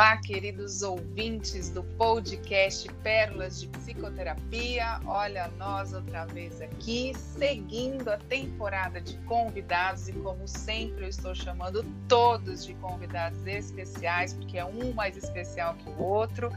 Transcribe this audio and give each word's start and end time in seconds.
Olá, 0.00 0.16
queridos 0.16 0.80
ouvintes 0.80 1.68
do 1.68 1.84
podcast 1.84 2.90
Pérolas 3.02 3.60
de 3.60 3.68
Psicoterapia. 3.68 4.98
Olha 5.04 5.48
nós 5.58 5.92
outra 5.92 6.24
vez 6.24 6.58
aqui, 6.62 7.12
seguindo 7.14 8.08
a 8.08 8.16
temporada 8.16 8.98
de 8.98 9.18
convidados 9.26 10.08
e 10.08 10.14
como 10.14 10.48
sempre 10.48 11.04
eu 11.04 11.08
estou 11.10 11.34
chamando 11.34 11.84
todos 12.08 12.64
de 12.64 12.72
convidados 12.76 13.46
especiais, 13.46 14.32
porque 14.32 14.56
é 14.56 14.64
um 14.64 14.94
mais 14.94 15.18
especial 15.18 15.74
que 15.74 15.90
o 15.90 16.02
outro. 16.02 16.50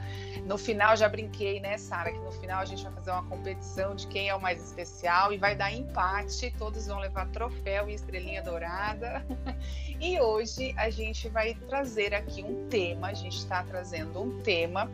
No 0.46 0.58
final 0.58 0.96
já 0.96 1.10
brinquei, 1.10 1.60
né, 1.60 1.78
Sara, 1.78 2.14
que 2.14 2.20
no 2.20 2.32
final 2.32 2.62
a 2.62 2.66
gente 2.66 2.82
vai 2.82 2.94
fazer 2.94 3.12
uma 3.12 3.26
competição 3.26 3.94
de 3.94 4.08
quem 4.08 4.30
é 4.30 4.36
o 4.36 4.40
mais 4.42 4.64
especial 4.64 5.34
e 5.34 5.38
vai 5.38 5.54
dar 5.54 5.70
empate, 5.70 6.50
todos 6.58 6.88
vão 6.88 7.00
levar 7.00 7.28
troféu 7.32 7.90
e 7.90 7.94
estrelinha 7.94 8.42
dourada. 8.42 9.22
E 10.06 10.20
hoje 10.20 10.74
a 10.76 10.90
gente 10.90 11.30
vai 11.30 11.54
trazer 11.54 12.14
aqui 12.14 12.44
um 12.44 12.68
tema, 12.68 13.08
a 13.08 13.14
gente 13.14 13.33
está 13.38 13.64
trazendo 13.64 14.22
um 14.22 14.42
tema 14.42 14.90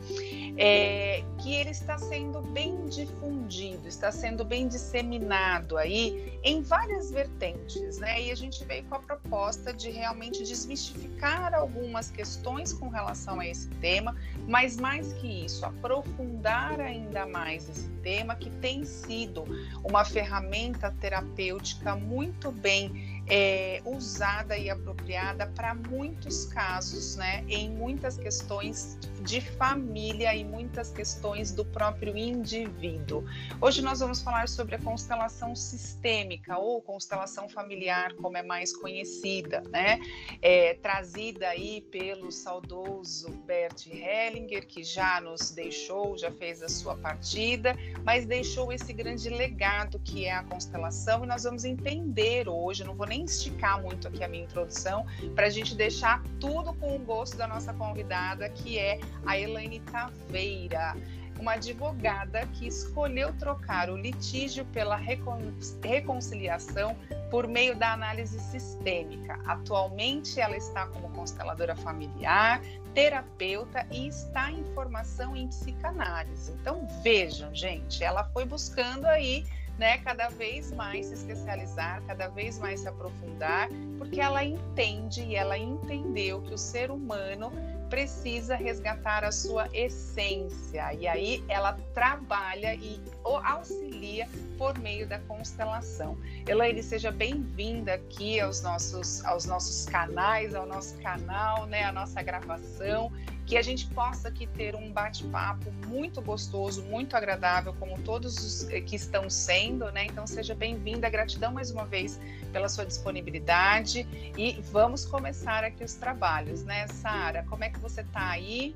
é, 0.58 1.24
que 1.40 1.54
ele 1.54 1.70
está 1.70 1.98
sendo 1.98 2.42
bem 2.42 2.86
difundido, 2.88 3.88
está 3.88 4.12
sendo 4.12 4.44
bem 4.44 4.68
disseminado 4.68 5.78
aí 5.78 6.40
em 6.44 6.62
várias 6.62 7.12
vertentes, 7.12 7.98
né? 7.98 8.22
E 8.24 8.32
a 8.32 8.36
gente 8.36 8.64
veio 8.64 8.84
com 8.86 8.96
a 8.96 9.00
proposta 9.00 9.74
de 9.74 9.90
realmente 9.90 10.44
desmistificar 10.44 11.54
algumas 11.54 12.10
questões 12.10 12.72
com 12.72 12.88
relação 12.90 13.40
a 13.40 13.48
esse 13.48 13.68
tema, 13.82 14.16
mas 14.48 14.78
mais 14.78 15.14
que 15.14 15.46
isso, 15.46 15.66
aprofundar 15.66 16.80
ainda 16.80 17.26
mais 17.26 17.70
esse 17.70 17.90
tema 18.02 18.36
que 18.36 18.50
tem 18.50 18.86
sido 18.86 19.44
uma 19.84 20.06
ferramenta 20.06 20.94
terapêutica 21.00 21.96
muito 21.96 22.52
bem 22.52 23.09
é, 23.30 23.82
usada 23.86 24.58
e 24.58 24.70
apropriada 24.70 25.48
para 25.48 25.76
muitos 25.76 26.46
casos, 26.46 27.16
né, 27.16 27.46
em 27.48 27.70
muitas 27.70 28.18
questões 28.18 28.98
de 29.22 29.40
família 29.40 30.34
e 30.34 30.44
muitas 30.44 30.92
questões 30.92 31.52
do 31.52 31.64
próprio 31.64 32.18
indivíduo. 32.18 33.24
Hoje 33.62 33.82
nós 33.82 34.00
vamos 34.00 34.22
falar 34.22 34.48
sobre 34.48 34.76
a 34.76 34.80
constelação 34.80 35.56
sistêmica 35.56 36.58
ou 36.58 36.82
constelação 36.82 37.48
familiar, 37.48 38.14
como 38.16 38.38
é 38.38 38.44
mais 38.44 38.76
conhecida, 38.76 39.62
né, 39.70 40.00
é, 40.42 40.74
trazida 40.76 41.50
aí 41.50 41.82
pelo 41.92 42.32
saudoso 42.32 43.30
Bert 43.46 43.88
Hellinger, 43.88 44.66
que 44.66 44.84
já 44.84 45.22
nos 45.22 45.52
deixou, 45.52 46.18
já 46.18 46.32
fez 46.32 46.64
a 46.64 46.70
sua 46.70 46.96
partida, 46.98 47.76
mas 48.04 48.26
deixou 48.26 48.72
esse 48.72 48.92
grande 48.92 49.30
legado 49.30 50.00
que 50.00 50.26
é 50.26 50.34
a 50.34 50.44
constelação 50.44 51.24
e 51.24 51.28
nós 51.28 51.44
vamos 51.44 51.64
entender 51.64 52.50
hoje, 52.50 52.84
não 52.84 52.96
vou 52.96 53.06
nem 53.06 53.19
nem 53.20 53.26
esticar 53.26 53.82
muito 53.82 54.08
aqui 54.08 54.24
a 54.24 54.28
minha 54.28 54.44
introdução, 54.44 55.06
para 55.36 55.48
a 55.48 55.50
gente 55.50 55.76
deixar 55.76 56.24
tudo 56.40 56.74
com 56.74 56.96
o 56.96 57.00
gosto 57.00 57.36
da 57.38 57.48
nossa 57.48 57.74
convidada, 57.74 58.50
que 58.50 58.80
é 58.80 59.00
a 59.26 59.38
Elaine 59.38 59.80
Taveira 59.82 60.96
uma 61.40 61.54
advogada 61.54 62.46
que 62.48 62.68
escolheu 62.68 63.34
trocar 63.38 63.90
o 63.90 63.96
litígio 63.96 64.66
pela 64.66 64.98
recon 64.98 65.54
reconciliação 65.82 66.98
por 67.32 67.48
meio 67.48 67.78
da 67.78 67.94
análise 67.94 68.38
sistêmica. 68.40 69.40
Atualmente, 69.46 70.38
ela 70.42 70.58
está 70.58 70.86
como 70.88 71.10
consteladora 71.12 71.78
familiar, 71.78 72.62
terapeuta 72.94 73.88
e 73.90 74.10
está 74.10 74.52
em 74.52 74.66
formação 74.74 75.34
em 75.34 75.48
psicanálise. 75.48 76.52
Então, 76.60 76.86
vejam, 77.02 77.56
gente, 77.56 78.04
ela 78.04 78.26
foi 78.26 78.44
buscando 78.44 79.06
aí 79.06 79.46
né, 79.80 79.98
cada 80.00 80.28
vez 80.28 80.74
mais 80.74 81.06
se 81.06 81.14
especializar, 81.14 82.04
cada 82.06 82.28
vez 82.28 82.60
mais 82.60 82.82
se 82.82 82.88
aprofundar, 82.90 83.70
porque 83.98 84.20
ela 84.20 84.44
entende 84.44 85.24
e 85.24 85.36
ela 85.36 85.58
entendeu 85.58 86.42
que 86.42 86.54
o 86.54 86.58
ser 86.58 86.92
humano 86.92 87.50
precisa 87.90 88.56
resgatar 88.56 89.24
a 89.24 89.32
sua 89.32 89.68
essência. 89.74 90.94
E 90.94 91.08
aí 91.08 91.44
ela 91.48 91.80
trabalha 91.94 92.76
e 92.76 93.02
auxilia 93.24 94.28
por 94.58 94.78
meio 94.78 95.08
da 95.08 95.18
constelação. 95.20 96.18
Elaine, 96.46 96.84
seja 96.84 97.10
bem-vinda 97.10 97.94
aqui 97.94 98.40
aos 98.40 98.62
nossos, 98.62 99.24
aos 99.26 99.46
nossos 99.46 99.86
canais, 99.86 100.54
ao 100.54 100.66
nosso 100.66 100.98
canal, 101.00 101.66
né, 101.66 101.84
a 101.86 101.92
nossa 101.92 102.22
gravação 102.22 103.12
que 103.50 103.58
a 103.58 103.64
gente 103.64 103.88
possa 103.88 104.28
aqui 104.28 104.46
ter 104.46 104.76
um 104.76 104.92
bate-papo 104.92 105.72
muito 105.88 106.22
gostoso, 106.22 106.84
muito 106.84 107.16
agradável, 107.16 107.74
como 107.80 108.00
todos 108.04 108.38
os 108.38 108.70
eh, 108.70 108.80
que 108.80 108.96
estão 108.96 109.28
sendo, 109.28 109.92
né? 109.92 110.06
Então 110.06 110.28
seja 110.28 110.54
bem-vinda, 110.54 111.10
gratidão 111.10 111.52
mais 111.52 111.72
uma 111.72 111.84
vez 111.84 112.20
pela 112.54 112.70
sua 112.70 112.86
disponibilidade 112.86 114.08
e 114.38 114.62
vamos 114.72 115.04
começar 115.04 115.64
aqui 115.64 115.84
os 115.84 115.96
trabalhos, 115.96 116.64
né, 116.64 116.86
Sara? 116.90 117.44
Como 117.50 117.64
é 117.64 117.72
que 117.72 117.80
você 117.80 118.02
está 118.02 118.30
aí? 118.30 118.76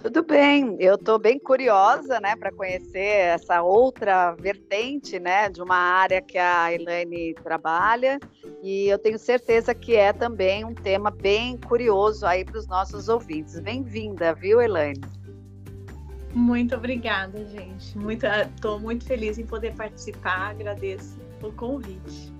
Tudo 0.00 0.24
bem, 0.24 0.76
eu 0.80 0.94
estou 0.94 1.18
bem 1.18 1.38
curiosa, 1.38 2.18
né, 2.18 2.34
para 2.34 2.50
conhecer 2.50 3.26
essa 3.26 3.60
outra 3.60 4.32
vertente, 4.32 5.20
né, 5.20 5.50
de 5.50 5.60
uma 5.60 5.76
área 5.76 6.22
que 6.22 6.38
a 6.38 6.72
Elaine 6.72 7.34
trabalha, 7.34 8.18
e 8.62 8.88
eu 8.88 8.98
tenho 8.98 9.18
certeza 9.18 9.74
que 9.74 9.94
é 9.94 10.10
também 10.10 10.64
um 10.64 10.74
tema 10.74 11.10
bem 11.10 11.58
curioso 11.58 12.24
aí 12.24 12.42
para 12.42 12.58
os 12.58 12.66
nossos 12.66 13.10
ouvintes. 13.10 13.60
Bem-vinda, 13.60 14.34
viu, 14.34 14.62
Elaine? 14.62 15.02
Muito 16.32 16.74
obrigada, 16.74 17.44
gente. 17.44 17.88
Estou 17.88 18.00
muito, 18.00 18.80
muito 18.80 19.04
feliz 19.04 19.38
em 19.38 19.44
poder 19.44 19.74
participar, 19.74 20.52
agradeço 20.52 21.18
o 21.42 21.52
convite. 21.52 22.32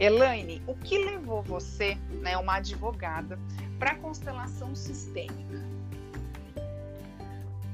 Elaine, 0.00 0.62
o 0.66 0.74
que 0.74 1.04
levou 1.04 1.42
você, 1.42 1.98
né, 2.22 2.34
uma 2.38 2.56
advogada, 2.56 3.38
para 3.78 3.90
a 3.90 3.94
constelação 3.96 4.74
sistêmica? 4.74 5.75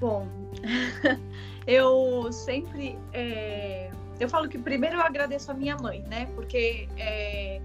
Bom, 0.03 0.27
eu 1.65 2.33
sempre. 2.33 2.99
É, 3.13 3.89
eu 4.19 4.29
falo 4.29 4.49
que 4.49 4.59
primeiro 4.59 4.97
eu 4.97 5.01
agradeço 5.01 5.53
a 5.53 5.55
minha 5.55 5.77
mãe, 5.77 6.03
né? 6.09 6.27
Porque 6.35 6.89
é, 6.99 7.61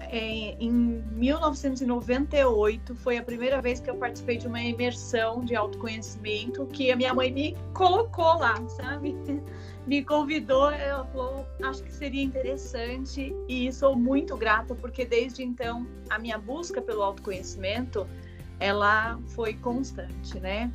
é, 0.00 0.56
em 0.58 0.72
1998 1.12 2.96
foi 2.96 3.16
a 3.16 3.22
primeira 3.22 3.62
vez 3.62 3.78
que 3.78 3.88
eu 3.88 3.94
participei 3.94 4.38
de 4.38 4.48
uma 4.48 4.60
imersão 4.60 5.44
de 5.44 5.54
autoconhecimento 5.54 6.66
que 6.66 6.90
a 6.90 6.96
minha 6.96 7.14
mãe 7.14 7.30
me 7.30 7.56
colocou 7.74 8.34
lá, 8.34 8.56
sabe? 8.68 9.14
Me 9.86 10.04
convidou, 10.04 10.70
ela 10.70 11.06
falou, 11.06 11.46
acho 11.62 11.82
que 11.82 11.90
seria 11.90 12.22
interessante 12.22 13.34
e 13.48 13.72
sou 13.72 13.96
muito 13.96 14.36
grata 14.36 14.74
porque 14.74 15.06
desde 15.06 15.42
então 15.42 15.86
a 16.10 16.18
minha 16.18 16.36
busca 16.36 16.82
pelo 16.82 17.02
autoconhecimento 17.02 18.06
ela 18.60 19.18
foi 19.28 19.54
constante, 19.54 20.38
né? 20.38 20.70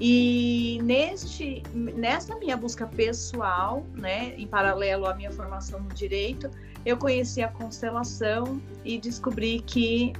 E 0.00 0.78
neste, 0.84 1.62
nessa 1.74 2.36
minha 2.36 2.56
busca 2.56 2.86
pessoal, 2.86 3.84
né, 3.94 4.34
em 4.36 4.46
paralelo 4.46 5.06
à 5.06 5.14
minha 5.14 5.32
formação 5.32 5.80
no 5.80 5.88
direito, 5.88 6.48
eu 6.86 6.96
conheci 6.96 7.42
a 7.42 7.48
constelação 7.48 8.62
e 8.84 8.98
descobri 8.98 9.60
que 9.60 10.12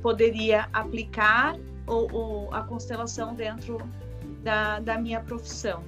poderia 0.00 0.68
aplicar 0.72 1.56
o, 1.86 2.48
a 2.50 2.62
constelação 2.62 3.34
dentro 3.34 3.78
da, 4.42 4.80
da 4.80 4.98
minha 4.98 5.20
profissão. 5.20 5.84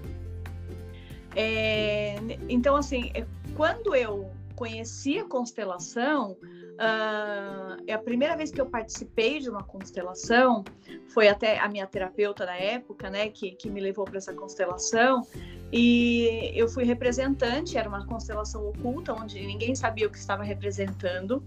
É, 1.34 2.16
então, 2.48 2.76
assim, 2.76 3.10
quando 3.56 3.94
eu 3.94 4.30
conheci 4.54 5.18
a 5.18 5.24
constelação, 5.24 6.36
uh, 6.78 7.82
é 7.86 7.92
a 7.92 7.98
primeira 7.98 8.36
vez 8.36 8.50
que 8.50 8.60
eu 8.60 8.66
participei 8.66 9.40
de 9.40 9.50
uma 9.50 9.62
constelação, 9.62 10.64
foi 11.08 11.28
até 11.28 11.58
a 11.58 11.68
minha 11.68 11.86
terapeuta 11.86 12.46
na 12.46 12.56
época, 12.56 13.10
né, 13.10 13.28
que, 13.28 13.52
que 13.52 13.68
me 13.68 13.80
levou 13.80 14.04
para 14.04 14.18
essa 14.18 14.32
constelação, 14.32 15.26
e 15.72 16.52
eu 16.54 16.68
fui 16.68 16.84
representante, 16.84 17.76
era 17.76 17.88
uma 17.88 18.06
constelação 18.06 18.68
oculta, 18.68 19.12
onde 19.12 19.44
ninguém 19.44 19.74
sabia 19.74 20.06
o 20.06 20.10
que 20.10 20.18
estava 20.18 20.42
representando, 20.42 21.42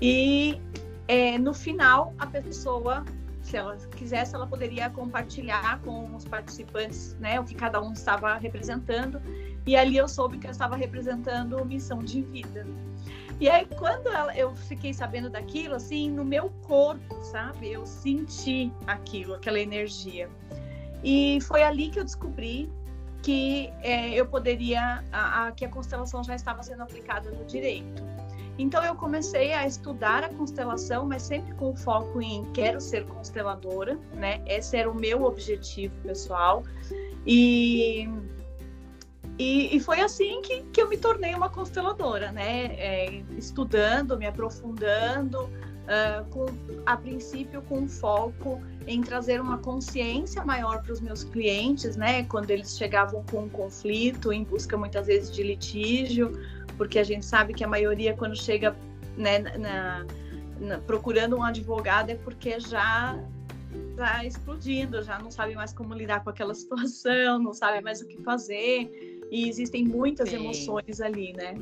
e 0.00 0.60
é, 1.06 1.38
no 1.38 1.52
final 1.52 2.14
a 2.18 2.26
pessoa 2.26 3.04
se 3.42 3.56
ela 3.56 3.76
quisesse, 3.96 4.34
ela 4.34 4.46
poderia 4.46 4.88
compartilhar 4.88 5.80
com 5.82 6.14
os 6.14 6.24
participantes, 6.24 7.16
né, 7.18 7.40
o 7.40 7.44
que 7.44 7.54
cada 7.54 7.82
um 7.82 7.92
estava 7.92 8.36
representando. 8.36 9.20
E 9.66 9.76
ali 9.76 9.96
eu 9.96 10.08
soube 10.08 10.38
que 10.38 10.46
eu 10.46 10.50
estava 10.50 10.76
representando 10.76 11.64
missão 11.64 11.98
de 11.98 12.22
vida. 12.22 12.66
E 13.40 13.48
aí, 13.48 13.66
quando 13.78 14.08
ela, 14.08 14.36
eu 14.36 14.54
fiquei 14.54 14.94
sabendo 14.94 15.28
daquilo, 15.28 15.74
assim, 15.74 16.10
no 16.10 16.24
meu 16.24 16.50
corpo, 16.62 17.22
sabe? 17.22 17.72
Eu 17.72 17.84
senti 17.86 18.72
aquilo, 18.86 19.34
aquela 19.34 19.58
energia. 19.58 20.28
E 21.02 21.40
foi 21.42 21.62
ali 21.62 21.90
que 21.90 21.98
eu 21.98 22.04
descobri 22.04 22.70
que 23.22 23.72
é, 23.82 24.10
eu 24.14 24.26
poderia, 24.26 25.02
a, 25.12 25.46
a, 25.46 25.52
que 25.52 25.64
a 25.64 25.68
constelação 25.68 26.22
já 26.24 26.34
estava 26.34 26.62
sendo 26.62 26.82
aplicada 26.82 27.30
no 27.30 27.44
direito. 27.44 28.02
Então 28.58 28.84
eu 28.84 28.94
comecei 28.94 29.52
a 29.52 29.66
estudar 29.66 30.24
a 30.24 30.28
constelação, 30.28 31.06
mas 31.06 31.22
sempre 31.22 31.54
com 31.54 31.74
foco 31.74 32.20
em 32.20 32.44
quero 32.52 32.80
ser 32.80 33.06
consteladora, 33.06 33.98
né? 34.14 34.42
Esse 34.46 34.76
era 34.76 34.90
o 34.90 34.94
meu 34.94 35.24
objetivo 35.24 35.94
pessoal. 36.02 36.62
E 37.26 38.08
e, 39.38 39.74
e, 39.76 39.80
foi 39.80 40.00
assim 40.00 40.42
que, 40.42 40.62
que 40.72 40.80
eu 40.80 40.88
me 40.88 40.96
tornei 40.96 41.34
uma 41.34 41.48
consteladora, 41.48 42.30
né? 42.30 42.66
É, 42.76 43.22
estudando, 43.38 44.16
me 44.18 44.26
aprofundando, 44.26 45.44
uh, 45.82 46.24
com, 46.30 46.46
a 46.84 46.96
princípio 46.96 47.62
com 47.62 47.88
foco 47.88 48.60
em 48.86 49.00
trazer 49.00 49.40
uma 49.40 49.58
consciência 49.58 50.44
maior 50.44 50.82
para 50.82 50.92
os 50.92 51.00
meus 51.00 51.24
clientes, 51.24 51.96
né? 51.96 52.24
Quando 52.24 52.50
eles 52.50 52.76
chegavam 52.76 53.24
com 53.30 53.44
um 53.44 53.48
conflito, 53.48 54.32
em 54.32 54.44
busca 54.44 54.76
muitas 54.76 55.06
vezes 55.06 55.30
de 55.34 55.42
litígio, 55.42 56.32
porque 56.76 56.98
a 56.98 57.04
gente 57.04 57.24
sabe 57.24 57.54
que 57.54 57.64
a 57.64 57.68
maioria 57.68 58.14
quando 58.14 58.36
chega 58.36 58.76
né, 59.16 59.38
na, 59.38 60.06
na, 60.60 60.78
procurando 60.78 61.36
um 61.36 61.42
advogado 61.42 62.10
é 62.10 62.16
porque 62.16 62.58
já 62.60 63.18
está 63.90 64.24
explodindo, 64.24 65.02
já 65.02 65.18
não 65.18 65.30
sabe 65.30 65.54
mais 65.54 65.72
como 65.72 65.94
lidar 65.94 66.22
com 66.22 66.30
aquela 66.30 66.52
situação, 66.54 67.38
não 67.38 67.54
sabe 67.54 67.80
mais 67.80 68.00
o 68.00 68.06
que 68.06 68.22
fazer 68.22 69.11
e 69.32 69.48
existem 69.48 69.82
muitas 69.82 70.28
Sim. 70.28 70.36
emoções 70.36 71.00
ali, 71.00 71.32
né? 71.32 71.54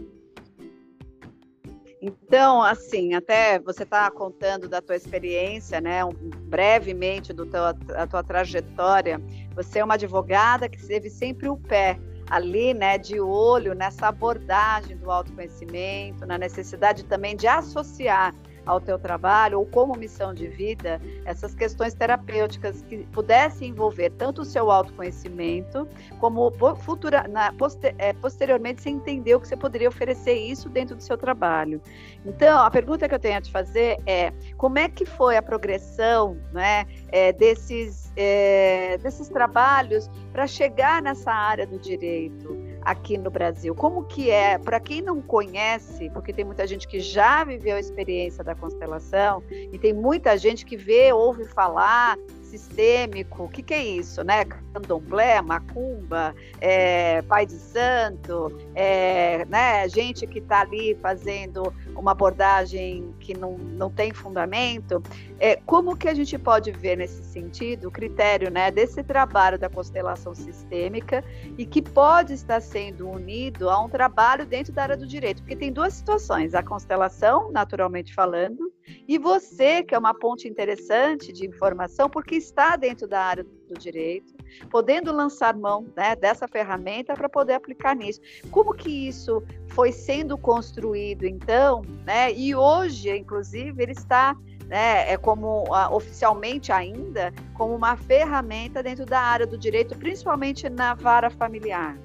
Então, 2.02 2.62
assim, 2.62 3.14
até 3.14 3.60
você 3.60 3.84
está 3.84 4.10
contando 4.10 4.68
da 4.68 4.82
tua 4.82 4.96
experiência, 4.96 5.80
né, 5.80 6.04
um, 6.04 6.10
brevemente 6.48 7.32
do 7.32 7.46
teu, 7.46 7.62
a 7.64 8.06
tua 8.06 8.24
trajetória. 8.24 9.22
Você 9.54 9.78
é 9.78 9.84
uma 9.84 9.94
advogada 9.94 10.68
que 10.68 10.84
teve 10.84 11.08
sempre 11.08 11.48
o 11.48 11.56
pé 11.56 12.00
ali, 12.28 12.74
né, 12.74 12.98
de 12.98 13.20
olho 13.20 13.72
nessa 13.74 14.08
abordagem 14.08 14.96
do 14.96 15.08
autoconhecimento, 15.08 16.26
na 16.26 16.38
necessidade 16.38 17.04
também 17.04 17.36
de 17.36 17.46
associar 17.46 18.34
ao 18.66 18.80
teu 18.80 18.98
trabalho 18.98 19.58
ou 19.58 19.66
como 19.66 19.94
missão 19.94 20.34
de 20.34 20.46
vida 20.46 21.00
essas 21.24 21.54
questões 21.54 21.94
terapêuticas 21.94 22.82
que 22.82 22.98
pudessem 23.12 23.70
envolver 23.70 24.10
tanto 24.10 24.42
o 24.42 24.44
seu 24.44 24.70
autoconhecimento 24.70 25.88
como 26.18 26.50
futura, 26.76 27.26
na, 27.28 27.52
poster, 27.52 27.94
é, 27.98 28.12
posteriormente 28.12 28.82
você 28.82 28.90
entendeu 28.90 29.40
que 29.40 29.48
você 29.48 29.56
poderia 29.56 29.88
oferecer 29.88 30.34
isso 30.34 30.68
dentro 30.68 30.96
do 30.96 31.02
seu 31.02 31.16
trabalho. 31.16 31.80
Então, 32.24 32.58
a 32.58 32.70
pergunta 32.70 33.08
que 33.08 33.14
eu 33.14 33.18
tenho 33.18 33.38
a 33.38 33.40
te 33.40 33.50
fazer 33.50 33.96
é 34.06 34.32
como 34.56 34.78
é 34.78 34.88
que 34.88 35.04
foi 35.04 35.36
a 35.36 35.42
progressão 35.42 36.36
né, 36.52 36.86
é, 37.10 37.32
desses, 37.32 38.12
é, 38.16 38.98
desses 38.98 39.28
trabalhos 39.28 40.10
para 40.32 40.46
chegar 40.46 41.02
nessa 41.02 41.32
área 41.32 41.66
do 41.66 41.78
direito? 41.78 42.69
Aqui 42.82 43.16
no 43.16 43.30
Brasil. 43.30 43.74
Como 43.74 44.04
que 44.04 44.30
é, 44.30 44.58
para 44.58 44.80
quem 44.80 45.00
não 45.00 45.20
conhece, 45.20 46.10
porque 46.10 46.32
tem 46.32 46.44
muita 46.44 46.66
gente 46.66 46.86
que 46.86 47.00
já 47.00 47.44
viveu 47.44 47.76
a 47.76 47.80
experiência 47.80 48.42
da 48.42 48.54
constelação 48.54 49.42
e 49.50 49.78
tem 49.78 49.92
muita 49.92 50.36
gente 50.36 50.64
que 50.64 50.76
vê, 50.76 51.12
ouve 51.12 51.44
falar, 51.44 52.16
sistêmico, 52.50 53.44
o 53.44 53.48
que, 53.48 53.62
que 53.62 53.72
é 53.72 53.84
isso, 53.84 54.22
né? 54.24 54.44
Candomblé, 54.44 55.40
macumba, 55.40 56.34
é, 56.60 57.22
pai 57.22 57.46
de 57.46 57.54
santo, 57.54 58.58
é, 58.74 59.44
né? 59.46 59.88
gente 59.88 60.26
que 60.26 60.40
está 60.40 60.60
ali 60.60 60.96
fazendo 61.00 61.72
uma 61.94 62.12
abordagem 62.12 63.14
que 63.20 63.36
não, 63.36 63.56
não 63.56 63.90
tem 63.90 64.12
fundamento. 64.12 65.02
É, 65.38 65.56
como 65.64 65.96
que 65.96 66.08
a 66.08 66.14
gente 66.14 66.36
pode 66.38 66.70
ver 66.70 66.96
nesse 66.96 67.22
sentido 67.24 67.88
o 67.88 67.90
critério 67.90 68.50
né, 68.50 68.70
desse 68.70 69.02
trabalho 69.02 69.58
da 69.58 69.68
constelação 69.68 70.34
sistêmica 70.34 71.24
e 71.56 71.64
que 71.64 71.80
pode 71.80 72.34
estar 72.34 72.60
sendo 72.60 73.08
unido 73.08 73.70
a 73.70 73.82
um 73.82 73.88
trabalho 73.88 74.44
dentro 74.44 74.72
da 74.72 74.82
área 74.82 74.96
do 74.96 75.06
direito? 75.06 75.42
Porque 75.42 75.56
tem 75.56 75.72
duas 75.72 75.94
situações, 75.94 76.54
a 76.54 76.62
constelação, 76.62 77.50
naturalmente 77.50 78.12
falando, 78.12 78.72
e 79.08 79.18
você, 79.18 79.82
que 79.82 79.94
é 79.94 79.98
uma 79.98 80.14
ponte 80.14 80.48
interessante 80.48 81.32
de 81.32 81.46
informação, 81.46 82.08
porque 82.08 82.36
está 82.36 82.76
dentro 82.76 83.06
da 83.08 83.20
área 83.20 83.44
do 83.44 83.78
direito, 83.78 84.34
podendo 84.70 85.12
lançar 85.12 85.56
mão 85.56 85.86
né, 85.96 86.16
dessa 86.16 86.46
ferramenta 86.48 87.14
para 87.14 87.28
poder 87.28 87.54
aplicar 87.54 87.94
nisso. 87.94 88.20
Como 88.50 88.74
que 88.74 89.08
isso 89.08 89.42
foi 89.68 89.92
sendo 89.92 90.36
construído, 90.36 91.24
então, 91.24 91.82
né? 92.04 92.32
E 92.32 92.54
hoje, 92.54 93.16
inclusive, 93.16 93.82
ele 93.82 93.92
está 93.92 94.36
né, 94.66 95.12
é 95.12 95.16
como 95.16 95.64
uh, 95.64 95.92
oficialmente 95.92 96.70
ainda 96.70 97.32
como 97.54 97.74
uma 97.74 97.96
ferramenta 97.96 98.80
dentro 98.80 99.04
da 99.04 99.18
área 99.18 99.44
do 99.44 99.58
direito, 99.58 99.98
principalmente 99.98 100.68
na 100.68 100.94
vara 100.94 101.28
familiar. 101.28 101.98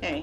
É. 0.00 0.22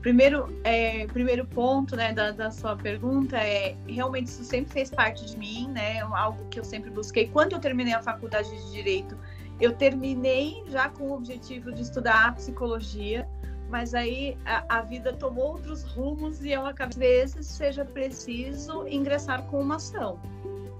Primeiro, 0.00 0.56
é, 0.64 1.06
primeiro 1.08 1.44
ponto 1.46 1.96
né, 1.96 2.12
da, 2.12 2.30
da, 2.30 2.50
sua 2.50 2.76
pergunta 2.76 3.36
é 3.36 3.76
realmente 3.86 4.28
isso 4.28 4.44
sempre 4.44 4.72
fez 4.72 4.90
parte 4.90 5.24
de 5.26 5.36
mim, 5.36 5.68
né? 5.68 6.00
Algo 6.00 6.44
que 6.48 6.60
eu 6.60 6.64
sempre 6.64 6.90
busquei. 6.90 7.28
Quando 7.28 7.52
eu 7.52 7.58
terminei 7.58 7.94
a 7.94 8.02
faculdade 8.02 8.48
de 8.50 8.72
Direito, 8.72 9.16
eu 9.60 9.72
terminei 9.72 10.62
já 10.68 10.88
com 10.88 11.04
o 11.04 11.14
objetivo 11.14 11.72
de 11.72 11.82
estudar 11.82 12.34
psicologia, 12.34 13.28
mas 13.68 13.94
aí 13.94 14.36
a, 14.44 14.78
a 14.78 14.82
vida 14.82 15.12
tomou 15.12 15.52
outros 15.52 15.82
rumos 15.82 16.44
e 16.44 16.52
eu 16.52 16.64
acabei, 16.66 17.22
às 17.22 17.34
vezes, 17.34 17.46
seja 17.46 17.84
preciso 17.84 18.86
ingressar 18.86 19.42
com 19.44 19.60
uma 19.60 19.76
ação 19.76 20.18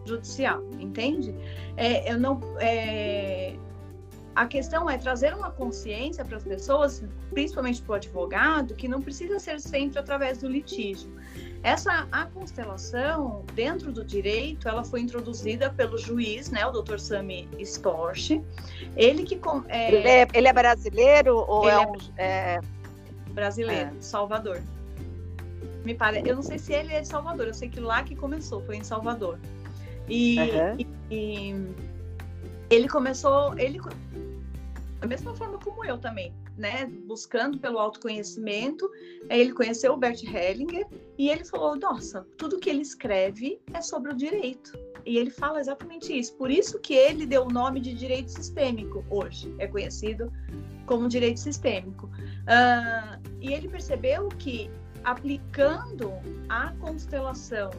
judicial, 0.05 0.63
entende? 0.79 1.35
É, 1.77 2.11
eu 2.11 2.19
não. 2.19 2.41
É, 2.61 3.57
a 4.37 4.47
questão 4.47 4.89
é 4.89 4.99
trazer 4.99 5.35
uma 5.35 5.51
consciência 5.51 6.23
para 6.23 6.37
as 6.37 6.45
pessoas, 6.45 7.03
principalmente 7.31 7.81
para 7.81 7.93
o 7.93 7.95
advogado, 7.95 8.75
que 8.75 8.87
não 8.87 9.01
precisa 9.01 9.39
ser 9.39 9.59
sempre 9.59 9.99
através 9.99 10.39
do 10.39 10.47
litígio. 10.47 11.11
Essa 11.63 12.07
a 12.13 12.27
constelação 12.27 13.47
dentro 13.55 13.91
do 13.91 14.05
direito, 14.05 14.69
ela 14.69 14.85
foi 14.85 15.01
introduzida 15.01 15.71
pelo 15.71 15.97
juiz, 15.97 16.51
né, 16.51 16.67
o 16.67 16.71
Dr. 16.71 16.99
Sami 16.99 17.49
Storch. 17.61 18.45
Ele 18.95 19.23
que 19.23 19.41
é, 19.69 19.89
ele, 19.89 20.07
é, 20.07 20.29
ele 20.35 20.49
é 20.49 20.53
brasileiro 20.53 21.39
ou 21.49 21.67
é, 21.67 21.79
um 21.79 21.95
é... 22.19 22.61
brasileiro, 23.31 23.89
é. 23.97 24.01
Salvador. 24.03 24.61
Me 25.83 25.95
parece, 25.95 26.29
eu 26.29 26.37
não 26.37 26.43
sei 26.43 26.59
se 26.59 26.75
ele 26.75 26.93
é 26.93 27.01
de 27.01 27.09
Salvador, 27.09 27.47
eu 27.47 27.55
sei 27.55 27.71
que 27.71 27.81
lá 27.81 28.03
que 28.03 28.15
começou, 28.15 28.61
foi 28.61 28.77
em 28.77 28.85
Salvador. 28.85 29.39
E, 30.11 30.39
uhum. 30.39 30.77
e, 30.79 30.87
e 31.11 31.55
ele 32.69 32.89
começou, 32.89 33.59
ele 33.59 33.81
da 35.01 35.07
mesma 35.07 35.35
forma 35.35 35.59
como 35.59 35.85
eu 35.85 35.99
também, 35.99 36.35
né? 36.57 36.87
Buscando 37.07 37.59
pelo 37.59 37.79
autoconhecimento. 37.79 38.91
Ele 39.29 39.53
conheceu 39.53 39.93
o 39.93 39.97
Bert 39.97 40.23
Hellinger 40.23 40.87
e 41.19 41.29
ele 41.29 41.45
falou: 41.45 41.77
Nossa, 41.77 42.27
tudo 42.39 42.59
que 42.59 42.71
ele 42.71 42.83
escreve 42.83 43.61
é 43.73 43.81
sobre 43.81 44.13
o 44.13 44.17
direito. 44.17 44.73
E 45.05 45.19
ele 45.19 45.31
fala 45.31 45.61
exatamente 45.61 46.17
isso. 46.17 46.35
Por 46.35 46.51
isso 46.51 46.79
que 46.81 46.95
ele 46.95 47.27
deu 47.27 47.45
o 47.45 47.51
nome 47.51 47.81
de 47.81 47.95
direito 47.95 48.31
sistêmico 48.33 49.05
hoje, 49.09 49.55
é 49.59 49.67
conhecido 49.67 50.33
como 50.87 51.09
direito 51.09 51.41
sistêmico. 51.41 52.07
Uh, 52.07 53.21
e 53.41 53.53
ele 53.53 53.69
percebeu 53.69 54.29
que 54.29 54.71
aplicando 55.05 56.13
a 56.49 56.73
constelação 56.81 57.71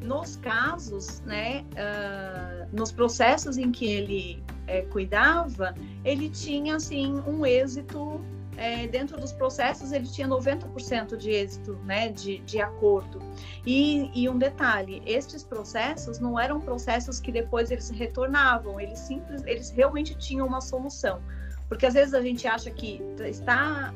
nos 0.00 0.36
casos, 0.36 1.20
né, 1.20 1.64
uh, 1.72 2.76
nos 2.76 2.90
processos 2.90 3.58
em 3.58 3.70
que 3.70 3.86
ele 3.86 4.42
é, 4.66 4.82
cuidava, 4.82 5.74
ele 6.04 6.28
tinha 6.28 6.76
assim 6.76 7.20
um 7.26 7.44
êxito 7.44 8.20
é, 8.56 8.86
dentro 8.86 9.18
dos 9.18 9.32
processos 9.32 9.92
ele 9.92 10.06
tinha 10.06 10.28
90% 10.28 11.16
de 11.16 11.30
êxito, 11.30 11.74
né, 11.84 12.08
de, 12.08 12.38
de 12.40 12.60
acordo. 12.60 13.20
E, 13.66 14.10
e, 14.14 14.28
um 14.28 14.38
detalhe, 14.38 15.02
estes 15.06 15.42
processos 15.42 16.18
não 16.18 16.38
eram 16.38 16.60
processos 16.60 17.18
que 17.20 17.32
depois 17.32 17.70
eles 17.70 17.88
retornavam, 17.90 18.78
eles 18.78 18.98
simples, 18.98 19.42
eles 19.46 19.70
realmente 19.70 20.14
tinham 20.16 20.46
uma 20.46 20.60
solução. 20.60 21.20
Porque 21.68 21.86
às 21.86 21.94
vezes 21.94 22.12
a 22.12 22.20
gente 22.20 22.46
acha 22.46 22.70
que 22.70 23.00
está 23.20 23.94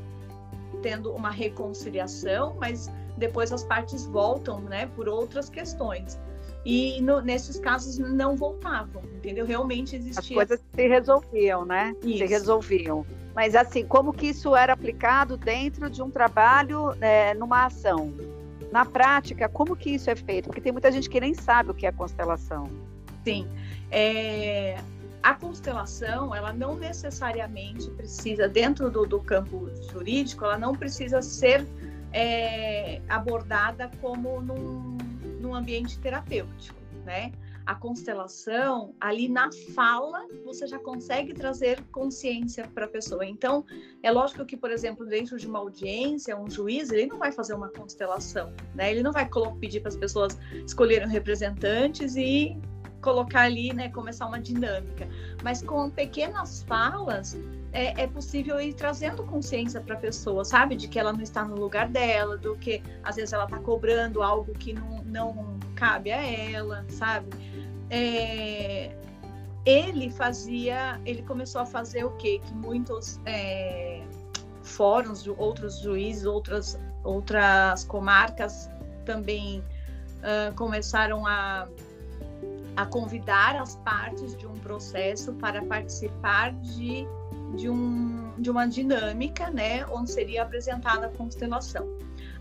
tendo 0.82 1.12
uma 1.12 1.30
reconciliação, 1.30 2.56
mas 2.58 2.90
depois 3.18 3.52
as 3.52 3.62
partes 3.62 4.06
voltam, 4.06 4.60
né, 4.60 4.86
por 4.94 5.08
outras 5.08 5.50
questões. 5.50 6.18
E 6.68 7.00
no, 7.00 7.20
nesses 7.20 7.60
casos 7.60 7.96
não 7.96 8.34
voltavam, 8.34 9.00
entendeu? 9.14 9.46
Realmente 9.46 9.94
existia. 9.94 10.18
As 10.18 10.48
coisas 10.48 10.60
se 10.74 10.88
resolviam, 10.88 11.64
né? 11.64 11.94
Isso. 12.02 12.18
Se 12.18 12.26
resolviam. 12.26 13.06
Mas 13.36 13.54
assim, 13.54 13.86
como 13.86 14.12
que 14.12 14.26
isso 14.26 14.56
era 14.56 14.72
aplicado 14.72 15.36
dentro 15.36 15.88
de 15.88 16.02
um 16.02 16.10
trabalho, 16.10 16.92
é, 17.00 17.34
numa 17.34 17.66
ação? 17.66 18.12
Na 18.72 18.84
prática, 18.84 19.48
como 19.48 19.76
que 19.76 19.90
isso 19.90 20.10
é 20.10 20.16
feito? 20.16 20.46
Porque 20.46 20.60
tem 20.60 20.72
muita 20.72 20.90
gente 20.90 21.08
que 21.08 21.20
nem 21.20 21.34
sabe 21.34 21.70
o 21.70 21.74
que 21.74 21.86
é 21.86 21.92
constelação. 21.92 22.68
Sim. 23.22 23.46
É, 23.88 24.76
a 25.22 25.34
constelação, 25.34 26.34
ela 26.34 26.52
não 26.52 26.74
necessariamente 26.74 27.88
precisa, 27.90 28.48
dentro 28.48 28.90
do, 28.90 29.06
do 29.06 29.20
campo 29.20 29.70
jurídico, 29.92 30.44
ela 30.44 30.58
não 30.58 30.74
precisa 30.74 31.22
ser 31.22 31.64
é, 32.12 33.00
abordada 33.08 33.88
como 34.00 34.40
num 34.40 34.96
num 35.46 35.54
ambiente 35.54 35.98
terapêutico, 35.98 36.78
né? 37.04 37.32
A 37.64 37.74
constelação, 37.74 38.94
ali 39.00 39.28
na 39.28 39.50
fala, 39.74 40.24
você 40.44 40.68
já 40.68 40.78
consegue 40.78 41.34
trazer 41.34 41.82
consciência 41.90 42.68
para 42.72 42.84
a 42.84 42.88
pessoa. 42.88 43.26
Então, 43.26 43.64
é 44.04 44.10
lógico 44.10 44.44
que, 44.44 44.56
por 44.56 44.70
exemplo, 44.70 45.04
dentro 45.04 45.36
de 45.36 45.48
uma 45.48 45.58
audiência, 45.58 46.38
um 46.38 46.48
juiz, 46.48 46.90
ele 46.92 47.06
não 47.06 47.18
vai 47.18 47.32
fazer 47.32 47.54
uma 47.54 47.68
constelação, 47.68 48.52
né? 48.72 48.92
Ele 48.92 49.02
não 49.02 49.12
vai 49.12 49.28
pedir 49.58 49.80
para 49.80 49.88
as 49.88 49.96
pessoas 49.96 50.38
escolherem 50.64 51.08
representantes 51.08 52.14
e 52.14 52.56
colocar 53.00 53.42
ali, 53.42 53.72
né, 53.72 53.88
começar 53.88 54.26
uma 54.26 54.40
dinâmica. 54.40 55.08
Mas 55.42 55.62
com 55.62 55.90
pequenas 55.90 56.62
falas, 56.64 57.36
é, 57.76 58.04
é, 58.04 58.06
possível 58.06 58.58
ir 58.58 58.72
trazendo 58.72 59.22
consciência 59.22 59.82
para 59.82 59.94
a 59.94 59.98
pessoa, 59.98 60.46
sabe? 60.46 60.74
De 60.76 60.88
que 60.88 60.98
ela 60.98 61.12
não 61.12 61.20
está 61.20 61.44
no 61.44 61.54
lugar 61.56 61.88
dela, 61.88 62.38
do 62.38 62.56
que 62.56 62.82
às 63.04 63.16
vezes 63.16 63.34
ela 63.34 63.44
está 63.44 63.58
cobrando 63.58 64.22
algo 64.22 64.54
que 64.54 64.72
não, 64.72 65.02
não 65.04 65.58
cabe 65.74 66.10
a 66.10 66.24
ela, 66.24 66.86
sabe? 66.88 67.28
É, 67.90 68.96
ele 69.66 70.08
fazia, 70.08 70.98
ele 71.04 71.22
começou 71.22 71.60
a 71.60 71.66
fazer 71.66 72.02
o 72.04 72.12
quê? 72.12 72.40
Que 72.42 72.54
muitos 72.54 73.20
é, 73.26 74.02
fóruns, 74.62 75.26
outros 75.26 75.80
juízes, 75.80 76.24
outras, 76.24 76.80
outras 77.04 77.84
comarcas 77.84 78.70
também 79.04 79.62
uh, 80.22 80.54
começaram 80.54 81.26
a 81.26 81.68
a 82.76 82.84
convidar 82.84 83.56
as 83.56 83.76
partes 83.76 84.36
de 84.36 84.46
um 84.46 84.52
processo 84.52 85.32
para 85.34 85.64
participar 85.64 86.52
de, 86.52 87.06
de, 87.54 87.68
um, 87.68 88.32
de 88.38 88.50
uma 88.50 88.66
dinâmica, 88.66 89.50
né, 89.50 89.86
onde 89.86 90.10
seria 90.10 90.42
apresentada 90.42 91.06
a 91.06 91.10
constelação. 91.10 91.86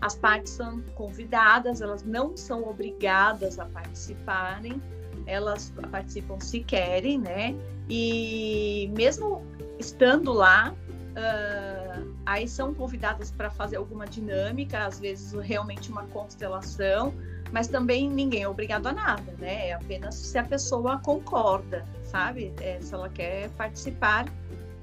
As 0.00 0.14
partes 0.14 0.52
são 0.52 0.82
convidadas, 0.94 1.80
elas 1.80 2.02
não 2.02 2.36
são 2.36 2.68
obrigadas 2.68 3.58
a 3.58 3.64
participarem, 3.66 4.80
elas 5.26 5.72
participam 5.90 6.38
se 6.38 6.60
querem, 6.60 7.18
né? 7.18 7.54
E 7.88 8.92
mesmo 8.94 9.42
estando 9.78 10.32
lá, 10.32 10.74
uh, 11.16 12.14
aí 12.24 12.46
são 12.46 12.74
convidadas 12.74 13.30
para 13.30 13.50
fazer 13.50 13.76
alguma 13.76 14.06
dinâmica, 14.06 14.86
às 14.86 15.00
vezes 15.00 15.32
realmente 15.32 15.90
uma 15.90 16.04
constelação, 16.06 17.14
mas 17.52 17.68
também 17.68 18.08
ninguém 18.08 18.42
é 18.42 18.48
obrigado 18.48 18.86
a 18.86 18.92
nada, 18.92 19.32
né? 19.38 19.68
É 19.68 19.72
apenas 19.72 20.14
se 20.14 20.38
a 20.38 20.44
pessoa 20.44 20.98
concorda, 20.98 21.84
sabe? 22.04 22.52
É, 22.60 22.80
se 22.80 22.92
ela 22.92 23.08
quer 23.08 23.48
participar 23.50 24.26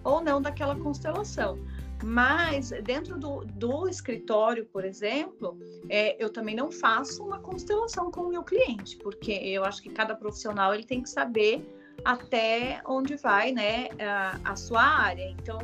ou 0.04 0.22
não 0.22 0.42
daquela 0.42 0.76
constelação. 0.76 1.58
Mas 2.04 2.72
dentro 2.84 3.18
do, 3.18 3.46
do 3.46 3.88
escritório, 3.88 4.66
por 4.66 4.84
exemplo, 4.84 5.58
é, 5.90 6.22
eu 6.22 6.30
também 6.30 6.54
não 6.54 6.70
faço 6.70 7.24
uma 7.24 7.40
constelação 7.40 8.12
com 8.12 8.22
o 8.22 8.30
meu 8.30 8.44
cliente, 8.44 8.98
porque 8.98 9.32
eu 9.32 9.64
acho 9.64 9.82
que 9.82 9.90
cada 9.90 10.14
profissional 10.14 10.74
ele 10.74 10.84
tem 10.84 11.02
que 11.02 11.10
saber 11.10 11.66
até 12.04 12.82
onde 12.86 13.16
vai, 13.16 13.54
né, 13.54 13.88
a, 14.00 14.52
a 14.52 14.56
sua 14.56 14.82
área. 14.82 15.30
Então, 15.30 15.60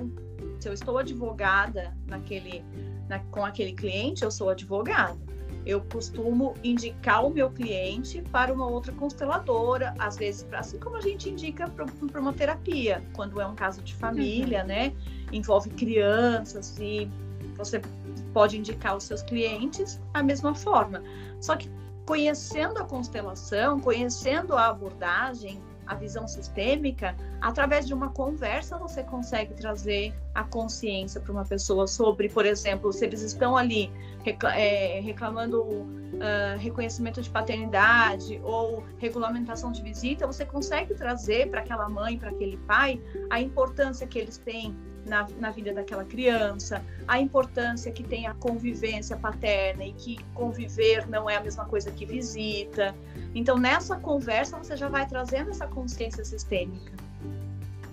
se 0.59 0.69
eu 0.69 0.73
estou 0.73 0.97
advogada 0.97 1.93
naquele, 2.07 2.63
na, 3.09 3.19
com 3.19 3.45
aquele 3.45 3.73
cliente, 3.73 4.23
eu 4.23 4.31
sou 4.31 4.49
advogada 4.49 5.28
eu 5.69 5.81
costumo 5.81 6.55
indicar 6.63 7.23
o 7.23 7.29
meu 7.29 7.51
cliente 7.51 8.23
para 8.31 8.51
uma 8.51 8.65
outra 8.65 8.91
consteladora, 8.93 9.93
às 9.99 10.17
vezes, 10.17 10.47
assim 10.51 10.79
como 10.79 10.97
a 10.97 11.01
gente 11.01 11.29
indica 11.29 11.69
para 11.69 12.19
uma 12.19 12.33
terapia, 12.33 13.03
quando 13.13 13.39
é 13.39 13.45
um 13.45 13.53
caso 13.53 13.81
de 13.83 13.93
família, 13.93 14.61
uhum. 14.61 14.67
né? 14.67 14.93
Envolve 15.31 15.69
crianças 15.69 16.75
e 16.79 17.07
você 17.55 17.79
pode 18.33 18.57
indicar 18.57 18.97
os 18.97 19.03
seus 19.03 19.21
clientes 19.21 20.01
da 20.11 20.23
mesma 20.23 20.55
forma. 20.55 21.03
Só 21.39 21.55
que 21.55 21.69
conhecendo 22.03 22.79
a 22.79 22.85
constelação, 22.85 23.79
conhecendo 23.79 24.55
a 24.55 24.69
abordagem, 24.69 25.61
a 25.89 25.95
visão 25.95 26.27
sistêmica, 26.27 27.15
através 27.41 27.87
de 27.87 27.93
uma 27.93 28.11
conversa 28.11 28.77
você 28.77 29.03
consegue 29.03 29.55
trazer 29.55 30.13
a 30.35 30.43
consciência 30.43 31.19
para 31.19 31.31
uma 31.31 31.43
pessoa 31.43 31.87
sobre, 31.87 32.29
por 32.29 32.45
exemplo, 32.45 32.93
se 32.93 33.03
eles 33.03 33.21
estão 33.21 33.57
ali 33.57 33.91
é, 34.55 34.99
reclamando 35.01 35.63
uh, 35.63 36.57
reconhecimento 36.59 37.21
de 37.21 37.29
paternidade 37.29 38.39
ou 38.43 38.83
regulamentação 38.99 39.71
de 39.71 39.81
visita, 39.81 40.27
você 40.27 40.45
consegue 40.45 40.93
trazer 40.93 41.49
para 41.49 41.61
aquela 41.61 41.89
mãe, 41.89 42.19
para 42.19 42.29
aquele 42.29 42.57
pai, 42.57 43.01
a 43.29 43.41
importância 43.41 44.05
que 44.05 44.19
eles 44.19 44.37
têm 44.37 44.77
na, 45.05 45.27
na 45.39 45.51
vida 45.51 45.73
daquela 45.73 46.03
criança, 46.03 46.83
a 47.07 47.19
importância 47.19 47.91
que 47.91 48.03
tem 48.03 48.27
a 48.27 48.33
convivência 48.33 49.17
paterna 49.17 49.83
e 49.83 49.93
que 49.93 50.17
conviver 50.33 51.07
não 51.07 51.29
é 51.29 51.35
a 51.35 51.41
mesma 51.41 51.65
coisa 51.65 51.91
que 51.91 52.05
visita. 52.05 52.95
Então, 53.33 53.57
nessa 53.57 53.95
conversa, 53.95 54.57
você 54.57 54.75
já 54.75 54.89
vai 54.89 55.07
trazendo 55.07 55.49
essa 55.49 55.67
consciência 55.67 56.23
sistêmica. 56.23 56.91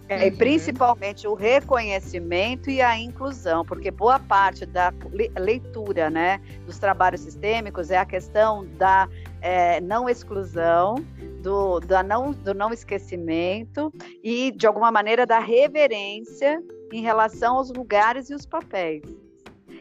É, 0.09 0.29
e 0.29 0.31
uhum. 0.31 0.37
principalmente 0.37 1.27
o 1.27 1.35
reconhecimento 1.35 2.71
e 2.71 2.81
a 2.81 2.97
inclusão, 2.97 3.65
porque 3.65 3.91
boa 3.91 4.21
parte 4.21 4.65
da 4.65 4.93
leitura 5.37 6.09
né, 6.09 6.41
dos 6.65 6.79
trabalhos 6.79 7.23
sistêmicos 7.23 7.91
é 7.91 7.99
a 7.99 8.05
questão 8.05 8.65
da 8.79 9.09
é, 9.41 9.81
não 9.81 10.09
exclusão, 10.09 11.05
do, 11.43 11.81
da 11.81 12.05
não, 12.05 12.33
do 12.33 12.55
não 12.55 12.73
esquecimento 12.73 13.93
e, 14.23 14.53
de 14.53 14.67
alguma 14.67 14.93
maneira, 14.93 15.27
da 15.27 15.41
reverência 15.41 16.63
em 16.93 17.03
relação 17.03 17.57
aos 17.57 17.71
lugares 17.71 18.31
e 18.31 18.35
os 18.35 18.47
papéis. 18.47 19.03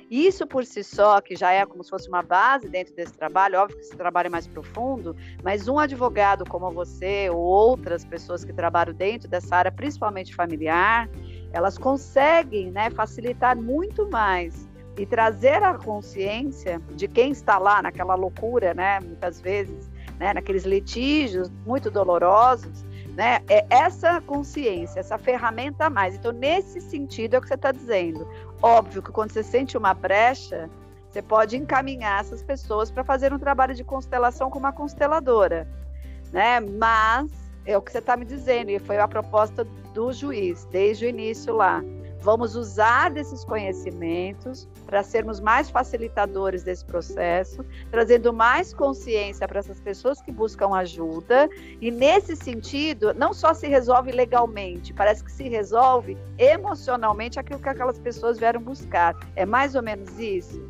Isso 0.09 0.45
por 0.45 0.65
si 0.65 0.83
só, 0.83 1.19
que 1.19 1.35
já 1.35 1.51
é 1.51 1.65
como 1.65 1.83
se 1.83 1.89
fosse 1.89 2.07
uma 2.07 2.21
base 2.21 2.69
dentro 2.69 2.95
desse 2.95 3.13
trabalho, 3.13 3.59
óbvio 3.59 3.77
que 3.77 3.83
esse 3.83 3.97
trabalho 3.97 4.27
é 4.27 4.29
mais 4.29 4.47
profundo, 4.47 5.15
mas 5.43 5.67
um 5.67 5.79
advogado 5.79 6.45
como 6.45 6.69
você 6.71 7.29
ou 7.29 7.39
outras 7.39 8.05
pessoas 8.05 8.45
que 8.45 8.53
trabalham 8.53 8.93
dentro 8.93 9.27
dessa 9.27 9.55
área, 9.55 9.71
principalmente 9.71 10.35
familiar, 10.35 11.09
elas 11.51 11.77
conseguem 11.77 12.71
né, 12.71 12.89
facilitar 12.91 13.57
muito 13.57 14.07
mais 14.09 14.69
e 14.97 15.05
trazer 15.05 15.63
a 15.63 15.73
consciência 15.73 16.79
de 16.95 17.07
quem 17.07 17.31
está 17.31 17.57
lá 17.57 17.81
naquela 17.81 18.13
loucura, 18.15 18.73
né, 18.73 18.99
muitas 18.99 19.41
vezes, 19.41 19.89
né, 20.19 20.33
naqueles 20.33 20.65
litígios 20.65 21.49
muito 21.65 21.89
dolorosos, 21.89 22.85
né? 23.15 23.39
É 23.49 23.65
essa 23.69 24.21
consciência, 24.21 24.99
essa 24.99 25.17
ferramenta 25.17 25.85
a 25.85 25.89
mais. 25.89 26.15
Então, 26.15 26.31
nesse 26.31 26.81
sentido, 26.81 27.35
é 27.35 27.37
o 27.37 27.41
que 27.41 27.47
você 27.47 27.55
está 27.55 27.71
dizendo. 27.71 28.27
Óbvio 28.61 29.01
que 29.01 29.11
quando 29.11 29.31
você 29.31 29.41
sente 29.41 29.77
uma 29.77 29.93
brecha, 29.93 30.69
você 31.09 31.21
pode 31.21 31.55
encaminhar 31.55 32.19
essas 32.19 32.43
pessoas 32.43 32.91
para 32.91 33.03
fazer 33.03 33.31
um 33.33 33.39
trabalho 33.39 33.73
de 33.73 33.83
constelação 33.83 34.49
com 34.49 34.59
uma 34.59 34.73
consteladora, 34.73 35.67
né? 36.31 36.59
Mas 36.59 37.31
é 37.65 37.77
o 37.77 37.81
que 37.81 37.91
você 37.91 37.99
está 37.99 38.17
me 38.17 38.25
dizendo, 38.25 38.69
e 38.69 38.79
foi 38.79 38.99
a 38.99 39.07
proposta 39.07 39.63
do 39.93 40.11
juiz, 40.11 40.65
desde 40.65 41.05
o 41.05 41.09
início 41.09 41.55
lá. 41.55 41.81
Vamos 42.25 42.55
usar 42.55 43.11
desses 43.11 43.45
conhecimentos 43.45 44.67
para 44.87 45.03
sermos 45.03 45.39
mais 45.39 45.69
facilitadores 45.69 46.63
desse 46.63 46.83
processo, 46.83 47.63
trazendo 47.91 48.33
mais 48.33 48.73
consciência 48.73 49.47
para 49.47 49.59
essas 49.59 49.79
pessoas 49.79 50.19
que 50.23 50.31
buscam 50.31 50.73
ajuda. 50.73 51.47
E 51.79 51.91
nesse 51.91 52.35
sentido, 52.35 53.13
não 53.13 53.31
só 53.31 53.53
se 53.53 53.67
resolve 53.67 54.11
legalmente, 54.11 54.91
parece 54.91 55.23
que 55.23 55.31
se 55.31 55.47
resolve 55.47 56.17
emocionalmente 56.39 57.39
aquilo 57.39 57.59
que 57.59 57.69
aquelas 57.69 57.99
pessoas 57.99 58.39
vieram 58.39 58.59
buscar. 58.59 59.15
É 59.35 59.45
mais 59.45 59.75
ou 59.75 59.83
menos 59.83 60.17
isso? 60.17 60.67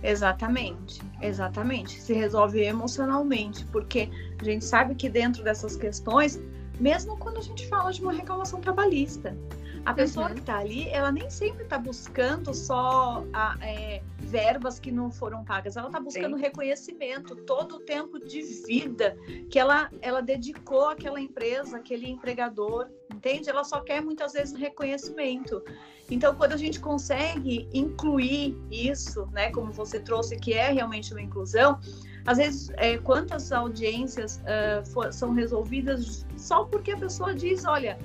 Exatamente, 0.00 1.02
exatamente. 1.20 2.00
Se 2.00 2.12
resolve 2.12 2.62
emocionalmente, 2.62 3.64
porque 3.64 4.08
a 4.40 4.44
gente 4.44 4.64
sabe 4.64 4.94
que 4.94 5.08
dentro 5.08 5.42
dessas 5.42 5.74
questões, 5.74 6.40
mesmo 6.78 7.16
quando 7.16 7.38
a 7.38 7.42
gente 7.42 7.66
fala 7.66 7.92
de 7.92 8.00
uma 8.00 8.12
reclamação 8.12 8.60
trabalhista, 8.60 9.36
a 9.84 9.92
pessoa 9.92 10.28
uhum. 10.28 10.34
que 10.34 10.40
está 10.40 10.58
ali, 10.58 10.88
ela 10.90 11.10
nem 11.10 11.28
sempre 11.28 11.64
está 11.64 11.76
buscando 11.76 12.54
só 12.54 13.24
a, 13.32 13.56
é, 13.60 14.00
verbas 14.18 14.78
que 14.78 14.92
não 14.92 15.10
foram 15.10 15.44
pagas, 15.44 15.76
ela 15.76 15.88
está 15.88 15.98
buscando 15.98 16.36
Sim. 16.36 16.42
reconhecimento, 16.42 17.34
todo 17.34 17.76
o 17.76 17.80
tempo 17.80 18.18
de 18.18 18.42
vida 18.42 19.16
que 19.50 19.58
ela, 19.58 19.90
ela 20.00 20.20
dedicou 20.20 20.88
àquela 20.88 21.20
empresa, 21.20 21.78
aquele 21.78 22.08
empregador, 22.08 22.88
entende? 23.12 23.50
Ela 23.50 23.64
só 23.64 23.80
quer 23.80 24.00
muitas 24.00 24.32
vezes 24.34 24.56
reconhecimento. 24.56 25.62
Então, 26.08 26.34
quando 26.34 26.52
a 26.52 26.56
gente 26.56 26.78
consegue 26.78 27.68
incluir 27.72 28.56
isso, 28.70 29.26
né, 29.32 29.50
como 29.50 29.72
você 29.72 29.98
trouxe, 29.98 30.36
que 30.36 30.52
é 30.52 30.70
realmente 30.70 31.12
uma 31.12 31.22
inclusão, 31.22 31.80
às 32.24 32.38
vezes, 32.38 32.70
é, 32.76 32.98
quantas 32.98 33.50
audiências 33.50 34.40
uh, 34.42 34.86
for, 34.90 35.12
são 35.12 35.32
resolvidas 35.32 36.24
só 36.36 36.64
porque 36.64 36.92
a 36.92 36.96
pessoa 36.96 37.34
diz: 37.34 37.64
olha, 37.64 37.98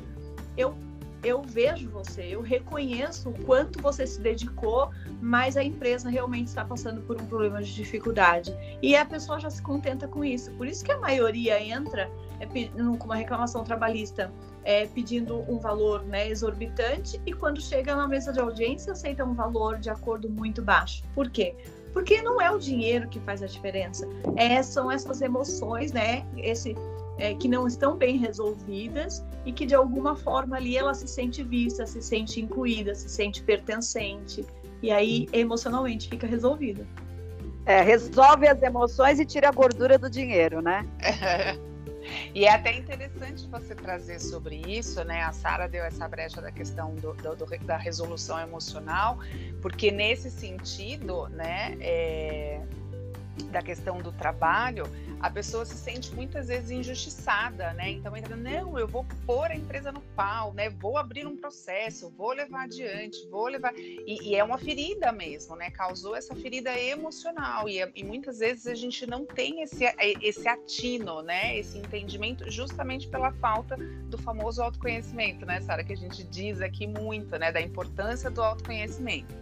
eu 0.57 0.75
eu 1.23 1.41
vejo 1.41 1.89
você, 1.89 2.23
eu 2.23 2.41
reconheço 2.41 3.29
o 3.29 3.45
quanto 3.45 3.81
você 3.81 4.05
se 4.05 4.19
dedicou, 4.21 4.91
mas 5.21 5.57
a 5.57 5.63
empresa 5.63 6.09
realmente 6.09 6.47
está 6.47 6.63
passando 6.63 7.01
por 7.01 7.19
um 7.19 7.25
problema 7.25 7.61
de 7.61 7.73
dificuldade. 7.73 8.55
E 8.81 8.95
a 8.95 9.05
pessoa 9.05 9.39
já 9.39 9.49
se 9.49 9.61
contenta 9.61 10.07
com 10.07 10.23
isso. 10.23 10.51
Por 10.51 10.67
isso 10.67 10.83
que 10.83 10.91
a 10.91 10.97
maioria 10.99 11.61
entra 11.61 12.09
é, 12.39 12.45
com 12.45 13.05
uma 13.05 13.15
reclamação 13.15 13.63
trabalhista 13.63 14.31
é, 14.63 14.85
pedindo 14.85 15.39
um 15.49 15.59
valor 15.59 16.03
né, 16.03 16.29
exorbitante 16.29 17.21
e 17.25 17.33
quando 17.33 17.61
chega 17.61 17.95
na 17.95 18.07
mesa 18.07 18.33
de 18.33 18.39
audiência 18.39 18.91
aceita 18.91 19.23
um 19.23 19.33
valor 19.33 19.79
de 19.79 19.89
acordo 19.89 20.29
muito 20.29 20.61
baixo. 20.61 21.03
Por 21.15 21.29
quê? 21.29 21.55
Porque 21.93 22.21
não 22.21 22.39
é 22.39 22.51
o 22.51 22.59
dinheiro 22.59 23.07
que 23.07 23.19
faz 23.21 23.41
a 23.41 23.47
diferença, 23.47 24.07
é, 24.35 24.61
são 24.61 24.91
essas 24.91 25.21
emoções, 25.21 25.91
né? 25.91 26.25
Esse 26.35 26.75
é, 27.17 27.33
que 27.33 27.47
não 27.47 27.67
estão 27.67 27.95
bem 27.95 28.17
resolvidas 28.17 29.23
e 29.45 29.51
que 29.51 29.65
de 29.65 29.75
alguma 29.75 30.15
forma 30.15 30.55
ali 30.57 30.77
ela 30.77 30.93
se 30.93 31.07
sente 31.07 31.43
vista, 31.43 31.85
se 31.85 32.01
sente 32.01 32.39
incluída, 32.39 32.93
se 32.95 33.09
sente 33.09 33.41
pertencente 33.43 34.45
e 34.81 34.91
aí 34.91 35.27
emocionalmente 35.33 36.09
fica 36.09 36.27
resolvida. 36.27 36.85
É, 37.65 37.81
resolve 37.81 38.47
as 38.47 38.61
emoções 38.61 39.19
e 39.19 39.25
tira 39.25 39.49
a 39.49 39.51
gordura 39.51 39.97
do 39.97 40.09
dinheiro, 40.09 40.61
né? 40.61 40.85
E 42.33 42.45
é 42.45 42.51
até 42.51 42.73
interessante 42.77 43.47
você 43.47 43.75
trazer 43.75 44.19
sobre 44.19 44.61
isso, 44.65 45.03
né? 45.03 45.23
A 45.23 45.31
Sara 45.31 45.67
deu 45.67 45.83
essa 45.83 46.07
brecha 46.07 46.41
da 46.41 46.51
questão 46.51 46.95
do, 46.95 47.13
do, 47.13 47.35
do, 47.35 47.45
da 47.65 47.77
resolução 47.77 48.39
emocional, 48.39 49.19
porque 49.61 49.91
nesse 49.91 50.31
sentido, 50.31 51.27
né, 51.29 51.77
é, 51.81 52.61
da 53.51 53.61
questão 53.61 54.01
do 54.01 54.11
trabalho, 54.11 54.85
a 55.19 55.29
pessoa 55.29 55.65
se 55.65 55.75
sente 55.75 56.13
muitas 56.13 56.47
vezes 56.47 56.69
injustiçada, 56.69 57.73
né? 57.73 57.91
Então 57.91 58.15
entra, 58.15 58.35
não, 58.35 58.77
eu 58.77 58.87
vou 58.87 59.05
pôr 59.25 59.49
a 59.49 59.55
empresa 59.55 59.91
no 59.91 60.01
pau, 60.15 60.53
né? 60.53 60.69
Vou 60.69 60.97
abrir 60.97 61.25
um 61.25 61.35
processo, 61.35 62.13
vou 62.15 62.33
levar 62.33 62.63
adiante, 62.63 63.27
vou 63.29 63.47
levar. 63.47 63.73
E, 63.75 64.29
e 64.29 64.35
é 64.35 64.43
uma 64.43 64.57
ferida 64.57 65.11
mesmo, 65.11 65.55
né? 65.55 65.71
Causou 65.71 66.15
essa 66.15 66.35
ferida 66.35 66.77
emocional. 66.79 67.67
E, 67.67 67.79
e, 67.95 68.03
muitas 68.03 68.39
vezes 68.39 68.67
a 68.67 68.75
gente 68.75 69.07
não 69.07 69.25
tem 69.25 69.63
esse, 69.63 69.85
esse 70.21 70.47
atino, 70.47 71.23
né? 71.23 71.57
Esse 71.57 71.77
entendimento, 71.79 72.49
justamente 72.51 73.07
pela 73.07 73.31
falta 73.33 73.75
do 73.75 74.17
famoso 74.19 74.61
autoconhecimento, 74.61 75.45
né, 75.45 75.61
Sara? 75.61 75.83
Que 75.83 75.93
a 75.93 75.97
gente 75.97 76.23
diz 76.25 76.61
aqui 76.61 76.85
muito, 76.85 77.37
né? 77.39 77.51
Da 77.51 77.61
importância 77.61 78.29
do 78.29 78.43
autoconhecimento. 78.43 79.33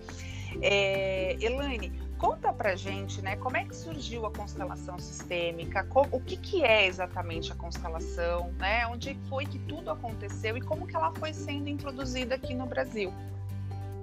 É, 0.62 1.36
Elaine, 1.42 1.92
Conta 2.18 2.54
pra 2.54 2.76
gente, 2.76 3.22
né, 3.22 3.36
como 3.36 3.58
é 3.58 3.66
que 3.66 3.76
surgiu 3.76 4.26
a 4.26 4.32
constelação 4.32 4.98
sistêmica, 4.98 5.86
o 5.94 6.20
que, 6.20 6.38
que 6.38 6.64
é 6.64 6.88
exatamente 6.88 7.52
a 7.52 7.56
constelação, 7.56 8.54
né, 8.58 8.88
onde 8.88 9.18
foi 9.30 9.46
que 9.46 9.60
tudo 9.60 9.92
aconteceu 9.92 10.56
e 10.56 10.62
como 10.62 10.88
que 10.88 10.96
ela 10.96 11.12
foi 11.16 11.34
sendo 11.34 11.68
introduzida 11.68 12.36
aqui 12.36 12.54
no 12.54 12.66
Brasil. 12.66 13.14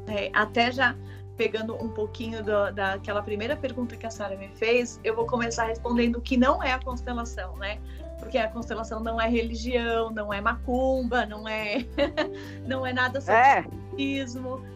É, 0.07 0.31
até 0.35 0.71
já 0.71 0.95
pegando 1.37 1.75
um 1.75 1.89
pouquinho 1.89 2.43
do, 2.43 2.71
daquela 2.73 3.23
primeira 3.23 3.57
pergunta 3.57 3.97
que 3.97 4.07
a 4.07 4.11
Sara 4.11 4.37
me 4.37 4.49
fez, 4.49 5.01
eu 5.03 5.17
vou 5.17 5.27
começar 5.27 5.65
respondendo 5.65 6.17
o 6.17 6.21
que 6.21 6.37
não 6.37 6.63
é 6.63 6.73
a 6.73 6.79
constelação, 6.79 7.57
né? 7.57 7.79
Porque 8.19 8.39
a 8.39 8.49
constelação 8.49 9.01
não 9.01 9.21
é 9.21 9.29
religião, 9.29 10.11
não 10.11 10.33
é 10.33 10.41
macumba, 10.41 11.27
não 11.27 11.49
é 11.49 11.85
não 12.67 12.87
é 12.87 12.93
nada 12.93 13.21
sobre 13.21 13.41
é. 13.41 13.65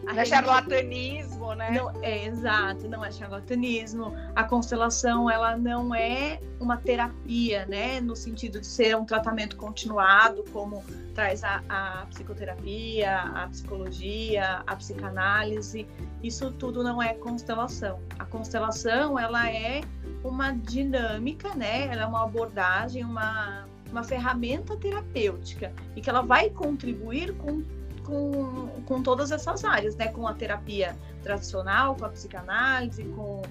Não 0.03 0.19
é 0.19 0.25
charlatanismo, 0.25 1.53
né? 1.55 1.71
Não, 1.71 1.91
é 2.03 2.25
exato, 2.25 2.87
não 2.87 3.03
é 3.03 3.11
charlatanismo. 3.11 4.13
A 4.35 4.43
constelação 4.43 5.29
ela 5.29 5.57
não 5.57 5.93
é 5.93 6.39
uma 6.59 6.77
terapia, 6.77 7.65
né? 7.65 7.99
No 7.99 8.15
sentido 8.15 8.59
de 8.59 8.67
ser 8.67 8.95
um 8.95 9.05
tratamento 9.05 9.55
continuado, 9.55 10.43
como 10.51 10.83
traz 11.15 11.43
a, 11.43 11.63
a 11.67 12.05
psicoterapia, 12.09 13.17
a 13.21 13.47
psicologia, 13.47 14.63
a 14.67 14.75
psicanálise. 14.75 15.87
Isso 16.21 16.51
tudo 16.51 16.83
não 16.83 17.01
é 17.01 17.13
constelação. 17.13 17.99
A 18.19 18.25
constelação 18.25 19.17
ela 19.17 19.49
é 19.49 19.81
uma 20.23 20.51
dinâmica, 20.51 21.53
né? 21.55 21.87
Ela 21.87 22.03
é 22.03 22.05
uma 22.05 22.23
abordagem, 22.23 23.03
uma, 23.03 23.65
uma 23.91 24.03
ferramenta 24.03 24.75
terapêutica 24.75 25.71
e 25.95 26.01
que 26.01 26.09
ela 26.09 26.21
vai 26.21 26.49
contribuir 26.49 27.33
com, 27.37 27.63
com, 28.07 28.69
com 28.85 29.03
todas 29.03 29.31
essas 29.31 29.65
áreas, 29.65 29.95
né? 29.97 30.07
Com 30.07 30.25
a 30.25 30.33
terapia 30.33 30.97
tradicional, 31.21 31.95
com 31.95 32.05
a 32.05 32.09
psicanálise, 32.09 33.03
com, 33.03 33.41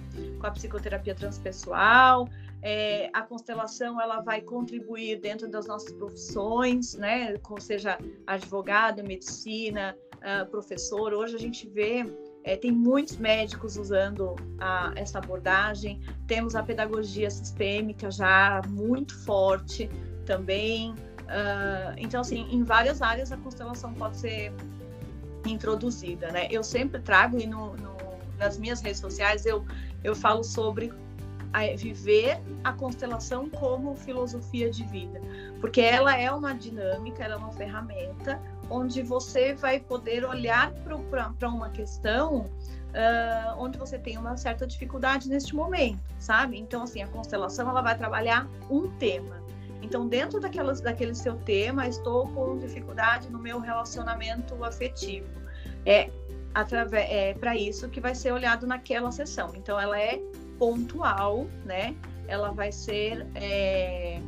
com 0.41 0.47
a 0.47 0.51
psicoterapia 0.51 1.15
transpessoal. 1.15 2.29
É, 2.63 3.11
a 3.13 3.23
constelação 3.23 4.01
ela 4.01 4.21
vai 4.23 4.41
contribuir 4.41 5.21
dentro 5.21 5.47
das 5.47 5.67
nossas 5.67 5.93
profissões, 5.93 6.95
né? 6.95 7.35
Ou 7.49 7.61
seja, 7.61 7.99
advogado, 8.27 9.05
medicina, 9.05 9.95
uh, 10.17 10.47
professor. 10.51 11.13
Hoje 11.13 11.37
a 11.37 11.39
gente 11.39 11.69
vê 11.69 12.05
é, 12.43 12.57
tem 12.57 12.71
muitos 12.71 13.17
médicos 13.19 13.77
usando 13.77 14.37
a, 14.59 14.93
essa 14.97 15.19
abordagem. 15.19 16.01
Temos 16.27 16.55
a 16.55 16.63
pedagogia 16.63 17.29
sistêmica 17.29 18.11
já 18.11 18.63
muito 18.69 19.15
forte 19.25 19.91
também. 20.25 20.95
Uh, 21.27 21.95
então, 21.97 22.21
assim, 22.21 22.47
em 22.51 22.63
várias 22.63 23.03
áreas 23.03 23.33
a 23.33 23.37
constelação 23.37 23.93
pode 23.95 24.17
ser 24.17 24.53
introduzida, 25.45 26.31
né? 26.31 26.47
Eu 26.51 26.63
sempre 26.63 27.01
trago 27.01 27.39
e 27.39 27.47
no, 27.47 27.77
no, 27.77 27.97
nas 28.39 28.59
minhas 28.59 28.81
redes 28.81 29.01
sociais 29.01 29.45
eu, 29.45 29.65
eu 30.05 30.15
falo 30.15 30.45
sobre 30.45 30.93
a, 31.53 31.75
viver 31.77 32.41
a 32.63 32.73
constelação 32.73 33.49
como 33.49 33.97
filosofia 33.97 34.71
de 34.71 34.85
vida, 34.85 35.21
porque 35.61 35.81
ela 35.81 36.17
é 36.17 36.31
uma 36.31 36.53
dinâmica, 36.53 37.25
ela 37.25 37.35
é 37.35 37.39
uma 37.39 37.53
ferramenta 37.53 38.41
onde 38.69 39.03
você 39.03 39.55
vai 39.55 39.81
poder 39.81 40.25
olhar 40.25 40.73
para 41.39 41.49
uma 41.49 41.71
questão 41.71 42.51
uh, 42.97 43.59
onde 43.59 43.79
você 43.79 43.99
tem 43.99 44.19
uma 44.19 44.37
certa 44.37 44.67
dificuldade 44.67 45.29
neste 45.29 45.55
momento, 45.55 46.03
sabe? 46.19 46.59
Então, 46.59 46.83
assim, 46.83 47.03
a 47.03 47.09
constelação 47.09 47.69
ela 47.69 47.81
vai 47.81 47.97
trabalhar 47.97 48.49
um 48.71 48.91
tema. 48.97 49.45
Então, 49.87 50.09
dentro 50.09 50.41
daquelas, 50.41 50.81
daquele 50.81 51.15
seu 51.15 51.37
tema, 51.37 51.87
estou 51.87 52.27
com 52.29 52.59
dificuldade 52.59 53.31
no 53.31 53.39
meu 53.39 53.61
relacionamento 53.61 54.63
afetivo. 54.65 55.29
É, 55.85 56.11
é 56.93 57.35
para 57.35 57.57
isso 57.57 57.89
que 57.89 58.01
vai 58.01 58.13
ser 58.13 58.33
olhado 58.33 58.67
naquela 58.67 59.13
sessão. 59.13 59.53
Então, 59.55 59.79
ela 59.79 59.99
é 59.99 60.21
pontual, 60.59 61.47
né? 61.65 61.95
Ela 62.27 62.51
vai 62.51 62.73
ser 62.73 63.25
é, 63.37 64.21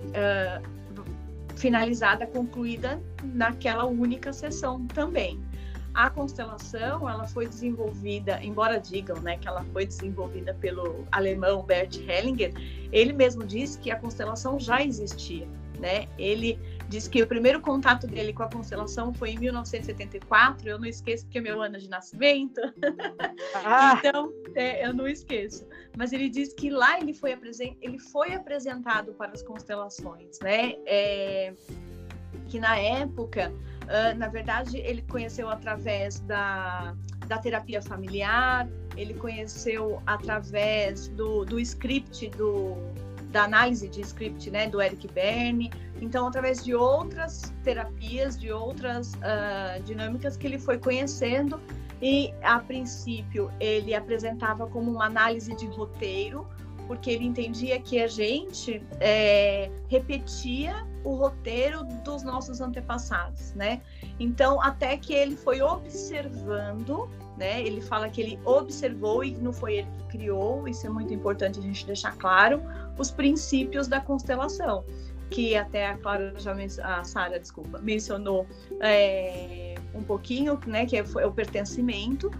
uh, 0.00 1.54
finalizada, 1.54 2.26
concluída 2.26 3.00
naquela 3.22 3.84
única 3.86 4.32
sessão 4.32 4.88
também. 4.88 5.40
A 5.96 6.10
constelação, 6.10 7.08
ela 7.08 7.26
foi 7.26 7.48
desenvolvida, 7.48 8.38
embora 8.44 8.78
digam, 8.78 9.18
né, 9.22 9.38
que 9.38 9.48
ela 9.48 9.64
foi 9.72 9.86
desenvolvida 9.86 10.52
pelo 10.52 11.06
alemão 11.10 11.62
Bert 11.62 11.96
Hellinger, 11.96 12.52
ele 12.92 13.14
mesmo 13.14 13.42
disse 13.42 13.78
que 13.78 13.90
a 13.90 13.98
constelação 13.98 14.60
já 14.60 14.82
existia, 14.82 15.48
né? 15.80 16.06
Ele 16.18 16.58
diz 16.90 17.08
que 17.08 17.22
o 17.22 17.26
primeiro 17.26 17.62
contato 17.62 18.06
dele 18.06 18.34
com 18.34 18.42
a 18.42 18.50
constelação 18.50 19.14
foi 19.14 19.30
em 19.30 19.38
1974, 19.38 20.68
eu 20.68 20.78
não 20.78 20.84
esqueço 20.84 21.24
porque 21.24 21.38
é 21.38 21.40
meu 21.40 21.62
ano 21.62 21.78
de 21.78 21.88
nascimento. 21.88 22.60
Ah. 23.54 23.96
então, 24.04 24.30
é, 24.54 24.86
eu 24.86 24.92
não 24.92 25.08
esqueço. 25.08 25.66
Mas 25.96 26.12
ele 26.12 26.28
diz 26.28 26.52
que 26.52 26.68
lá 26.68 27.00
ele 27.00 27.14
foi, 27.14 27.32
apresen 27.32 27.74
ele 27.80 27.98
foi 27.98 28.34
apresentado 28.34 29.14
para 29.14 29.32
as 29.32 29.42
constelações, 29.42 30.38
né? 30.40 30.74
É, 30.84 31.54
que 32.48 32.60
na 32.60 32.76
época, 32.78 33.50
uh, 33.86 34.18
na 34.18 34.28
verdade, 34.28 34.78
ele 34.78 35.02
conheceu 35.02 35.48
através 35.48 36.20
da, 36.20 36.94
da 37.26 37.38
terapia 37.38 37.80
familiar, 37.82 38.68
ele 38.96 39.14
conheceu 39.14 40.02
através 40.06 41.08
do, 41.08 41.44
do 41.44 41.58
script 41.60 42.28
do 42.30 42.76
da 43.30 43.44
análise 43.44 43.86
de 43.88 44.00
script, 44.00 44.50
né, 44.50 44.66
do 44.66 44.80
Eric 44.80 45.08
Berne. 45.08 45.70
Então, 46.00 46.26
através 46.26 46.64
de 46.64 46.74
outras 46.74 47.52
terapias, 47.62 48.38
de 48.38 48.50
outras 48.50 49.12
uh, 49.14 49.82
dinâmicas 49.84 50.38
que 50.38 50.46
ele 50.46 50.58
foi 50.58 50.78
conhecendo 50.78 51.60
e, 52.00 52.32
a 52.42 52.58
princípio, 52.58 53.50
ele 53.58 53.94
apresentava 53.94 54.66
como 54.66 54.90
uma 54.90 55.06
análise 55.06 55.54
de 55.54 55.66
roteiro, 55.66 56.46
porque 56.86 57.10
ele 57.10 57.24
entendia 57.24 57.80
que 57.80 58.00
a 58.00 58.06
gente 58.06 58.82
é, 59.00 59.70
repetia 59.88 60.86
o 61.04 61.14
roteiro 61.14 61.84
dos 62.04 62.22
nossos 62.22 62.60
antepassados, 62.60 63.54
né? 63.54 63.80
Então, 64.18 64.60
até 64.60 64.96
que 64.96 65.12
ele 65.12 65.36
foi 65.36 65.62
observando, 65.62 67.08
né? 67.36 67.62
Ele 67.62 67.80
fala 67.80 68.08
que 68.08 68.20
ele 68.20 68.38
observou 68.44 69.22
e 69.22 69.36
não 69.36 69.52
foi 69.52 69.78
ele 69.78 69.88
que 69.98 70.18
criou, 70.18 70.66
isso 70.66 70.86
é 70.86 70.90
muito 70.90 71.12
importante 71.14 71.58
a 71.58 71.62
gente 71.62 71.86
deixar 71.86 72.16
claro, 72.16 72.60
os 72.98 73.10
princípios 73.10 73.86
da 73.86 74.00
constelação, 74.00 74.84
que 75.30 75.56
até 75.56 75.86
a 75.86 75.98
Clara 75.98 76.34
já 76.38 76.56
a 76.82 77.04
Sara, 77.04 77.38
desculpa, 77.38 77.78
mencionou 77.78 78.46
é, 78.80 79.74
um 79.94 80.02
pouquinho, 80.02 80.58
né? 80.66 80.86
Que 80.86 80.96
é, 80.96 81.02
o 81.02 81.32
pertencimento, 81.32 82.30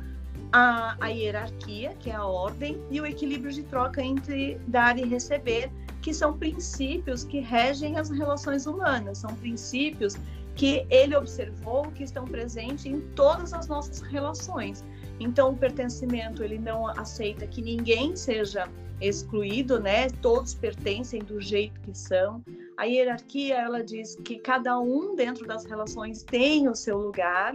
a, 0.53 0.97
a 1.01 1.09
hierarquia, 1.09 1.95
que 1.99 2.11
é 2.11 2.15
a 2.15 2.25
ordem, 2.25 2.81
e 2.91 3.01
o 3.01 3.07
equilíbrio 3.07 3.53
de 3.53 3.63
troca 3.63 4.03
entre 4.03 4.59
dar 4.67 4.99
e 4.99 5.05
receber, 5.05 5.71
que 6.03 6.15
são 6.15 6.37
princípios 6.39 7.25
que 7.25 7.41
regem 7.41 7.99
as 7.99 8.11
relações 8.11 8.67
humanas, 8.67 9.19
são 9.19 9.35
princípios 9.37 10.17
que 10.55 10.87
ele 10.89 11.15
observou 11.15 11.91
que 11.93 12.03
estão 12.03 12.25
presentes 12.25 12.87
em 12.87 13.01
todas 13.15 13.53
as 13.53 13.69
nossas 13.69 14.01
relações. 14.01 14.85
Então, 15.21 15.51
o 15.51 15.57
pertencimento, 15.57 16.43
ele 16.43 16.59
não 16.59 16.87
aceita 16.87 17.47
que 17.47 17.61
ninguém 17.61 18.17
seja 18.17 18.69
excluído, 19.01 19.79
né? 19.79 20.09
Todos 20.23 20.55
pertencem 20.55 21.23
do 21.23 21.41
jeito 21.41 21.79
que 21.81 21.97
são. 21.97 22.43
A 22.77 22.85
hierarquia, 22.85 23.57
ela 23.57 23.83
diz 23.83 24.17
que 24.17 24.39
cada 24.39 24.79
um 24.79 25.15
dentro 25.15 25.47
das 25.47 25.65
relações 25.65 26.23
tem 26.23 26.69
o 26.69 26.75
seu 26.75 26.99
lugar, 26.99 27.55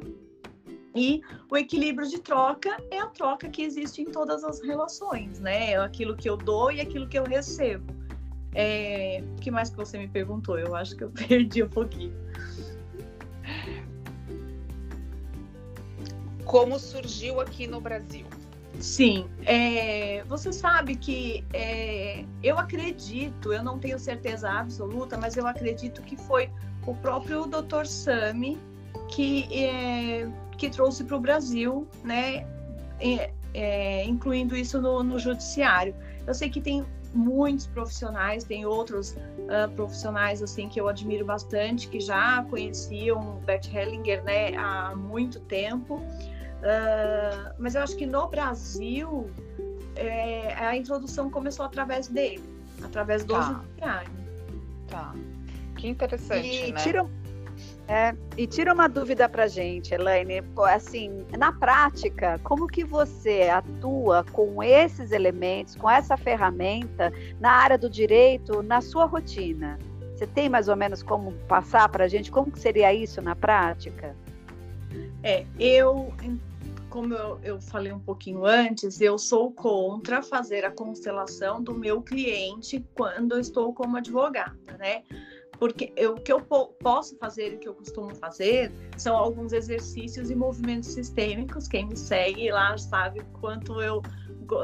e 0.96 1.22
o 1.50 1.58
equilíbrio 1.58 2.08
de 2.08 2.20
troca 2.20 2.78
é 2.92 3.00
a 3.00 3.08
troca 3.08 3.50
que 3.50 3.62
existe 3.62 4.02
em 4.02 4.06
todas 4.06 4.44
as 4.44 4.62
relações, 4.62 5.40
né? 5.40 5.72
É 5.72 5.78
aquilo 5.78 6.16
que 6.16 6.30
eu 6.30 6.36
dou 6.36 6.72
e 6.72 6.82
aquilo 6.82 7.08
que 7.08 7.18
eu 7.18 7.24
recebo. 7.24 7.94
É... 8.54 9.24
O 9.38 9.42
que 9.42 9.50
mais 9.50 9.70
que 9.70 9.78
você 9.78 9.98
me 9.98 10.08
perguntou? 10.08 10.60
Eu 10.60 10.76
acho 10.76 10.96
que 10.96 11.04
eu 11.04 11.12
perdi 11.28 11.64
um 11.64 11.70
pouquinho. 11.70 12.14
Como 16.46 16.78
surgiu 16.78 17.40
aqui 17.40 17.68
no 17.68 17.80
Brasil? 17.80 18.26
Sim, 18.80 19.30
é, 19.46 20.24
você 20.24 20.52
sabe 20.52 20.96
que 20.96 21.46
é, 21.54 22.26
eu 22.42 22.58
acredito, 22.58 23.54
eu 23.54 23.64
não 23.64 23.78
tenho 23.78 24.00
certeza 24.00 24.50
absoluta, 24.50 25.18
mas 25.18 25.38
eu 25.38 25.46
acredito 25.46 26.02
que 26.02 26.18
foi 26.18 26.50
o 26.88 26.96
próprio 26.96 27.46
Dr. 27.46 27.86
Sami 27.86 28.58
que, 29.10 29.48
é, 29.54 30.28
que 30.62 30.70
trouxe 30.70 31.04
para 31.04 31.18
o 31.18 31.20
Brasil, 31.20 31.88
né, 32.04 32.46
é, 33.00 33.32
é, 33.52 34.06
incluindo 34.06 34.56
isso 34.56 34.80
no, 34.80 35.02
no 35.02 35.18
judiciário. 35.18 35.96
Eu 36.28 36.36
sei 36.36 36.52
que 36.52 36.62
tem 36.62 36.86
muitos 37.16 37.66
profissionais, 37.66 38.44
tem 38.44 38.64
outros 38.64 39.14
uh, 39.14 39.72
profissionais 39.76 40.44
assim 40.44 40.70
que 40.70 40.80
eu 40.80 40.88
admiro 40.88 41.26
bastante, 41.26 41.88
que 41.88 42.00
já 42.00 42.46
conheciam 42.48 43.42
Bert 43.44 43.74
Hellinger 43.74 44.24
né, 44.24 44.56
há 44.56 44.96
muito 44.96 45.40
tempo. 45.40 45.96
Uh, 45.96 47.56
mas 47.58 47.74
eu 47.74 47.82
acho 47.82 47.98
que 47.98 48.06
no 48.06 48.28
Brasil 48.28 49.32
é, 49.96 50.54
a 50.54 50.78
introdução 50.78 51.32
começou 51.32 51.66
através 51.66 52.08
dele, 52.08 52.44
através 52.84 53.26
do 53.26 53.34
tá. 53.34 53.42
judiciário. 53.42 54.12
Tá. 54.88 55.16
Que 55.76 55.88
interessante, 55.88 56.68
e 56.68 56.72
né? 56.72 56.80
Tira, 56.80 57.10
é, 57.92 58.16
e 58.38 58.48
tira 58.48 58.74
uma 58.74 58.88
dúvida 58.88 59.28
para 59.28 59.50
gente, 59.50 59.94
Elaine. 59.94 60.42
Assim, 60.74 61.26
na 61.38 61.52
prática, 61.52 62.40
como 62.42 62.66
que 62.66 62.86
você 62.86 63.50
atua 63.50 64.24
com 64.32 64.64
esses 64.64 65.12
elementos, 65.12 65.76
com 65.76 65.90
essa 65.90 66.16
ferramenta 66.16 67.12
na 67.38 67.52
área 67.52 67.78
do 67.78 67.90
direito, 67.90 68.64
na 68.64 68.80
sua 68.80 69.04
rotina? 69.04 69.78
Você 70.16 70.26
tem 70.26 70.48
mais 70.48 70.70
ou 70.70 70.76
menos 70.78 71.04
como 71.04 71.34
passar 71.50 71.90
para 71.90 72.06
a 72.06 72.08
gente? 72.08 72.32
Como 72.32 72.50
que 72.50 72.60
seria 72.60 72.94
isso 72.94 73.22
na 73.22 73.36
prática? 73.36 74.16
É, 75.22 75.46
eu, 75.60 76.14
como 76.90 77.14
eu, 77.14 77.40
eu 77.44 77.60
falei 77.60 77.92
um 77.92 78.00
pouquinho 78.00 78.46
antes, 78.46 79.02
eu 79.02 79.18
sou 79.18 79.52
contra 79.52 80.24
fazer 80.24 80.64
a 80.64 80.72
constelação 80.72 81.62
do 81.62 81.74
meu 81.74 82.02
cliente 82.02 82.86
quando 82.94 83.34
eu 83.34 83.40
estou 83.42 83.74
como 83.74 83.98
advogada, 83.98 84.78
né? 84.80 85.04
Porque 85.62 85.94
eu, 85.96 86.14
o 86.14 86.20
que 86.20 86.34
eu 86.34 86.42
po 86.42 86.70
posso 86.80 87.16
fazer 87.18 87.54
o 87.54 87.60
que 87.60 87.70
eu 87.70 87.76
costumo 87.76 88.16
fazer 88.16 88.72
são 88.98 89.16
alguns 89.16 89.54
exercícios 89.54 90.32
e 90.32 90.36
movimentos 90.36 90.90
sistêmicos. 90.90 91.68
Quem 91.68 91.86
me 91.86 91.96
segue 91.96 92.50
lá 92.50 92.76
sabe 92.80 93.22
quanto 93.40 93.80
eu 93.80 94.02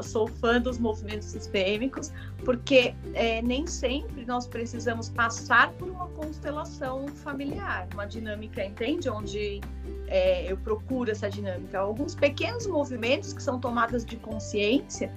sou 0.02 0.26
fã 0.26 0.60
dos 0.60 0.76
movimentos 0.76 1.28
sistêmicos, 1.28 2.12
porque 2.44 2.96
é, 3.14 3.40
nem 3.42 3.64
sempre 3.64 4.26
nós 4.26 4.48
precisamos 4.48 5.08
passar 5.08 5.70
por 5.74 5.88
uma 5.88 6.08
constelação 6.08 7.06
familiar, 7.06 7.86
uma 7.94 8.04
dinâmica, 8.04 8.64
entende? 8.64 9.08
Onde 9.08 9.60
é, 10.08 10.50
eu 10.50 10.56
procuro 10.56 11.12
essa 11.12 11.30
dinâmica. 11.30 11.78
Alguns 11.78 12.16
pequenos 12.16 12.66
movimentos 12.66 13.32
que 13.32 13.42
são 13.42 13.60
tomadas 13.60 14.04
de 14.04 14.16
consciência, 14.16 15.14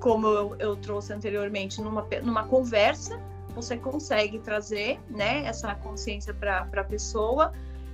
como 0.00 0.26
eu, 0.26 0.56
eu 0.58 0.74
trouxe 0.74 1.12
anteriormente 1.12 1.80
numa, 1.80 2.04
numa 2.24 2.42
conversa, 2.48 3.16
você 3.56 3.78
consegue 3.78 4.38
trazer 4.38 5.00
né, 5.08 5.44
essa 5.46 5.74
consciência 5.74 6.34
para 6.34 6.68
a 6.70 6.84
pessoa. 6.84 7.52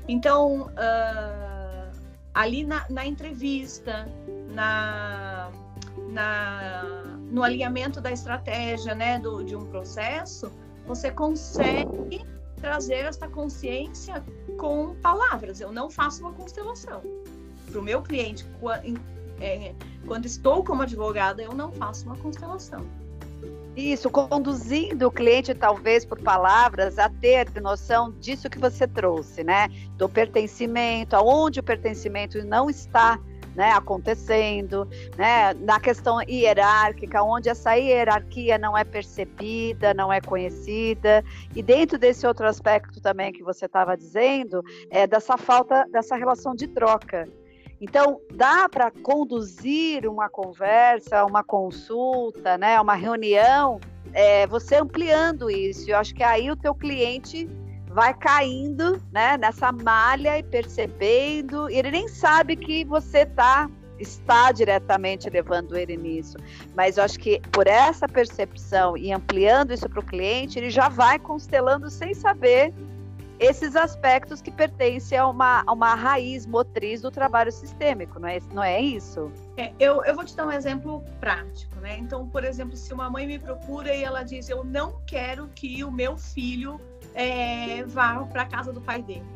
Então, 0.09 0.62
uh, 0.62 1.96
ali 2.35 2.64
na, 2.64 2.85
na 2.90 3.07
entrevista, 3.07 4.09
na, 4.48 5.53
na, 6.09 7.16
no 7.31 7.44
alinhamento 7.44 8.01
da 8.01 8.11
estratégia 8.11 8.92
né, 8.92 9.20
do, 9.20 9.44
de 9.44 9.55
um 9.55 9.64
processo, 9.66 10.53
você 10.85 11.12
consegue 11.12 12.27
trazer 12.57 13.05
essa 13.07 13.29
consciência 13.29 14.22
com 14.59 14.96
palavras. 14.96 15.61
Eu 15.61 15.70
não 15.70 15.88
faço 15.88 16.22
uma 16.22 16.33
constelação. 16.33 17.03
Para 17.70 17.81
o 17.81 17.83
meu 17.83 18.03
cliente, 18.03 18.44
é, 19.40 19.75
quando 20.07 20.27
estou 20.27 20.64
como 20.64 20.83
advogada, 20.83 21.40
eu 21.40 21.53
não 21.55 21.70
faço 21.70 22.05
uma 22.05 22.16
constelação. 22.16 22.85
Isso, 23.77 24.11
conduzindo 24.11 25.07
o 25.07 25.11
cliente, 25.11 25.55
talvez 25.55 26.05
por 26.05 26.21
palavras, 26.21 26.99
a 26.99 27.09
ter 27.09 27.49
noção 27.61 28.13
disso 28.13 28.51
que 28.51 28.59
você 28.59 28.87
trouxe, 28.87 29.43
né? 29.43 29.69
Do 29.97 30.09
pertencimento, 30.09 31.17
aonde 31.17 31.61
o 31.61 31.63
pertencimento 31.63 32.45
não 32.45 32.69
está 32.69 33.19
né, 33.55 33.71
acontecendo, 33.73 34.89
né, 35.17 35.53
na 35.55 35.79
questão 35.79 36.21
hierárquica, 36.23 37.23
onde 37.23 37.49
essa 37.49 37.75
hierarquia 37.75 38.57
não 38.57 38.77
é 38.77 38.85
percebida, 38.85 39.93
não 39.93 40.13
é 40.13 40.21
conhecida, 40.21 41.23
e 41.55 41.63
dentro 41.63 41.99
desse 41.99 42.27
outro 42.27 42.47
aspecto 42.47 43.01
também 43.01 43.33
que 43.33 43.43
você 43.43 43.67
estava 43.67 43.97
dizendo, 43.97 44.63
é 44.91 45.07
dessa 45.07 45.37
falta 45.37 45.87
dessa 45.93 46.17
relação 46.17 46.55
de 46.55 46.67
troca, 46.67 47.29
então, 47.83 48.21
dá 48.33 48.68
para 48.68 48.92
conduzir 48.92 50.07
uma 50.07 50.29
conversa, 50.29 51.25
uma 51.25 51.42
consulta, 51.42 52.57
né, 52.57 52.81
uma 52.81 52.95
reunião, 52.95 53.81
é, 54.12 54.47
você 54.47 54.77
ampliando 54.77 55.51
isso. 55.51 55.90
Eu 55.90 55.99
acho 55.99 56.14
que 56.14 56.23
aí 56.23 56.49
o 56.49 56.55
teu 56.55 56.77
cliente 56.77 57.51
vai 57.88 58.14
caindo 58.14 59.03
né, 59.11 59.37
nessa 59.37 59.73
malha 59.73 60.38
e 60.38 60.45
percebendo, 60.45 61.68
e 61.68 61.77
ele 61.77 61.90
nem 61.90 62.07
sabe 62.07 62.55
que 62.55 62.85
você 62.85 63.27
tá, 63.27 63.68
está 63.99 64.53
diretamente 64.53 65.29
levando 65.29 65.77
ele 65.77 65.97
nisso. 65.97 66.37
Mas 66.77 66.99
eu 66.99 67.03
acho 67.03 67.18
que 67.18 67.40
por 67.51 67.66
essa 67.66 68.07
percepção 68.07 68.97
e 68.97 69.12
ampliando 69.12 69.73
isso 69.73 69.88
para 69.88 69.99
o 69.99 70.07
cliente, 70.07 70.57
ele 70.57 70.71
já 70.71 70.88
vai 70.88 71.18
constelando 71.18 71.90
sem 71.90 72.14
saber 72.14 72.73
esses 73.43 73.75
aspectos 73.75 74.41
que 74.41 74.53
pertencem 74.53 75.19
a 75.19 75.27
uma, 75.27 75.65
a 75.67 75.73
uma 75.73 75.95
raiz 75.95 76.47
motriz 76.47 77.03
do 77.03 77.11
trabalho 77.11 77.51
sistêmico, 77.51 78.21
não 78.21 78.29
é, 78.29 78.39
não 78.53 78.63
é 78.63 78.81
isso? 78.81 79.33
É, 79.57 79.73
eu, 79.81 80.05
eu 80.05 80.15
vou 80.15 80.25
te 80.25 80.37
dar 80.37 80.47
um 80.47 80.53
exemplo 80.53 81.05
prático, 81.19 81.75
né? 81.81 81.99
Então, 81.99 82.29
por 82.29 82.45
exemplo, 82.45 82.77
se 82.77 82.95
uma 82.95 83.11
mãe 83.11 83.27
me 83.27 83.41
procura 83.41 83.93
e 83.95 84.05
ela 84.05 84.23
diz, 84.23 84.49
eu 84.49 84.63
não 84.63 85.01
quero 85.07 85.49
que 85.49 85.83
o 85.83 85.91
meu 85.91 86.17
filho 86.17 86.81
é, 87.15 87.83
vá 87.85 88.25
para 88.25 88.43
a 88.43 88.47
casa 88.47 88.73
do 88.73 88.81
pai 88.81 89.03
dele. 89.03 89.27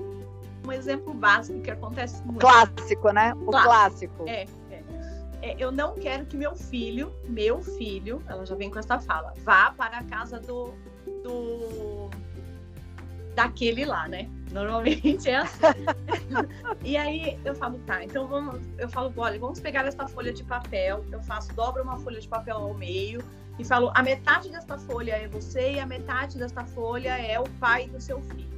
Um 0.65 0.71
exemplo 0.71 1.13
básico 1.13 1.61
que 1.61 1.71
acontece 1.71 2.23
muito. 2.23 2.41
Clássico, 2.41 3.11
né? 3.11 3.35
O 3.35 3.47
clássico. 3.47 4.25
clássico. 4.25 4.29
É, 4.29 4.47
é, 4.71 4.83
é, 5.43 5.57
eu 5.59 5.73
não 5.73 5.95
quero 5.95 6.27
que 6.27 6.37
meu 6.37 6.55
filho, 6.55 7.13
meu 7.25 7.61
filho, 7.61 8.23
ela 8.29 8.47
já 8.47 8.55
vem 8.55 8.71
com 8.71 8.79
essa 8.79 9.01
fala, 9.01 9.35
vá 9.39 9.73
para 9.73 9.99
a 9.99 10.05
casa 10.05 10.39
do, 10.39 10.73
do 11.25 12.09
daquele 13.37 13.85
lá, 13.85 14.09
né? 14.09 14.29
Normalmente 14.51 15.29
é 15.29 15.37
assim. 15.37 15.61
e 16.83 16.97
aí 16.97 17.39
eu 17.45 17.55
falo, 17.55 17.79
tá, 17.87 18.03
então 18.03 18.27
vamos, 18.27 18.63
eu 18.79 18.89
falo, 18.89 19.13
olha, 19.17 19.39
vamos 19.39 19.61
pegar 19.61 19.85
essa 19.87 20.09
folha 20.09 20.33
de 20.33 20.43
papel, 20.43 21.05
eu 21.13 21.23
faço, 21.23 21.55
dobro 21.55 21.83
uma 21.83 21.99
folha 21.99 22.19
de 22.19 22.27
papel 22.27 22.57
ao 22.57 22.75
meio 22.75 23.23
e 23.59 23.65
falo, 23.65 23.93
a 23.95 24.03
metade 24.03 24.49
desta 24.51 24.79
folha 24.79 25.13
é 25.13 25.29
você 25.29 25.73
e 25.73 25.81
a 25.81 25.87
metade 25.87 26.39
desta 26.39 26.65
folha 26.65 27.19
é 27.19 27.39
o 27.39 27.45
pai 27.61 27.87
do 27.89 28.01
seu 28.01 28.21
filho, 28.23 28.49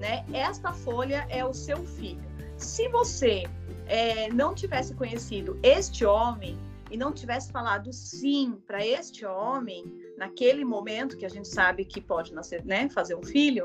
né? 0.00 0.24
Esta 0.32 0.72
folha 0.72 1.24
é 1.30 1.44
o 1.44 1.54
seu 1.54 1.84
filho. 1.84 2.24
Se 2.56 2.88
você 2.88 3.44
é, 3.86 4.28
não 4.32 4.54
tivesse 4.54 4.94
conhecido 4.94 5.58
este 5.62 6.04
homem 6.04 6.58
e 6.90 6.96
não 6.96 7.12
tivesse 7.12 7.52
falado 7.52 7.92
sim 7.92 8.58
para 8.66 8.84
este 8.84 9.24
homem 9.24 9.84
naquele 10.16 10.64
momento 10.64 11.16
que 11.16 11.26
a 11.26 11.28
gente 11.28 11.46
sabe 11.46 11.84
que 11.84 12.00
pode 12.00 12.32
nascer, 12.32 12.64
né, 12.64 12.88
fazer 12.88 13.14
um 13.14 13.22
filho, 13.22 13.64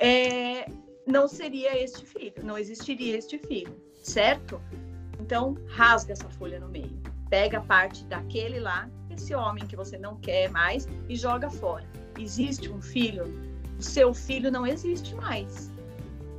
é, 0.00 0.66
não 1.06 1.28
seria 1.28 1.78
este 1.78 2.06
filho, 2.06 2.34
não 2.42 2.56
existiria 2.56 3.16
este 3.18 3.38
filho, 3.38 3.76
certo? 4.02 4.60
Então, 5.20 5.56
rasga 5.68 6.14
essa 6.14 6.28
folha 6.30 6.58
no 6.58 6.68
meio. 6.68 6.98
Pega 7.28 7.58
a 7.58 7.60
parte 7.60 8.04
daquele 8.06 8.58
lá, 8.58 8.90
esse 9.10 9.34
homem 9.34 9.66
que 9.66 9.76
você 9.76 9.98
não 9.98 10.16
quer 10.16 10.50
mais, 10.50 10.88
e 11.08 11.14
joga 11.14 11.50
fora. 11.50 11.86
Existe 12.18 12.70
um 12.70 12.80
filho, 12.80 13.24
o 13.78 13.82
seu 13.82 14.14
filho 14.14 14.50
não 14.50 14.66
existe 14.66 15.14
mais. 15.14 15.70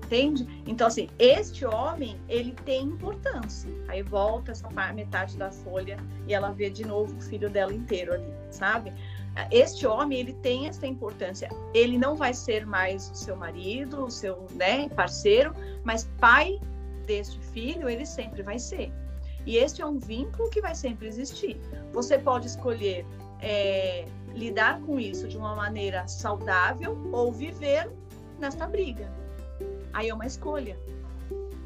Entende? 0.05 0.45
Então, 0.67 0.87
assim, 0.87 1.07
este 1.17 1.63
homem, 1.63 2.19
ele 2.27 2.53
tem 2.65 2.83
importância. 2.83 3.71
Aí 3.87 4.03
volta 4.03 4.51
essa 4.51 4.69
metade 4.93 5.37
da 5.37 5.51
folha 5.51 5.95
e 6.27 6.33
ela 6.33 6.51
vê 6.51 6.69
de 6.69 6.85
novo 6.85 7.15
o 7.15 7.21
filho 7.21 7.49
dela 7.49 7.73
inteiro 7.73 8.13
ali, 8.13 8.33
sabe? 8.49 8.91
Este 9.49 9.87
homem 9.87 10.19
ele 10.19 10.33
tem 10.33 10.67
essa 10.67 10.85
importância. 10.85 11.49
Ele 11.73 11.97
não 11.97 12.15
vai 12.15 12.33
ser 12.33 12.65
mais 12.65 13.09
o 13.11 13.15
seu 13.15 13.35
marido, 13.35 14.05
o 14.05 14.11
seu 14.11 14.47
né, 14.51 14.89
parceiro, 14.89 15.53
mas 15.83 16.09
pai 16.19 16.59
deste 17.05 17.39
filho 17.39 17.89
ele 17.89 18.05
sempre 18.05 18.43
vai 18.43 18.59
ser. 18.59 18.91
E 19.45 19.57
este 19.57 19.81
é 19.81 19.85
um 19.85 19.97
vínculo 19.97 20.49
que 20.49 20.61
vai 20.61 20.75
sempre 20.75 21.07
existir. 21.07 21.59
Você 21.93 22.17
pode 22.17 22.47
escolher 22.47 23.05
é, 23.41 24.05
lidar 24.33 24.79
com 24.81 24.99
isso 24.99 25.27
de 25.27 25.37
uma 25.37 25.55
maneira 25.55 26.07
saudável 26.07 26.97
ou 27.11 27.31
viver 27.31 27.89
nesta 28.39 28.67
briga. 28.67 29.11
Aí 29.93 30.09
é 30.09 30.13
uma 30.13 30.25
escolha, 30.25 30.77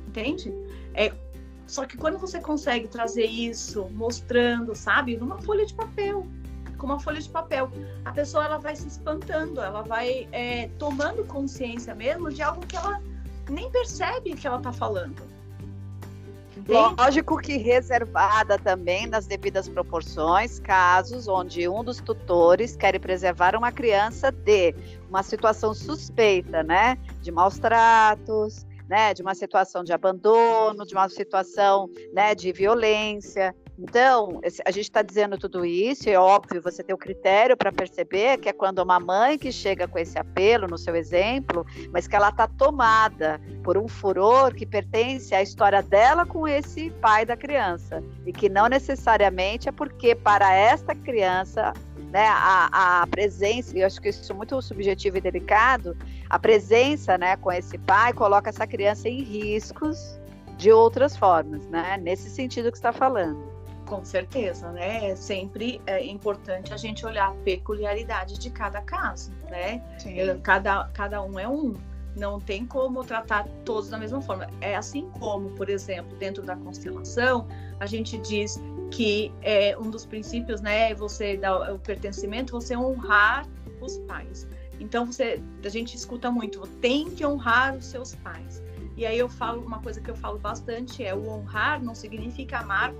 entende? 0.07 0.53
É, 0.93 1.11
só 1.67 1.85
que 1.85 1.97
quando 1.97 2.17
você 2.17 2.39
consegue 2.39 2.87
trazer 2.87 3.25
isso 3.25 3.89
mostrando, 3.91 4.75
sabe, 4.75 5.17
numa 5.17 5.39
folha 5.41 5.65
de 5.65 5.73
papel, 5.73 6.25
com 6.85 6.93
uma 6.93 6.99
folha 6.99 7.19
de 7.19 7.27
papel. 7.27 7.71
A 8.05 8.11
pessoa 8.11 8.45
ela 8.45 8.59
vai 8.59 8.75
se 8.75 8.87
espantando, 8.87 9.59
ela 9.59 9.81
vai 9.81 10.29
é, 10.31 10.69
tomando 10.77 11.25
consciência 11.25 11.95
mesmo 11.95 12.31
de 12.31 12.43
algo 12.43 12.65
que 12.65 12.77
ela 12.77 13.01
nem 13.49 13.69
percebe 13.71 14.35
que 14.35 14.45
ela 14.45 14.57
está 14.57 14.71
falando. 14.71 15.15
Lógico 16.67 17.37
que 17.37 17.57
reservada 17.57 18.57
também 18.57 19.07
nas 19.07 19.25
devidas 19.25 19.67
proporções, 19.67 20.59
casos 20.59 21.27
onde 21.27 21.67
um 21.67 21.83
dos 21.83 21.99
tutores 21.99 22.75
quer 22.77 22.97
preservar 22.99 23.55
uma 23.55 23.71
criança 23.71 24.31
de 24.31 24.73
uma 25.09 25.21
situação 25.21 25.73
suspeita, 25.73 26.63
né, 26.63 26.97
de 27.21 27.31
maus 27.31 27.59
tratos, 27.59 28.65
né, 28.87 29.13
de 29.13 29.21
uma 29.21 29.35
situação 29.35 29.83
de 29.83 29.91
abandono, 29.91 30.85
de 30.85 30.93
uma 30.93 31.09
situação, 31.09 31.89
né, 32.13 32.33
de 32.33 32.53
violência. 32.53 33.53
Então, 33.77 34.39
a 34.65 34.71
gente 34.71 34.85
está 34.85 35.01
dizendo 35.01 35.37
tudo 35.37 35.65
isso, 35.65 36.09
é 36.09 36.17
óbvio, 36.17 36.61
você 36.61 36.81
tem 36.81 36.95
o 36.95 36.97
critério 36.97 37.57
para 37.57 37.71
perceber 37.71 38.37
que 38.37 38.47
é 38.47 38.53
quando 38.53 38.79
uma 38.79 38.99
mãe 38.99 39.37
que 39.37 39.51
chega 39.51 39.85
com 39.87 39.99
esse 39.99 40.17
apelo, 40.17 40.65
no 40.65 40.77
seu 40.77 40.95
exemplo, 40.95 41.65
mas 41.91 42.07
que 42.07 42.15
ela 42.15 42.29
está 42.29 42.47
tomada 42.47 43.39
por 43.63 43.77
um 43.77 43.87
furor 43.87 44.53
que 44.53 44.65
pertence 44.65 45.35
à 45.35 45.41
história 45.41 45.83
dela 45.83 46.25
com 46.25 46.47
esse 46.47 46.89
pai 47.01 47.25
da 47.25 47.35
criança, 47.35 48.01
e 48.25 48.31
que 48.31 48.47
não 48.47 48.67
necessariamente 48.67 49.67
é 49.67 49.71
porque 49.73 50.15
para 50.15 50.53
esta 50.53 50.95
criança 50.95 51.73
né, 52.11 52.27
a, 52.29 53.01
a 53.01 53.07
presença, 53.07 53.77
e 53.77 53.81
eu 53.81 53.87
acho 53.87 53.99
que 53.99 54.07
isso 54.07 54.31
é 54.31 54.35
muito 54.35 54.61
subjetivo 54.61 55.17
e 55.17 55.21
delicado, 55.21 55.97
a 56.29 56.39
presença 56.39 57.17
né, 57.17 57.35
com 57.35 57.51
esse 57.51 57.77
pai 57.77 58.13
coloca 58.13 58.49
essa 58.49 58.65
criança 58.65 59.09
em 59.09 59.21
riscos 59.21 60.17
de 60.57 60.71
outras 60.71 61.17
formas, 61.17 61.67
né? 61.67 61.99
Nesse 62.01 62.29
sentido 62.29 62.71
que 62.71 62.77
está 62.77 62.93
falando. 62.93 63.54
Com 63.85 64.03
certeza, 64.03 64.71
né? 64.71 65.11
É 65.11 65.15
sempre 65.15 65.79
é 65.85 66.03
importante 66.03 66.73
a 66.73 66.77
gente 66.77 67.05
olhar 67.05 67.29
a 67.29 67.33
peculiaridade 67.43 68.39
de 68.39 68.49
cada 68.49 68.81
caso, 68.81 69.31
né? 69.49 69.83
Cada, 70.41 70.89
cada 70.93 71.21
um 71.21 71.39
é 71.39 71.47
um. 71.47 71.73
Não 72.15 72.39
tem 72.39 72.65
como 72.65 73.03
tratar 73.03 73.45
todos 73.63 73.89
da 73.89 73.97
mesma 73.97 74.21
forma. 74.21 74.47
É 74.61 74.75
assim 74.75 75.09
como, 75.19 75.51
por 75.51 75.69
exemplo, 75.69 76.17
dentro 76.17 76.41
da 76.41 76.55
constelação, 76.55 77.47
a 77.79 77.85
gente 77.85 78.17
diz 78.17 78.59
que 78.89 79.31
é 79.41 79.77
um 79.77 79.89
dos 79.89 80.05
princípios, 80.05 80.61
né? 80.61 80.91
É 80.91 80.95
você 80.95 81.37
dar 81.37 81.73
o 81.73 81.77
pertencimento, 81.77 82.53
você 82.53 82.75
honrar 82.75 83.45
os 83.81 83.97
pais. 83.99 84.47
Então, 84.79 85.05
você, 85.05 85.41
a 85.63 85.69
gente 85.69 85.95
escuta 85.95 86.31
muito, 86.31 86.61
tem 86.81 87.09
que 87.11 87.25
honrar 87.25 87.75
os 87.75 87.85
seus 87.85 88.15
pais. 88.15 88.63
E 88.97 89.05
aí 89.05 89.19
eu 89.19 89.27
falo 89.27 89.61
uma 89.61 89.81
coisa 89.81 89.99
que 89.99 90.09
eu 90.09 90.15
falo 90.15 90.39
bastante 90.39 91.03
é 91.03 91.13
o 91.13 91.27
honrar 91.27 91.83
não 91.83 91.93
significa 91.93 92.59
amar, 92.59 92.93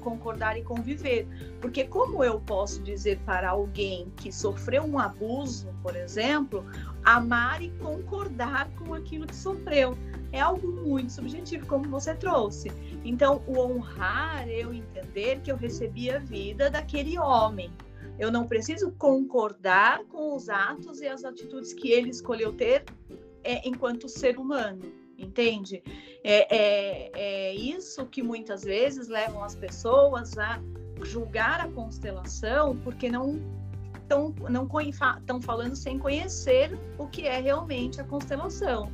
concordar 0.00 0.56
e 0.56 0.62
conviver. 0.62 1.26
Porque 1.60 1.84
como 1.84 2.22
eu 2.22 2.40
posso 2.40 2.80
dizer 2.80 3.18
para 3.26 3.50
alguém 3.50 4.12
que 4.16 4.30
sofreu 4.30 4.84
um 4.84 5.00
abuso, 5.00 5.68
por 5.82 5.96
exemplo, 5.96 6.64
amar 7.04 7.60
e 7.60 7.70
concordar 7.80 8.70
com 8.76 8.94
aquilo 8.94 9.26
que 9.26 9.34
sofreu? 9.34 9.98
É 10.30 10.40
algo 10.40 10.68
muito 10.68 11.10
subjetivo, 11.10 11.66
como 11.66 11.88
você 11.90 12.14
trouxe. 12.14 12.70
Então, 13.04 13.42
o 13.46 13.58
honrar, 13.58 14.48
eu 14.48 14.72
entender 14.72 15.40
que 15.40 15.50
eu 15.50 15.56
recebi 15.56 16.08
a 16.08 16.20
vida 16.20 16.70
daquele 16.70 17.18
homem. 17.18 17.70
Eu 18.16 18.30
não 18.30 18.46
preciso 18.46 18.92
concordar 18.92 20.04
com 20.04 20.36
os 20.36 20.48
atos 20.48 21.00
e 21.00 21.08
as 21.08 21.24
atitudes 21.24 21.72
que 21.72 21.90
ele 21.90 22.10
escolheu 22.10 22.52
ter 22.52 22.84
é, 23.42 23.66
enquanto 23.68 24.08
ser 24.08 24.38
humano 24.38 25.01
entende? 25.22 25.82
É, 26.24 26.56
é, 26.56 27.10
é 27.14 27.54
isso 27.54 28.06
que 28.06 28.22
muitas 28.22 28.62
vezes 28.62 29.08
levam 29.08 29.42
as 29.42 29.54
pessoas 29.54 30.36
a 30.38 30.60
julgar 31.04 31.60
a 31.60 31.68
constelação 31.68 32.76
porque 32.78 33.10
não 33.10 33.40
estão 33.94 34.34
não 34.50 34.68
estão 35.18 35.40
falando 35.40 35.74
sem 35.74 35.98
conhecer 35.98 36.78
o 36.98 37.06
que 37.06 37.26
é 37.26 37.40
realmente 37.40 38.00
a 38.00 38.04
constelação. 38.04 38.90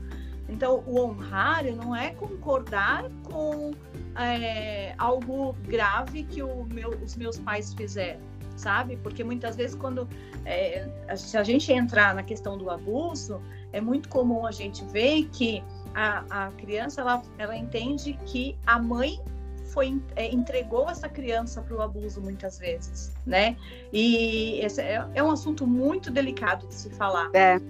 Então, 0.48 0.82
o 0.86 1.00
honrar 1.00 1.64
não 1.76 1.94
é 1.94 2.10
concordar 2.10 3.04
com 3.24 3.72
é, 4.16 4.94
algo 4.96 5.52
grave 5.64 6.24
que 6.24 6.42
meu, 6.42 6.90
os 7.04 7.16
meus 7.16 7.38
pais 7.38 7.74
fizeram, 7.74 8.20
sabe? 8.56 8.96
Porque 8.96 9.22
muitas 9.22 9.56
vezes, 9.56 9.76
quando 9.76 10.08
é, 10.46 10.88
se 11.16 11.36
a 11.36 11.44
gente 11.44 11.70
entrar 11.70 12.14
na 12.14 12.22
questão 12.22 12.56
do 12.56 12.70
abuso, 12.70 13.42
é 13.72 13.80
muito 13.80 14.08
comum 14.08 14.46
a 14.46 14.50
gente 14.50 14.82
ver 14.86 15.28
que 15.28 15.62
a, 15.98 16.46
a 16.46 16.52
criança 16.52 17.00
ela, 17.00 17.20
ela 17.38 17.56
entende 17.56 18.16
que 18.24 18.56
a 18.64 18.78
mãe 18.78 19.20
foi 19.64 20.00
é, 20.14 20.32
entregou 20.32 20.88
essa 20.88 21.08
criança 21.08 21.60
para 21.60 21.76
o 21.76 21.82
abuso 21.82 22.20
muitas 22.20 22.58
vezes, 22.58 23.12
né? 23.26 23.56
E 23.92 24.60
esse 24.60 24.80
é, 24.80 25.04
é, 25.12 25.22
um 25.22 25.30
assunto 25.30 25.66
muito 25.66 26.08
delicado 26.10 26.68
de 26.68 26.74
se 26.74 26.90
falar. 26.90 27.30
É. 27.34 27.60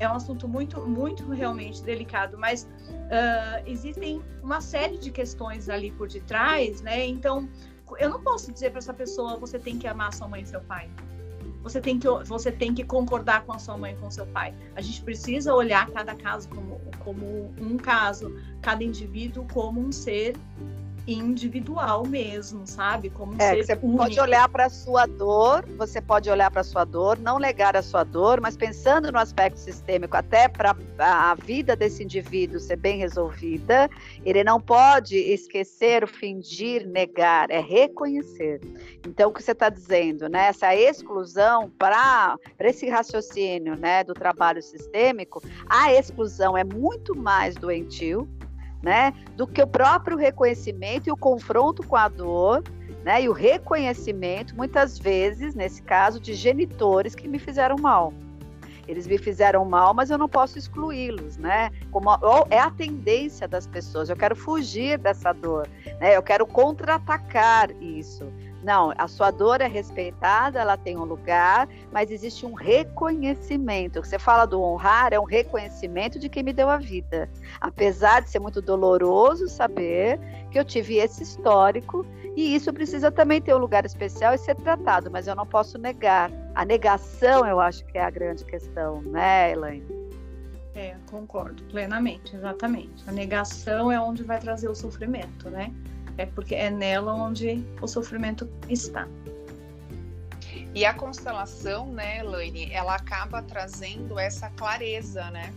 É 0.00 0.08
um 0.08 0.14
assunto 0.14 0.48
muito, 0.48 0.80
muito 0.80 1.28
realmente 1.30 1.82
delicado, 1.82 2.36
mas 2.38 2.62
uh, 2.62 3.62
existem 3.66 4.22
uma 4.42 4.60
série 4.60 4.96
de 4.96 5.10
questões 5.10 5.68
ali 5.68 5.90
por 5.92 6.08
detrás, 6.08 6.80
né? 6.80 7.06
Então, 7.06 7.48
eu 7.98 8.08
não 8.08 8.20
posso 8.22 8.50
dizer 8.50 8.70
para 8.70 8.78
essa 8.78 8.94
pessoa 8.94 9.36
você 9.36 9.58
tem 9.58 9.78
que 9.78 9.86
amar 9.86 10.12
sua 10.14 10.26
mãe 10.26 10.40
e 10.40 10.46
seu 10.46 10.62
pai 10.62 10.88
você 11.62 11.80
tem 11.80 11.98
que 11.98 12.08
você 12.24 12.50
tem 12.50 12.74
que 12.74 12.84
concordar 12.84 13.44
com 13.44 13.52
a 13.52 13.58
sua 13.58 13.76
mãe, 13.76 13.96
com 13.96 14.10
seu 14.10 14.26
pai. 14.26 14.54
A 14.74 14.80
gente 14.80 15.02
precisa 15.02 15.54
olhar 15.54 15.88
cada 15.90 16.14
caso 16.14 16.48
como, 16.48 16.80
como 17.00 17.52
um 17.58 17.76
caso, 17.76 18.32
cada 18.62 18.84
indivíduo 18.84 19.46
como 19.52 19.80
um 19.80 19.90
ser 19.90 20.36
individual 21.06 22.06
mesmo, 22.06 22.66
sabe? 22.66 23.10
Como 23.10 23.40
é, 23.40 23.56
você 23.56 23.72
único. 23.72 23.96
pode 23.96 24.20
olhar 24.20 24.48
para 24.48 24.66
a 24.66 24.70
sua 24.70 25.06
dor, 25.06 25.64
você 25.76 26.00
pode 26.00 26.30
olhar 26.30 26.50
para 26.50 26.60
a 26.60 26.64
sua 26.64 26.84
dor, 26.84 27.18
não 27.18 27.38
negar 27.38 27.76
a 27.76 27.82
sua 27.82 28.04
dor, 28.04 28.40
mas 28.40 28.56
pensando 28.56 29.10
no 29.10 29.18
aspecto 29.18 29.58
sistêmico, 29.58 30.16
até 30.16 30.48
para 30.48 30.76
a 30.98 31.34
vida 31.34 31.74
desse 31.74 32.04
indivíduo 32.04 32.60
ser 32.60 32.76
bem 32.76 32.98
resolvida, 32.98 33.88
ele 34.24 34.44
não 34.44 34.60
pode 34.60 35.16
esquecer, 35.16 36.06
fingir, 36.06 36.86
negar, 36.86 37.50
é 37.50 37.60
reconhecer. 37.60 38.60
Então, 39.06 39.30
o 39.30 39.32
que 39.32 39.42
você 39.42 39.52
está 39.52 39.68
dizendo, 39.68 40.28
né? 40.28 40.46
Essa 40.46 40.74
exclusão 40.74 41.70
para 41.78 42.38
esse 42.60 42.88
raciocínio, 42.88 43.78
né, 43.78 44.04
do 44.04 44.14
trabalho 44.14 44.62
sistêmico, 44.62 45.42
a 45.68 45.92
exclusão 45.92 46.56
é 46.56 46.64
muito 46.64 47.16
mais 47.16 47.54
doentio 47.54 48.28
né? 48.82 49.12
Do 49.36 49.46
que 49.46 49.62
o 49.62 49.66
próprio 49.66 50.16
reconhecimento 50.16 51.08
e 51.08 51.12
o 51.12 51.16
confronto 51.16 51.86
com 51.86 51.96
a 51.96 52.08
dor, 52.08 52.62
né? 53.04 53.22
E 53.22 53.28
o 53.28 53.32
reconhecimento, 53.32 54.56
muitas 54.56 54.98
vezes, 54.98 55.54
nesse 55.54 55.82
caso, 55.82 56.20
de 56.20 56.34
genitores 56.34 57.14
que 57.14 57.28
me 57.28 57.38
fizeram 57.38 57.76
mal. 57.76 58.12
Eles 58.88 59.06
me 59.06 59.18
fizeram 59.18 59.64
mal, 59.64 59.94
mas 59.94 60.10
eu 60.10 60.18
não 60.18 60.28
posso 60.28 60.58
excluí-los, 60.58 61.36
né? 61.36 61.70
Como 61.92 62.10
é 62.50 62.58
a 62.58 62.70
tendência 62.70 63.46
das 63.46 63.66
pessoas. 63.66 64.10
Eu 64.10 64.16
quero 64.16 64.34
fugir 64.34 64.98
dessa 64.98 65.32
dor, 65.32 65.68
né? 66.00 66.16
Eu 66.16 66.22
quero 66.22 66.44
contra-atacar 66.44 67.70
isso. 67.80 68.24
Não, 68.62 68.92
a 68.98 69.08
sua 69.08 69.30
dor 69.30 69.60
é 69.60 69.66
respeitada, 69.66 70.60
ela 70.60 70.76
tem 70.76 70.98
um 70.98 71.04
lugar, 71.04 71.68
mas 71.90 72.10
existe 72.10 72.44
um 72.44 72.52
reconhecimento. 72.52 74.04
Você 74.04 74.18
fala 74.18 74.44
do 74.44 74.60
honrar, 74.60 75.12
é 75.12 75.18
um 75.18 75.24
reconhecimento 75.24 76.18
de 76.18 76.28
quem 76.28 76.42
me 76.42 76.52
deu 76.52 76.68
a 76.68 76.76
vida. 76.76 77.30
Apesar 77.60 78.20
de 78.20 78.30
ser 78.30 78.38
muito 78.38 78.60
doloroso 78.60 79.48
saber 79.48 80.20
que 80.50 80.58
eu 80.58 80.64
tive 80.64 80.96
esse 80.96 81.22
histórico, 81.22 82.04
e 82.36 82.54
isso 82.54 82.72
precisa 82.72 83.10
também 83.10 83.40
ter 83.40 83.54
um 83.54 83.58
lugar 83.58 83.84
especial 83.84 84.34
e 84.34 84.38
ser 84.38 84.54
tratado, 84.56 85.10
mas 85.10 85.26
eu 85.26 85.34
não 85.34 85.46
posso 85.46 85.78
negar. 85.78 86.30
A 86.54 86.64
negação, 86.64 87.46
eu 87.46 87.60
acho 87.60 87.84
que 87.86 87.98
é 87.98 88.04
a 88.04 88.10
grande 88.10 88.44
questão, 88.44 89.02
né, 89.02 89.52
Elaine? 89.52 89.86
É, 90.74 90.94
concordo 91.10 91.62
plenamente, 91.64 92.36
exatamente. 92.36 93.02
A 93.08 93.12
negação 93.12 93.90
é 93.90 94.00
onde 94.00 94.22
vai 94.22 94.38
trazer 94.38 94.68
o 94.68 94.74
sofrimento, 94.74 95.50
né? 95.50 95.72
É 96.20 96.26
porque 96.26 96.54
é 96.54 96.68
nela 96.68 97.14
onde 97.14 97.64
o 97.80 97.86
sofrimento 97.88 98.46
está. 98.68 99.08
E 100.74 100.84
a 100.84 100.92
constelação, 100.92 101.90
né, 101.92 102.18
Elaine, 102.18 102.70
ela 102.72 102.94
acaba 102.94 103.42
trazendo 103.42 104.18
essa 104.18 104.50
clareza, 104.50 105.30
né? 105.30 105.52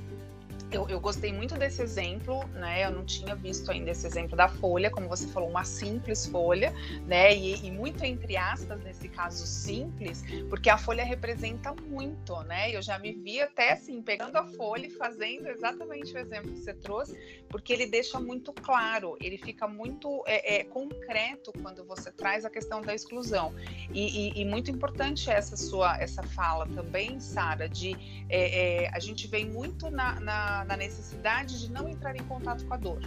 Eu, 0.74 0.90
eu, 0.90 1.00
gostei 1.00 1.32
muito 1.32 1.56
desse 1.56 1.82
exemplo, 1.82 2.44
né? 2.48 2.86
Eu 2.86 2.92
não 2.92 3.06
tinha 3.06 3.36
visto 3.36 3.70
ainda 3.72 3.92
esse 3.92 4.08
exemplo 4.08 4.36
da 4.36 4.48
folha, 4.48 4.90
como 4.90 5.08
você 5.08 5.28
falou, 5.28 5.50
uma 5.50 5.64
simples 5.64 6.26
folha, 6.26 6.74
né? 7.06 7.36
E, 7.36 7.66
e, 7.66 7.72
muito 7.72 8.04
entre 8.04 8.36
aspas 8.36 8.82
nesse 8.82 9.08
caso 9.08 9.46
simples, 9.46 10.24
porque 10.50 10.70
a 10.70 10.78
folha 10.78 11.04
representa 11.04 11.74
muito, 11.88 12.42
né? 12.44 12.76
Eu 12.76 12.82
já 12.82 12.98
me 12.98 13.14
vi 13.14 13.40
até 13.40 13.74
assim 13.74 14.02
pegando 14.02 14.36
a 14.38 14.46
folha 14.46 14.88
e 14.88 14.90
fazendo 14.90 15.48
exatamente 15.48 16.14
o 16.14 16.18
exemplo 16.18 16.52
que 16.52 16.60
você 16.60 16.74
trouxe, 16.74 17.44
porque 17.48 17.72
ele 17.72 17.86
deixa 17.86 18.20
muito 18.20 18.52
claro, 18.52 19.16
ele 19.22 19.38
fica 19.38 19.68
muito 19.68 20.24
é, 20.26 20.58
é, 20.60 20.64
concreto 20.64 21.52
quando 21.62 21.86
você 21.86 22.12
traz 22.12 22.46
a 22.46 22.50
questão 22.50 22.82
da 22.82 22.96
exclusão. 22.96 23.54
E, 23.92 24.40
e, 24.40 24.42
e 24.42 24.46
muito 24.46 24.72
importante 24.72 25.30
essa 25.30 25.56
sua 25.56 25.98
essa 26.00 26.24
fala 26.24 26.68
também, 26.68 27.20
Sara, 27.20 27.70
de 27.70 27.96
é, 28.28 28.86
é 28.86 28.90
a 28.92 29.00
gente 29.00 29.28
vem 29.28 29.46
muito 29.46 29.92
na, 29.92 30.20
na 30.20 30.63
na 30.64 30.78
necessidade 30.78 31.60
de 31.60 31.72
não 31.72 31.88
entrar 31.88 32.16
em 32.16 32.24
contato 32.24 32.66
com 32.66 32.74
a 32.74 32.78
dor. 32.78 33.02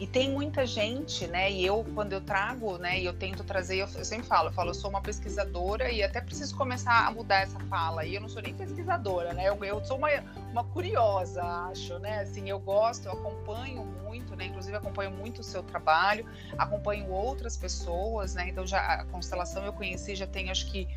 E 0.00 0.06
tem 0.06 0.30
muita 0.30 0.64
gente, 0.64 1.26
né? 1.26 1.50
E 1.50 1.64
eu, 1.64 1.84
quando 1.94 2.12
eu 2.12 2.20
trago, 2.20 2.78
né, 2.78 3.00
e 3.00 3.04
eu 3.04 3.12
tento 3.12 3.42
trazer, 3.42 3.76
eu, 3.76 3.88
eu 3.96 4.04
sempre 4.04 4.26
falo, 4.26 4.48
eu 4.48 4.52
falo, 4.52 4.70
eu 4.70 4.74
sou 4.74 4.88
uma 4.88 5.00
pesquisadora 5.00 5.90
e 5.90 6.02
até 6.02 6.20
preciso 6.20 6.56
começar 6.56 7.06
a 7.06 7.10
mudar 7.10 7.40
essa 7.40 7.58
fala. 7.60 8.04
E 8.04 8.14
eu 8.14 8.20
não 8.20 8.28
sou 8.28 8.40
nem 8.40 8.54
pesquisadora, 8.54 9.32
né? 9.34 9.48
Eu, 9.48 9.62
eu 9.64 9.84
sou 9.84 9.98
uma, 9.98 10.08
uma 10.52 10.64
curiosa, 10.64 11.42
acho, 11.42 11.98
né? 11.98 12.20
Assim, 12.20 12.48
eu 12.48 12.60
gosto, 12.60 13.06
eu 13.06 13.12
acompanho 13.12 13.84
muito, 13.84 14.36
né? 14.36 14.46
Inclusive 14.46 14.76
acompanho 14.76 15.10
muito 15.10 15.40
o 15.40 15.44
seu 15.44 15.62
trabalho, 15.62 16.24
acompanho 16.56 17.10
outras 17.10 17.56
pessoas, 17.56 18.34
né? 18.34 18.48
Então 18.48 18.66
já 18.66 18.78
a 18.78 19.04
constelação 19.06 19.64
eu 19.64 19.72
conheci 19.72 20.14
já 20.14 20.26
tem 20.26 20.50
acho 20.50 20.70
que 20.70 20.88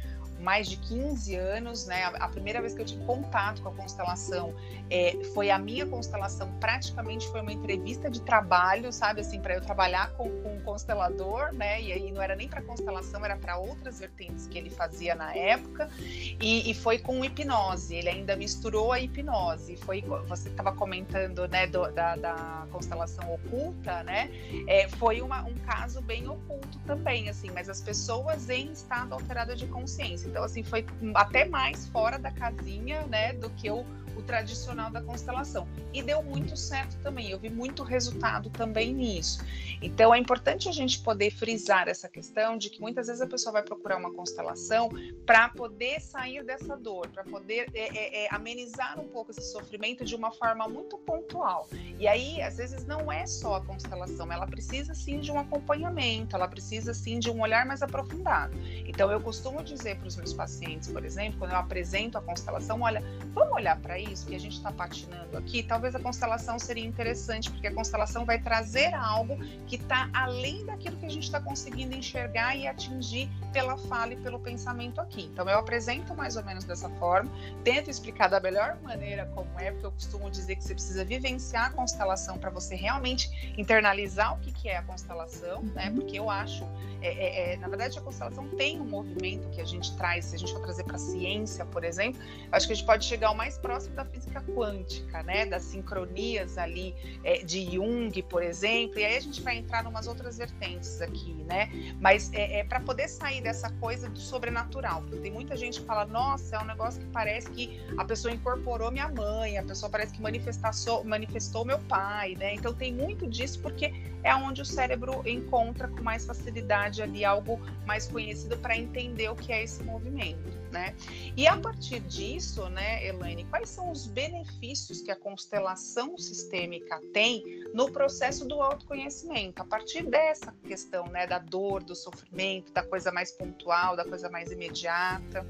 mais 0.41 0.67
de 0.67 0.77
15 0.77 1.35
anos, 1.35 1.85
né? 1.85 2.05
A, 2.19 2.27
primeira 2.27 2.59
vez 2.59 2.73
que 2.73 2.81
eu 2.81 2.85
tive 2.85 3.03
contato 3.05 3.61
com 3.61 3.69
a 3.69 3.71
constelação 3.73 4.53
é, 4.89 5.17
foi 5.33 5.49
a 5.51 5.59
minha 5.59 5.85
constelação, 5.85 6.51
praticamente 6.59 7.27
foi 7.29 7.41
uma 7.41 7.53
entrevista 7.53 8.09
de 8.09 8.21
trabalho, 8.21 8.91
sabe? 8.91 9.21
Assim, 9.21 9.39
para 9.39 9.53
eu 9.53 9.61
trabalhar 9.61 10.11
com, 10.13 10.29
com, 10.41 10.55
um 10.55 10.61
constelador, 10.61 11.53
né? 11.53 11.81
E 11.81 11.93
aí 11.93 12.11
não 12.11 12.21
era 12.21 12.35
nem 12.35 12.47
para 12.47 12.61
constelação, 12.61 13.23
era 13.23 13.37
para 13.37 13.57
outras 13.57 13.99
vertentes 13.99 14.47
que 14.47 14.57
ele 14.57 14.69
fazia 14.69 15.15
na 15.15 15.33
época. 15.35 15.89
E, 15.99 16.69
e, 16.69 16.73
foi 16.73 16.97
com 16.97 17.23
hipnose, 17.23 17.95
ele 17.95 18.09
ainda 18.09 18.35
misturou 18.35 18.91
a 18.91 18.99
hipnose. 18.99 19.77
Foi, 19.77 20.01
você 20.27 20.49
estava 20.49 20.73
comentando, 20.73 21.47
né, 21.47 21.67
do, 21.67 21.91
da, 21.91 22.15
da, 22.15 22.67
constelação 22.71 23.33
oculta, 23.33 24.03
né? 24.03 24.29
É, 24.67 24.87
foi 24.89 25.21
uma, 25.21 25.43
um 25.43 25.55
caso 25.65 26.01
bem 26.01 26.27
oculto 26.27 26.79
também, 26.85 27.29
assim, 27.29 27.51
mas 27.51 27.69
as 27.69 27.81
pessoas 27.81 28.49
em 28.49 28.71
estado 28.71 29.13
alterado 29.13 29.55
de 29.55 29.67
consciência. 29.67 30.30
Então, 30.31 30.45
assim, 30.45 30.63
foi 30.63 30.85
até 31.13 31.43
mais 31.43 31.87
fora 31.89 32.17
da 32.17 32.31
casinha, 32.31 33.05
né, 33.07 33.33
do 33.33 33.49
que 33.49 33.69
o, 33.69 33.85
o 34.15 34.21
tradicional 34.21 34.91
da 34.91 35.01
constelação. 35.01 35.67
E 35.93 36.01
deu 36.01 36.23
muito 36.23 36.55
certo 36.57 36.97
também. 37.01 37.29
Eu 37.29 37.39
vi 37.39 37.49
muito 37.49 37.83
resultado 37.83 38.49
também 38.49 38.93
nisso. 38.93 39.43
Então, 39.81 40.13
é 40.13 40.17
importante 40.19 40.69
a 40.69 40.71
gente 40.71 40.99
poder 40.99 41.31
frisar 41.31 41.87
essa 41.87 42.07
questão 42.07 42.57
de 42.57 42.69
que 42.69 42.79
muitas 42.79 43.07
vezes 43.07 43.21
a 43.21 43.27
pessoa 43.27 43.53
vai 43.53 43.63
procurar 43.63 43.97
uma 43.97 44.13
constelação 44.13 44.89
para 45.25 45.49
poder 45.49 45.99
sair 45.99 46.43
dessa 46.43 46.77
dor, 46.77 47.07
para 47.07 47.23
poder 47.23 47.69
é, 47.73 47.97
é, 47.97 48.25
é, 48.25 48.27
amenizar 48.31 48.99
um 48.99 49.07
pouco 49.07 49.31
esse 49.31 49.41
sofrimento 49.51 50.05
de 50.05 50.15
uma 50.15 50.31
forma 50.31 50.67
muito 50.67 50.97
pontual. 50.99 51.67
E 51.99 52.07
aí, 52.07 52.41
às 52.41 52.57
vezes, 52.57 52.85
não 52.85 53.11
é 53.11 53.25
só 53.25 53.55
a 53.55 53.65
constelação, 53.65 54.31
ela 54.31 54.45
precisa 54.45 54.93
sim 54.93 55.19
de 55.19 55.31
um 55.31 55.39
acompanhamento, 55.39 56.35
ela 56.35 56.47
precisa 56.47 56.93
sim 56.93 57.19
de 57.19 57.31
um 57.31 57.41
olhar 57.41 57.65
mais 57.65 57.81
aprofundado. 57.81 58.53
Então, 58.85 59.11
eu 59.11 59.19
costumo 59.19 59.63
dizer 59.63 59.97
para 59.97 60.07
os 60.07 60.15
meus 60.15 60.33
pacientes, 60.33 60.89
por 60.89 61.03
exemplo, 61.03 61.39
quando 61.39 61.51
eu 61.51 61.57
apresento 61.57 62.17
a 62.17 62.21
constelação, 62.21 62.81
olha, 62.81 63.03
vamos 63.33 63.53
olhar 63.53 63.79
para 63.79 63.99
isso 64.03 64.25
que 64.25 64.35
a 64.35 64.39
gente 64.39 64.57
está 64.57 64.71
patinando 64.71 65.37
aqui. 65.37 65.63
Talvez 65.63 65.95
a 65.95 65.99
constelação 65.99 66.57
seria 66.59 66.85
interessante, 66.85 67.49
porque 67.49 67.67
a 67.67 67.73
constelação 67.73 68.25
vai 68.25 68.39
trazer 68.39 68.93
algo 68.93 69.37
que 69.67 69.75
está 69.75 70.09
além 70.13 70.65
daquilo 70.65 70.97
que 70.97 71.05
a 71.05 71.09
gente 71.09 71.23
está 71.23 71.39
conseguindo 71.39 71.95
enxergar 71.95 72.55
e 72.55 72.67
atingir 72.67 73.29
pela 73.51 73.77
fala 73.77 74.13
e 74.13 74.15
pelo 74.17 74.39
pensamento 74.39 74.99
aqui. 74.99 75.23
Então, 75.23 75.47
eu 75.49 75.59
apresento 75.59 76.15
mais 76.15 76.35
ou 76.35 76.43
menos 76.43 76.63
dessa 76.63 76.89
forma, 76.91 77.31
tento 77.63 77.89
explicar 77.89 78.27
da 78.27 78.39
melhor 78.39 78.77
maneira 78.81 79.25
como 79.35 79.49
é, 79.59 79.71
porque 79.71 79.85
eu 79.85 79.91
costumo 79.91 80.29
dizer 80.29 80.55
que 80.55 80.63
você 80.63 80.73
precisa 80.73 81.03
vivenciar 81.03 81.67
a 81.67 81.69
constelação 81.71 82.37
para 82.37 82.49
você 82.49 82.75
realmente 82.75 83.53
internalizar 83.57 84.33
o 84.33 84.39
que, 84.39 84.51
que 84.51 84.69
é 84.69 84.77
a 84.77 84.83
constelação, 84.83 85.63
né? 85.63 85.89
Uhum. 85.89 85.95
Porque 85.95 86.17
eu 86.17 86.29
acho, 86.29 86.63
é, 87.01 87.07
é, 87.07 87.53
é, 87.53 87.57
na 87.57 87.67
verdade, 87.67 87.97
a 87.97 88.01
constelação 88.01 88.47
tem 88.49 88.79
um 88.79 88.85
movimento 88.85 89.49
que 89.49 89.61
a 89.61 89.65
gente 89.65 89.95
traz, 89.97 90.25
se 90.25 90.35
a 90.35 90.39
gente 90.39 90.53
for 90.53 90.61
trazer 90.61 90.83
para 90.83 90.95
a 90.95 90.99
ciência, 90.99 91.65
por 91.65 91.83
exemplo, 91.83 92.21
acho 92.51 92.67
que 92.67 92.73
a 92.73 92.75
gente 92.75 92.85
pode 92.85 93.05
chegar 93.05 93.31
o 93.31 93.35
mais 93.35 93.57
próximo 93.57 93.90
da 93.91 94.05
física 94.05 94.41
quântica, 94.41 95.23
né? 95.23 95.45
Das 95.45 95.63
sincronias 95.63 96.57
ali 96.57 96.95
é, 97.23 97.43
de 97.43 97.75
Jung, 97.75 98.21
por 98.23 98.43
exemplo, 98.43 98.99
e 98.99 99.05
aí 99.05 99.17
a 99.17 99.19
gente 99.19 99.41
vai 99.41 99.57
entrar 99.57 99.83
em 99.83 99.87
umas 99.87 100.07
outras 100.07 100.37
vertentes 100.37 101.01
aqui, 101.01 101.33
né? 101.47 101.69
Mas 101.99 102.31
é, 102.33 102.59
é 102.59 102.63
para 102.63 102.79
poder 102.79 103.07
sair 103.07 103.41
dessa 103.41 103.69
coisa 103.73 104.09
do 104.09 104.19
sobrenatural, 104.19 105.01
porque 105.01 105.17
tem 105.17 105.31
muita 105.31 105.55
gente 105.55 105.79
que 105.79 105.85
fala, 105.85 106.05
nossa, 106.05 106.55
é 106.55 106.59
um 106.59 106.65
negócio 106.65 107.01
que 107.01 107.07
parece 107.07 107.49
que 107.51 107.81
a 107.97 108.05
pessoa 108.05 108.33
incorporou 108.33 108.91
minha 108.91 109.09
mãe, 109.09 109.57
a 109.57 109.63
pessoa 109.63 109.89
parece 109.89 110.13
que 110.13 110.21
manifestou, 110.21 111.03
manifestou 111.03 111.65
meu 111.65 111.79
pai, 111.79 112.35
né? 112.35 112.55
Então 112.55 112.73
tem 112.73 112.93
muito 112.93 113.27
disso 113.27 113.59
porque 113.61 113.93
é 114.23 114.35
onde 114.35 114.61
o 114.61 114.65
cérebro 114.65 115.21
encontra 115.27 115.87
com 115.87 116.01
mais 116.01 116.25
facilidade 116.25 117.01
ali 117.01 117.25
algo 117.25 117.59
mais 117.85 118.07
conhecido 118.07 118.57
para 118.57 118.77
entender 118.77 119.29
o 119.29 119.35
que 119.35 119.51
é 119.51 119.63
esse 119.63 119.83
movimento 119.83 120.60
né? 120.71 120.95
E 121.35 121.47
a 121.47 121.57
partir 121.57 121.99
disso, 122.01 122.67
né, 122.69 123.05
Elaine, 123.05 123.45
quais 123.45 123.69
são 123.69 123.91
os 123.91 124.07
benefícios 124.07 125.01
que 125.01 125.11
a 125.11 125.15
constelação 125.15 126.17
sistêmica 126.17 126.99
tem 127.13 127.65
no 127.73 127.91
processo 127.91 128.47
do 128.47 128.61
autoconhecimento? 128.61 129.61
A 129.61 129.65
partir 129.65 130.03
dessa 130.03 130.53
questão, 130.67 131.05
né, 131.07 131.27
da 131.27 131.39
dor, 131.39 131.83
do 131.83 131.95
sofrimento, 131.95 132.71
da 132.71 132.83
coisa 132.83 133.11
mais 133.11 133.31
pontual, 133.31 133.95
da 133.95 134.05
coisa 134.05 134.29
mais 134.29 134.51
imediata. 134.51 135.45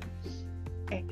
É. 0.90 1.04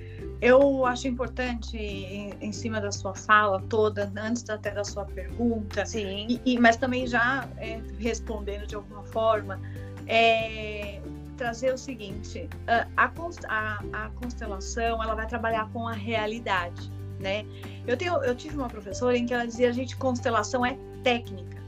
Eu 0.41 0.85
acho 0.85 1.07
importante, 1.07 1.77
em, 1.77 2.33
em, 2.39 2.51
cima 2.51 2.79
da 2.79 2.91
sua 2.91 3.13
fala 3.13 3.61
toda, 3.69 4.11
antes 4.15 4.49
até 4.49 4.71
da 4.71 4.85
sua 4.85 5.05
pergunta, 5.05 5.85
Sim. 5.85 6.27
E, 6.29 6.53
e 6.53 6.59
mas 6.59 6.77
também 6.77 7.05
já 7.05 7.47
é, 7.57 7.81
respondendo 7.97 8.65
de 8.65 8.75
alguma 8.75 9.03
forma, 9.03 9.59
é, 10.07 11.01
trazer 11.39 11.73
o 11.73 11.77
seguinte: 11.77 12.49
a, 12.67 13.05
a, 13.47 14.05
a 14.05 14.09
constelação 14.09 15.01
ela 15.01 15.15
vai 15.15 15.25
trabalhar 15.25 15.71
com 15.71 15.87
a 15.87 15.93
realidade, 15.93 16.91
né? 17.19 17.45
Eu, 17.87 17.95
tenho, 17.97 18.21
eu 18.23 18.35
tive 18.35 18.57
uma 18.57 18.67
professora 18.67 19.17
em 19.17 19.25
que 19.25 19.33
ela 19.33 19.47
dizia 19.47 19.69
a 19.69 19.71
gente 19.71 19.95
constelação 19.95 20.65
é 20.65 20.77
técnica, 21.01 21.63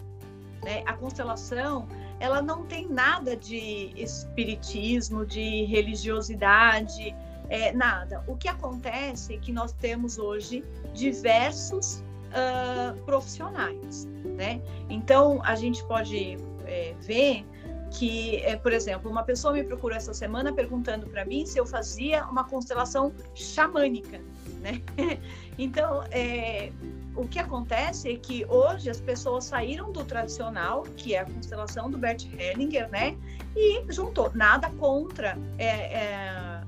né? 0.64 0.84
A 0.86 0.94
constelação 0.94 1.88
ela 2.20 2.42
não 2.42 2.66
tem 2.66 2.88
nada 2.88 3.36
de 3.36 3.92
espiritismo, 3.96 5.26
de 5.26 5.64
religiosidade, 5.64 7.16
é, 7.50 7.72
nada. 7.72 8.24
O 8.28 8.36
que 8.36 8.48
acontece 8.48 9.34
é 9.34 9.38
que 9.38 9.52
nós 9.52 9.72
temos 9.72 10.20
hoje 10.20 10.64
diversos 10.94 12.04
uh, 12.30 13.02
profissionais, 13.06 14.06
né? 14.38 14.62
Então 14.90 15.42
a 15.44 15.56
gente 15.56 15.84
pode 15.86 16.38
é, 16.68 16.94
ver 17.00 17.46
que, 17.92 18.38
é, 18.38 18.56
por 18.56 18.72
exemplo, 18.72 19.12
uma 19.12 19.24
pessoa 19.24 19.54
me 19.54 19.64
procurou 19.64 19.98
essa 19.98 20.14
semana 20.14 20.54
perguntando 20.54 21.08
para 21.08 21.26
mim 21.26 21.46
se 21.46 21.60
eu 21.60 21.66
fazia 21.66 22.26
uma 22.26 22.46
constelação 22.46 23.14
xamânica, 23.36 24.20
né? 24.62 24.82
então, 25.58 26.04
é, 26.10 26.72
o 27.16 27.28
que 27.28 27.38
acontece 27.38 28.14
é 28.14 28.16
que 28.16 28.46
hoje 28.48 28.90
as 28.90 29.02
pessoas 29.02 29.46
saíram 29.46 29.92
do 29.92 30.06
tradicional, 30.06 30.84
que 30.96 31.14
é 31.14 31.20
a 31.20 31.26
constelação 31.26 31.90
do 31.90 31.98
Bert 31.98 32.26
Hellinger, 32.40 32.90
né? 32.90 33.18
E 33.56 33.84
juntou. 33.92 34.32
Nada 34.34 34.70
contra 34.72 35.38
é, 35.58 35.68
é, 35.68 36.62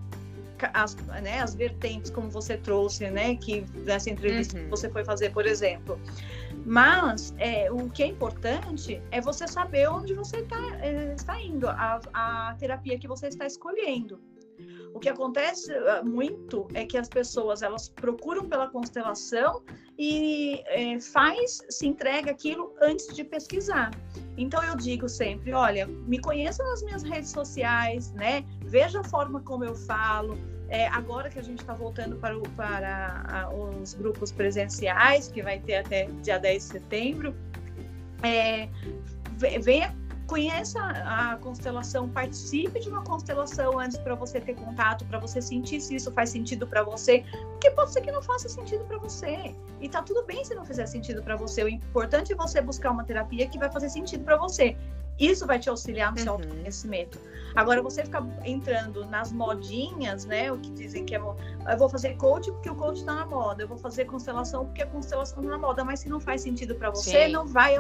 as, 0.73 0.95
né, 0.95 1.39
as 1.39 1.55
vertentes, 1.55 2.11
como 2.11 2.29
você 2.29 2.57
trouxe, 2.57 3.09
né? 3.09 3.35
Que 3.35 3.65
nessa 3.85 4.09
entrevista 4.09 4.57
uhum. 4.57 4.65
que 4.65 4.69
você 4.69 4.89
foi 4.89 5.05
fazer, 5.05 5.31
por 5.31 5.45
exemplo. 5.45 5.97
Mas 6.65 7.33
é, 7.37 7.71
o 7.71 7.89
que 7.89 8.03
é 8.03 8.07
importante 8.07 9.01
é 9.11 9.19
você 9.19 9.47
saber 9.47 9.89
onde 9.89 10.13
você 10.13 10.43
tá, 10.43 10.77
é, 10.81 11.13
está 11.13 11.39
indo, 11.41 11.67
a, 11.67 11.99
a 12.13 12.55
terapia 12.57 12.97
que 12.97 13.07
você 13.07 13.27
está 13.27 13.45
escolhendo. 13.45 14.21
O 14.93 14.99
que 14.99 15.09
acontece 15.09 15.73
ah, 15.73 16.03
muito 16.03 16.67
é 16.73 16.85
que 16.85 16.97
as 16.97 17.09
pessoas 17.09 17.61
elas 17.63 17.89
procuram 17.89 18.47
pela 18.47 18.69
constelação 18.69 19.63
e 19.97 20.61
é, 20.67 20.99
faz, 20.99 21.59
se 21.69 21.87
entrega 21.87 22.31
aquilo 22.31 22.73
antes 22.81 23.07
de 23.13 23.23
pesquisar. 23.23 23.91
Então 24.37 24.63
eu 24.63 24.75
digo 24.75 25.09
sempre, 25.09 25.51
olha, 25.53 25.87
me 25.87 26.19
conheça 26.19 26.63
nas 26.63 26.83
minhas 26.83 27.03
redes 27.03 27.31
sociais, 27.31 28.11
né? 28.13 28.45
Veja 28.65 29.01
a 29.01 29.03
forma 29.03 29.41
como 29.41 29.65
eu 29.65 29.75
falo, 29.75 30.37
é, 30.73 30.87
agora 30.87 31.29
que 31.29 31.37
a 31.37 31.43
gente 31.43 31.59
está 31.59 31.75
voltando 31.75 32.15
para, 32.15 32.35
o, 32.35 32.41
para 32.57 33.23
a, 33.27 33.53
os 33.53 33.93
grupos 33.93 34.31
presenciais, 34.31 35.27
que 35.27 35.39
vai 35.43 35.59
ter 35.59 35.75
até 35.75 36.05
dia 36.23 36.39
10 36.39 36.63
de 36.63 36.69
setembro, 36.69 37.35
é, 38.23 38.67
venha, 39.61 39.95
conheça 40.25 40.79
a 40.81 41.37
constelação, 41.37 42.09
participe 42.09 42.79
de 42.79 42.89
uma 42.89 43.03
constelação 43.03 43.77
antes 43.77 43.99
para 43.99 44.15
você 44.15 44.41
ter 44.41 44.55
contato, 44.55 45.05
para 45.05 45.19
você 45.19 45.39
sentir 45.43 45.79
se 45.79 45.93
isso 45.93 46.11
faz 46.11 46.31
sentido 46.31 46.65
para 46.65 46.81
você, 46.81 47.23
porque 47.51 47.69
pode 47.69 47.93
ser 47.93 48.01
que 48.01 48.11
não 48.11 48.23
faça 48.23 48.49
sentido 48.49 48.83
para 48.85 48.97
você. 48.97 49.53
E 49.79 49.87
tá 49.87 50.01
tudo 50.01 50.23
bem 50.23 50.43
se 50.43 50.55
não 50.55 50.65
fizer 50.65 50.87
sentido 50.87 51.21
para 51.21 51.35
você. 51.35 51.63
O 51.63 51.69
importante 51.69 52.33
é 52.33 52.35
você 52.35 52.59
buscar 52.61 52.89
uma 52.89 53.03
terapia 53.03 53.47
que 53.47 53.59
vai 53.59 53.71
fazer 53.71 53.89
sentido 53.89 54.23
para 54.23 54.37
você. 54.37 54.75
Isso 55.19 55.45
vai 55.45 55.59
te 55.59 55.69
auxiliar 55.69 56.11
no 56.11 56.17
uhum. 56.17 56.23
seu 56.23 56.33
autoconhecimento. 56.33 57.19
Agora, 57.55 57.81
você 57.81 58.03
ficar 58.03 58.25
entrando 58.43 59.05
nas 59.05 59.31
modinhas, 59.31 60.25
né? 60.25 60.51
O 60.51 60.57
que 60.57 60.71
dizem 60.71 61.05
que 61.05 61.15
é. 61.15 61.19
Eu 61.19 61.77
vou 61.77 61.87
fazer 61.87 62.15
coach 62.17 62.51
porque 62.51 62.69
o 62.69 62.75
coach 62.75 62.97
está 62.97 63.13
na 63.13 63.25
moda. 63.25 63.63
Eu 63.63 63.67
vou 63.67 63.77
fazer 63.77 64.05
constelação 64.05 64.65
porque 64.65 64.81
a 64.81 64.87
constelação 64.87 65.39
está 65.39 65.51
na 65.51 65.57
moda. 65.57 65.83
Mas 65.83 65.99
se 65.99 66.09
não 66.09 66.19
faz 66.19 66.41
sentido 66.41 66.75
para 66.75 66.89
você, 66.89 67.25
Sim. 67.25 67.31
não 67.31 67.45
vai, 67.45 67.75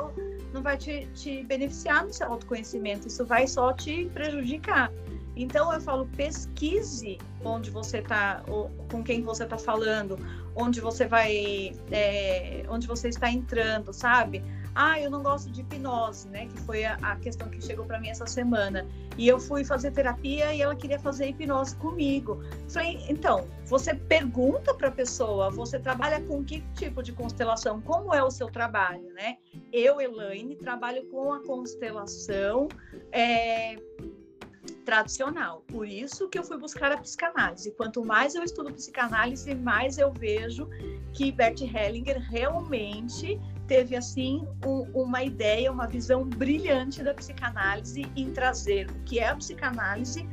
não 0.53 0.61
vai 0.61 0.77
te, 0.77 1.07
te 1.15 1.43
beneficiar 1.43 2.05
no 2.05 2.13
seu 2.13 2.27
autoconhecimento. 2.27 3.07
Isso 3.07 3.25
vai 3.25 3.47
só 3.47 3.73
te 3.73 4.05
prejudicar. 4.13 4.91
Então 5.35 5.73
eu 5.73 5.81
falo, 5.81 6.07
pesquise 6.15 7.17
onde 7.43 7.71
você 7.71 7.97
está, 7.97 8.43
com 8.91 9.03
quem 9.03 9.23
você 9.23 9.43
está 9.43 9.57
falando, 9.57 10.17
onde 10.55 10.79
você 10.79 11.07
vai, 11.07 11.73
é, 11.91 12.63
onde 12.69 12.85
você 12.85 13.09
está 13.09 13.31
entrando, 13.31 13.91
sabe? 13.91 14.43
Ah, 14.75 14.99
eu 14.99 15.09
não 15.09 15.21
gosto 15.21 15.51
de 15.51 15.61
hipnose, 15.61 16.27
né? 16.29 16.47
Que 16.47 16.59
foi 16.61 16.83
a, 16.83 16.95
a 17.01 17.15
questão 17.17 17.49
que 17.49 17.61
chegou 17.61 17.85
para 17.85 17.99
mim 17.99 18.09
essa 18.09 18.25
semana. 18.25 18.87
E 19.17 19.27
eu 19.27 19.39
fui 19.39 19.63
fazer 19.63 19.91
terapia 19.91 20.53
e 20.53 20.61
ela 20.61 20.75
queria 20.75 20.99
fazer 20.99 21.27
hipnose 21.27 21.75
comigo. 21.75 22.43
Falei, 22.69 22.99
então, 23.07 23.47
você 23.65 23.93
pergunta 23.93 24.73
para 24.73 24.87
a 24.87 24.91
pessoa, 24.91 25.49
você 25.49 25.79
trabalha 25.79 26.21
com 26.21 26.43
que 26.43 26.61
tipo 26.73 27.03
de 27.03 27.11
constelação? 27.11 27.81
Como 27.81 28.13
é 28.13 28.23
o 28.23 28.31
seu 28.31 28.47
trabalho, 28.47 29.13
né? 29.13 29.37
Eu, 29.71 30.01
Elaine, 30.01 30.55
trabalho 30.55 31.05
com 31.09 31.33
a 31.33 31.43
constelação. 31.43 32.67
É, 33.11 33.75
tradicional. 34.83 35.63
Por 35.67 35.87
isso 35.87 36.29
que 36.29 36.37
eu 36.37 36.43
fui 36.43 36.57
buscar 36.57 36.91
a 36.91 36.97
psicanálise. 36.97 37.71
Quanto 37.71 38.03
mais 38.05 38.35
eu 38.35 38.43
estudo 38.43 38.71
psicanálise, 38.73 39.53
mais 39.55 39.97
eu 39.97 40.11
vejo 40.11 40.67
que 41.13 41.31
Bert 41.31 41.61
Hellinger 41.61 42.19
realmente 42.29 43.39
teve 43.73 43.95
assim 43.95 44.47
um, 44.63 44.81
uma 44.93 45.23
ideia, 45.23 45.71
uma 45.71 45.87
visão 45.87 46.23
brilhante 46.23 47.01
da 47.01 47.11
psicanálise 47.11 48.05
em 48.15 48.29
trazer 48.29 48.87
o 48.87 48.93
que 49.03 49.17
é 49.19 49.29
a 49.29 49.35
psicanálise 49.35 50.29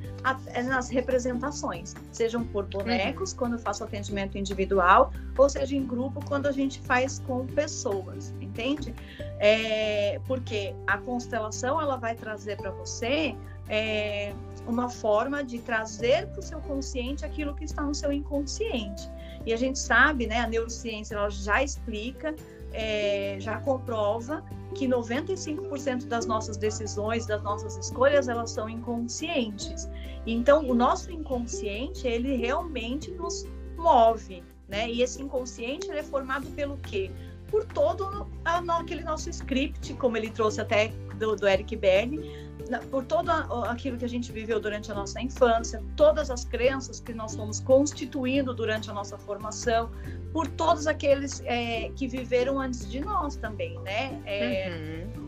nas 0.66 0.90
representações, 0.90 1.94
sejam 2.12 2.44
por 2.44 2.66
bonecos, 2.66 3.32
uhum. 3.32 3.38
quando 3.38 3.52
eu 3.54 3.58
faço 3.58 3.82
atendimento 3.82 4.36
individual, 4.36 5.10
ou 5.38 5.48
seja 5.48 5.74
em 5.74 5.86
grupo, 5.86 6.22
quando 6.26 6.48
a 6.48 6.52
gente 6.52 6.80
faz 6.80 7.18
com 7.20 7.46
pessoas, 7.46 8.34
entende? 8.42 8.94
É, 9.38 10.20
porque 10.26 10.74
a 10.86 10.98
constelação 10.98 11.80
ela 11.80 11.96
vai 11.96 12.14
trazer 12.14 12.58
para 12.58 12.70
você 12.70 13.34
é, 13.70 14.34
uma 14.66 14.90
forma 14.90 15.42
de 15.42 15.60
trazer 15.60 16.26
para 16.26 16.40
o 16.40 16.42
seu 16.42 16.60
consciente 16.60 17.24
aquilo 17.24 17.54
que 17.54 17.64
está 17.64 17.80
no 17.80 17.94
seu 17.94 18.12
inconsciente. 18.12 19.08
E 19.46 19.54
a 19.54 19.56
gente 19.56 19.78
sabe, 19.78 20.26
né, 20.26 20.40
a 20.40 20.46
neurociência 20.46 21.14
ela 21.14 21.30
já 21.30 21.62
explica, 21.62 22.34
é, 22.72 23.36
já 23.40 23.60
comprova 23.60 24.44
que 24.74 24.86
95% 24.86 26.06
das 26.06 26.26
nossas 26.26 26.56
decisões, 26.56 27.26
das 27.26 27.42
nossas 27.42 27.76
escolhas, 27.76 28.28
elas 28.28 28.50
são 28.50 28.68
inconscientes. 28.68 29.88
Então, 30.26 30.68
o 30.68 30.74
nosso 30.74 31.10
inconsciente, 31.10 32.06
ele 32.06 32.36
realmente 32.36 33.10
nos 33.10 33.46
move, 33.76 34.42
né? 34.68 34.88
E 34.88 35.02
esse 35.02 35.20
inconsciente, 35.20 35.90
é 35.90 36.02
formado 36.02 36.46
pelo 36.48 36.76
quê? 36.78 37.10
Por 37.48 37.64
todo 37.64 38.28
aquele 38.44 39.02
nosso 39.02 39.28
script, 39.30 39.92
como 39.94 40.16
ele 40.16 40.30
trouxe 40.30 40.60
até 40.60 40.88
do, 41.18 41.34
do 41.34 41.48
Eric 41.48 41.74
Berne, 41.74 42.49
por 42.78 43.04
todo 43.04 43.30
aquilo 43.30 43.96
que 43.98 44.04
a 44.04 44.08
gente 44.08 44.30
viveu 44.32 44.60
durante 44.60 44.90
a 44.90 44.94
nossa 44.94 45.20
infância, 45.20 45.82
todas 45.96 46.30
as 46.30 46.44
crenças 46.44 47.00
que 47.00 47.12
nós 47.12 47.34
fomos 47.34 47.60
constituindo 47.60 48.54
durante 48.54 48.90
a 48.90 48.92
nossa 48.92 49.18
formação, 49.18 49.90
por 50.32 50.46
todos 50.46 50.86
aqueles 50.86 51.42
é, 51.44 51.90
que 51.96 52.06
viveram 52.06 52.60
antes 52.60 52.88
de 52.90 53.00
nós 53.00 53.36
também, 53.36 53.78
né? 53.80 54.20
É, 54.24 55.06
uhum. 55.16 55.26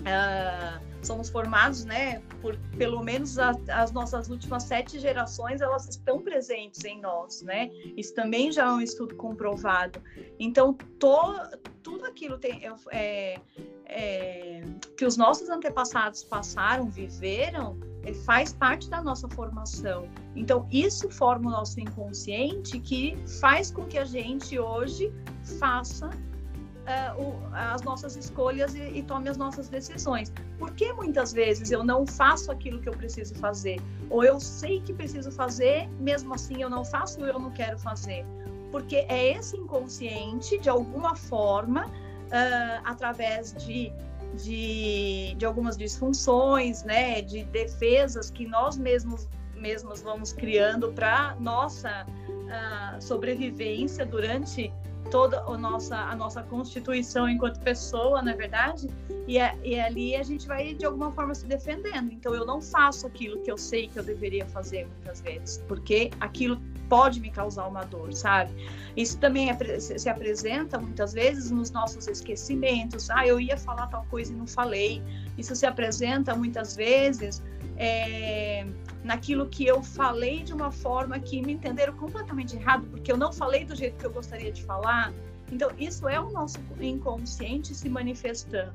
uh, 0.00 0.87
somos 1.02 1.28
formados, 1.28 1.84
né? 1.84 2.20
Por 2.40 2.56
pelo 2.76 3.02
menos 3.02 3.38
a, 3.38 3.52
as 3.68 3.92
nossas 3.92 4.28
últimas 4.28 4.64
sete 4.64 4.98
gerações, 4.98 5.60
elas 5.60 5.88
estão 5.88 6.20
presentes 6.20 6.84
em 6.84 7.00
nós, 7.00 7.42
né? 7.42 7.70
Isso 7.96 8.14
também 8.14 8.52
já 8.52 8.66
é 8.66 8.70
um 8.70 8.80
estudo 8.80 9.14
comprovado. 9.14 10.00
Então, 10.38 10.74
to, 10.98 11.34
tudo 11.82 12.04
aquilo 12.04 12.38
tem, 12.38 12.62
é, 12.90 13.40
é, 13.86 14.62
que 14.96 15.04
os 15.04 15.16
nossos 15.16 15.48
antepassados 15.48 16.22
passaram, 16.24 16.90
viveram, 16.90 17.78
é, 18.04 18.12
faz 18.12 18.52
parte 18.52 18.90
da 18.90 19.02
nossa 19.02 19.28
formação. 19.28 20.08
Então, 20.36 20.68
isso 20.70 21.08
forma 21.10 21.48
o 21.48 21.52
nosso 21.52 21.80
inconsciente 21.80 22.78
que 22.78 23.16
faz 23.40 23.70
com 23.70 23.86
que 23.86 23.98
a 23.98 24.04
gente 24.04 24.58
hoje 24.58 25.12
faça 25.58 26.10
uh, 26.88 27.22
o, 27.22 27.38
as 27.52 27.82
nossas 27.82 28.16
escolhas 28.16 28.74
e, 28.74 28.80
e, 28.80 29.02
tome 29.02 29.28
as 29.28 29.36
nossas 29.36 29.68
decisões. 29.68 30.32
Por 30.58 30.72
que 30.72 30.92
muitas 30.92 31.32
vezes 31.32 31.70
eu 31.70 31.84
não 31.84 32.06
faço 32.06 32.50
aquilo 32.50 32.80
que 32.80 32.88
eu 32.88 32.94
preciso 32.94 33.34
fazer? 33.34 33.78
Ou 34.08 34.24
eu 34.24 34.40
sei 34.40 34.80
que 34.80 34.92
preciso 34.92 35.30
fazer, 35.30 35.88
mesmo 36.00 36.34
assim 36.34 36.62
eu 36.62 36.70
não 36.70 36.84
faço 36.84 37.20
ou 37.20 37.26
eu 37.26 37.38
não 37.38 37.50
quero 37.50 37.78
fazer? 37.78 38.24
Porque 38.72 38.96
é 39.08 39.32
esse 39.36 39.56
inconsciente, 39.56 40.58
de 40.58 40.68
alguma 40.68 41.14
forma, 41.14 41.86
uh, 41.86 42.82
através 42.84 43.52
de 43.52 43.92
de, 44.34 45.34
de 45.38 45.46
algumas 45.46 45.74
disfunções, 45.74 46.84
né, 46.84 47.22
de 47.22 47.44
defesas 47.44 48.30
que 48.30 48.46
nós 48.46 48.76
mesmos 48.76 49.26
mesmos 49.54 50.02
vamos 50.02 50.32
criando 50.32 50.92
para 50.92 51.34
nossa 51.40 52.06
uh, 52.28 53.02
sobrevivência 53.02 54.06
durante 54.06 54.72
toda 55.10 55.40
a 55.40 55.56
nossa, 55.56 55.96
a 55.96 56.14
nossa 56.14 56.42
constituição 56.42 57.28
enquanto 57.28 57.60
pessoa, 57.60 58.22
na 58.22 58.32
é 58.32 58.34
verdade, 58.34 58.88
e, 59.26 59.38
é, 59.38 59.56
e 59.62 59.78
ali 59.78 60.16
a 60.16 60.22
gente 60.22 60.46
vai 60.46 60.74
de 60.74 60.84
alguma 60.84 61.12
forma 61.12 61.34
se 61.34 61.46
defendendo. 61.46 62.12
Então 62.12 62.34
eu 62.34 62.46
não 62.46 62.60
faço 62.60 63.06
aquilo 63.06 63.40
que 63.42 63.50
eu 63.50 63.58
sei 63.58 63.88
que 63.88 63.98
eu 63.98 64.02
deveria 64.02 64.46
fazer 64.46 64.86
muitas 64.86 65.20
vezes, 65.20 65.62
porque 65.68 66.10
aquilo 66.20 66.60
pode 66.88 67.20
me 67.20 67.30
causar 67.30 67.66
uma 67.66 67.84
dor, 67.84 68.12
sabe? 68.12 68.52
Isso 68.96 69.18
também 69.18 69.50
é, 69.50 69.80
se 69.80 70.08
apresenta 70.08 70.78
muitas 70.78 71.12
vezes 71.12 71.50
nos 71.50 71.70
nossos 71.70 72.08
esquecimentos. 72.08 73.10
Ah, 73.10 73.26
eu 73.26 73.38
ia 73.38 73.56
falar 73.56 73.86
tal 73.88 74.06
coisa 74.10 74.32
e 74.32 74.36
não 74.36 74.46
falei. 74.46 75.02
Isso 75.36 75.54
se 75.54 75.66
apresenta 75.66 76.34
muitas 76.34 76.74
vezes 76.74 77.42
é, 77.76 78.66
naquilo 79.08 79.48
que 79.48 79.64
eu 79.64 79.82
falei 79.82 80.42
de 80.42 80.52
uma 80.52 80.70
forma 80.70 81.18
que 81.18 81.40
me 81.40 81.54
entenderam 81.54 81.96
completamente 81.96 82.54
errado, 82.54 82.86
porque 82.90 83.10
eu 83.10 83.16
não 83.16 83.32
falei 83.32 83.64
do 83.64 83.74
jeito 83.74 83.96
que 83.96 84.04
eu 84.04 84.12
gostaria 84.12 84.52
de 84.52 84.62
falar. 84.62 85.14
Então, 85.50 85.70
isso 85.78 86.06
é 86.06 86.20
o 86.20 86.30
nosso 86.30 86.58
inconsciente 86.78 87.74
se 87.74 87.88
manifestando. 87.88 88.74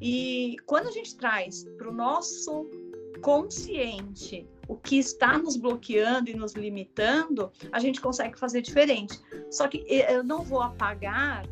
E 0.00 0.56
quando 0.64 0.86
a 0.86 0.92
gente 0.92 1.16
traz 1.16 1.64
para 1.76 1.88
o 1.88 1.92
nosso 1.92 2.70
consciente 3.20 4.46
o 4.68 4.76
que 4.76 4.96
está 4.96 5.36
nos 5.38 5.56
bloqueando 5.56 6.30
e 6.30 6.34
nos 6.34 6.52
limitando, 6.52 7.50
a 7.72 7.80
gente 7.80 8.00
consegue 8.00 8.38
fazer 8.38 8.62
diferente. 8.62 9.18
Só 9.50 9.66
que 9.66 9.84
eu 9.88 10.22
não 10.22 10.42
vou 10.42 10.62
apagar 10.62 11.44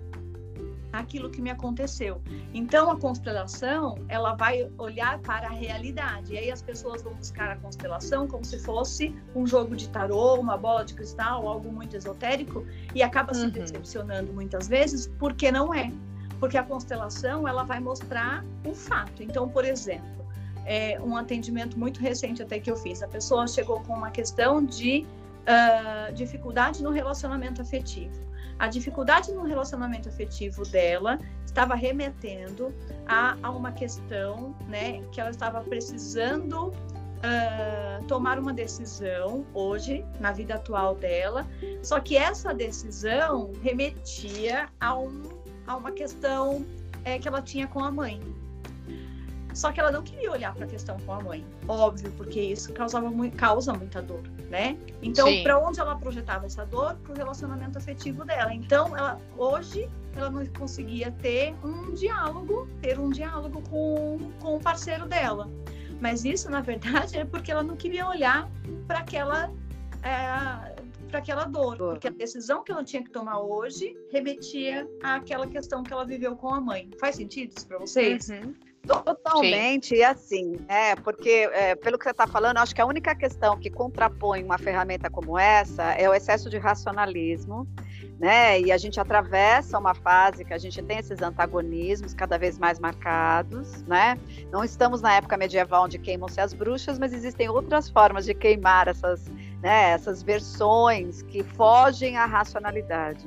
aquilo 0.92 1.30
que 1.30 1.40
me 1.40 1.50
aconteceu. 1.50 2.20
Então 2.52 2.90
a 2.90 2.98
constelação, 2.98 3.96
ela 4.08 4.34
vai 4.34 4.70
olhar 4.76 5.18
para 5.20 5.48
a 5.48 5.50
realidade. 5.50 6.34
E 6.34 6.38
aí 6.38 6.50
as 6.50 6.60
pessoas 6.60 7.02
vão 7.02 7.14
buscar 7.14 7.50
a 7.50 7.56
constelação 7.56 8.28
como 8.28 8.44
se 8.44 8.58
fosse 8.58 9.14
um 9.34 9.46
jogo 9.46 9.74
de 9.74 9.88
tarô, 9.88 10.34
uma 10.34 10.56
bola 10.56 10.84
de 10.84 10.94
cristal, 10.94 11.48
algo 11.48 11.72
muito 11.72 11.96
esotérico 11.96 12.66
e 12.94 13.02
acaba 13.02 13.32
se 13.32 13.44
uhum. 13.44 13.50
decepcionando 13.50 14.32
muitas 14.32 14.68
vezes 14.68 15.10
porque 15.18 15.50
não 15.50 15.72
é. 15.72 15.90
Porque 16.38 16.58
a 16.58 16.62
constelação, 16.62 17.46
ela 17.46 17.62
vai 17.62 17.78
mostrar 17.78 18.44
o 18.66 18.74
fato. 18.74 19.22
Então, 19.22 19.48
por 19.48 19.64
exemplo, 19.64 20.26
é 20.66 21.00
um 21.00 21.16
atendimento 21.16 21.78
muito 21.78 22.00
recente 22.00 22.42
até 22.42 22.58
que 22.58 22.70
eu 22.70 22.76
fiz. 22.76 23.02
A 23.02 23.08
pessoa 23.08 23.46
chegou 23.46 23.80
com 23.80 23.94
uma 23.94 24.10
questão 24.10 24.64
de 24.64 25.06
uh, 25.42 26.12
dificuldade 26.12 26.82
no 26.82 26.90
relacionamento 26.90 27.62
afetivo. 27.62 28.31
A 28.62 28.68
dificuldade 28.68 29.32
no 29.32 29.42
relacionamento 29.42 30.08
afetivo 30.08 30.64
dela 30.64 31.18
estava 31.44 31.74
remetendo 31.74 32.72
a, 33.08 33.36
a 33.42 33.50
uma 33.50 33.72
questão, 33.72 34.54
né, 34.68 35.02
que 35.10 35.20
ela 35.20 35.30
estava 35.30 35.60
precisando 35.62 36.68
uh, 36.68 38.04
tomar 38.06 38.38
uma 38.38 38.52
decisão 38.52 39.44
hoje 39.52 40.06
na 40.20 40.30
vida 40.30 40.54
atual 40.54 40.94
dela. 40.94 41.44
Só 41.82 41.98
que 41.98 42.16
essa 42.16 42.54
decisão 42.54 43.50
remetia 43.64 44.68
a, 44.78 44.96
um, 44.96 45.22
a 45.66 45.74
uma 45.74 45.90
questão 45.90 46.64
é, 47.04 47.18
que 47.18 47.26
ela 47.26 47.42
tinha 47.42 47.66
com 47.66 47.80
a 47.80 47.90
mãe. 47.90 48.20
Só 49.54 49.72
que 49.72 49.80
ela 49.80 49.90
não 49.90 50.02
queria 50.02 50.30
olhar 50.30 50.54
para 50.54 50.64
a 50.64 50.68
questão 50.68 50.98
com 51.00 51.12
a 51.12 51.20
mãe, 51.20 51.44
óbvio, 51.68 52.12
porque 52.16 52.40
isso 52.40 52.72
causava 52.72 53.10
muito, 53.10 53.36
causa 53.36 53.72
muita 53.72 54.00
dor, 54.00 54.22
né? 54.48 54.76
Então, 55.02 55.26
para 55.42 55.58
onde 55.58 55.80
ela 55.80 55.96
projetava 55.96 56.46
essa 56.46 56.64
dor? 56.64 56.94
Para 56.96 57.12
o 57.12 57.16
relacionamento 57.16 57.78
afetivo 57.78 58.24
dela. 58.24 58.52
Então, 58.52 58.96
ela 58.96 59.18
hoje 59.36 59.88
ela 60.14 60.30
não 60.30 60.44
conseguia 60.46 61.10
ter 61.10 61.54
um 61.64 61.94
diálogo, 61.94 62.68
ter 62.80 62.98
um 62.98 63.10
diálogo 63.10 63.62
com, 63.68 64.18
com 64.40 64.56
o 64.56 64.60
parceiro 64.60 65.06
dela. 65.06 65.50
Mas 66.00 66.24
isso, 66.24 66.50
na 66.50 66.60
verdade, 66.60 67.16
é 67.18 67.24
porque 67.24 67.50
ela 67.50 67.62
não 67.62 67.76
queria 67.76 68.06
olhar 68.06 68.48
para 68.86 68.98
aquela 68.98 69.50
é, 70.02 70.82
para 71.08 71.18
aquela 71.18 71.44
dor, 71.44 71.76
porque 71.76 72.08
a 72.08 72.10
decisão 72.10 72.64
que 72.64 72.72
ela 72.72 72.82
tinha 72.82 73.04
que 73.04 73.10
tomar 73.10 73.38
hoje 73.38 73.94
remetia 74.10 74.88
àquela 75.02 75.46
questão 75.46 75.82
que 75.82 75.92
ela 75.92 76.06
viveu 76.06 76.34
com 76.34 76.48
a 76.48 76.60
mãe. 76.60 76.90
Faz 76.98 77.16
sentido 77.16 77.52
isso 77.54 77.66
para 77.68 77.78
vocês? 77.78 78.30
Uhum. 78.30 78.54
Totalmente, 78.86 79.88
Sim. 79.88 79.96
e 79.96 80.04
assim, 80.04 80.56
é, 80.68 80.96
porque 80.96 81.48
é, 81.52 81.74
pelo 81.76 81.96
que 81.96 82.04
você 82.04 82.10
está 82.10 82.26
falando, 82.26 82.58
acho 82.58 82.74
que 82.74 82.80
a 82.80 82.86
única 82.86 83.14
questão 83.14 83.58
que 83.58 83.70
contrapõe 83.70 84.42
uma 84.42 84.58
ferramenta 84.58 85.08
como 85.08 85.38
essa 85.38 85.92
é 85.92 86.08
o 86.08 86.14
excesso 86.14 86.50
de 86.50 86.58
racionalismo 86.58 87.66
né? 88.22 88.60
E 88.60 88.70
a 88.70 88.78
gente 88.78 89.00
atravessa 89.00 89.76
uma 89.76 89.94
fase 89.94 90.44
que 90.44 90.54
a 90.54 90.58
gente 90.58 90.80
tem 90.80 90.98
esses 90.98 91.20
antagonismos 91.20 92.14
cada 92.14 92.38
vez 92.38 92.56
mais 92.56 92.78
marcados, 92.78 93.82
né? 93.82 94.16
Não 94.52 94.62
estamos 94.62 95.02
na 95.02 95.14
época 95.14 95.36
medieval 95.36 95.86
onde 95.86 95.98
queimam-se 95.98 96.40
as 96.40 96.52
bruxas, 96.52 97.00
mas 97.00 97.12
existem 97.12 97.48
outras 97.48 97.90
formas 97.90 98.24
de 98.24 98.32
queimar 98.32 98.86
essas, 98.86 99.26
né, 99.60 99.90
essas 99.90 100.22
versões 100.22 101.22
que 101.22 101.42
fogem 101.42 102.16
à 102.16 102.24
racionalidade. 102.24 103.26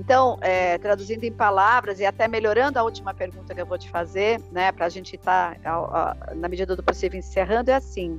Então, 0.00 0.38
é, 0.40 0.78
traduzindo 0.78 1.24
em 1.24 1.30
palavras 1.30 2.00
e 2.00 2.06
até 2.06 2.26
melhorando 2.26 2.78
a 2.78 2.82
última 2.82 3.12
pergunta 3.12 3.54
que 3.54 3.60
eu 3.60 3.66
vou 3.66 3.76
te 3.76 3.90
fazer, 3.90 4.40
né, 4.50 4.72
para 4.72 4.86
a 4.86 4.88
gente 4.88 5.14
estar, 5.14 5.58
tá, 5.58 6.16
na 6.34 6.48
medida 6.48 6.74
do 6.74 6.82
possível, 6.82 7.18
encerrando, 7.18 7.70
é 7.70 7.74
assim. 7.74 8.18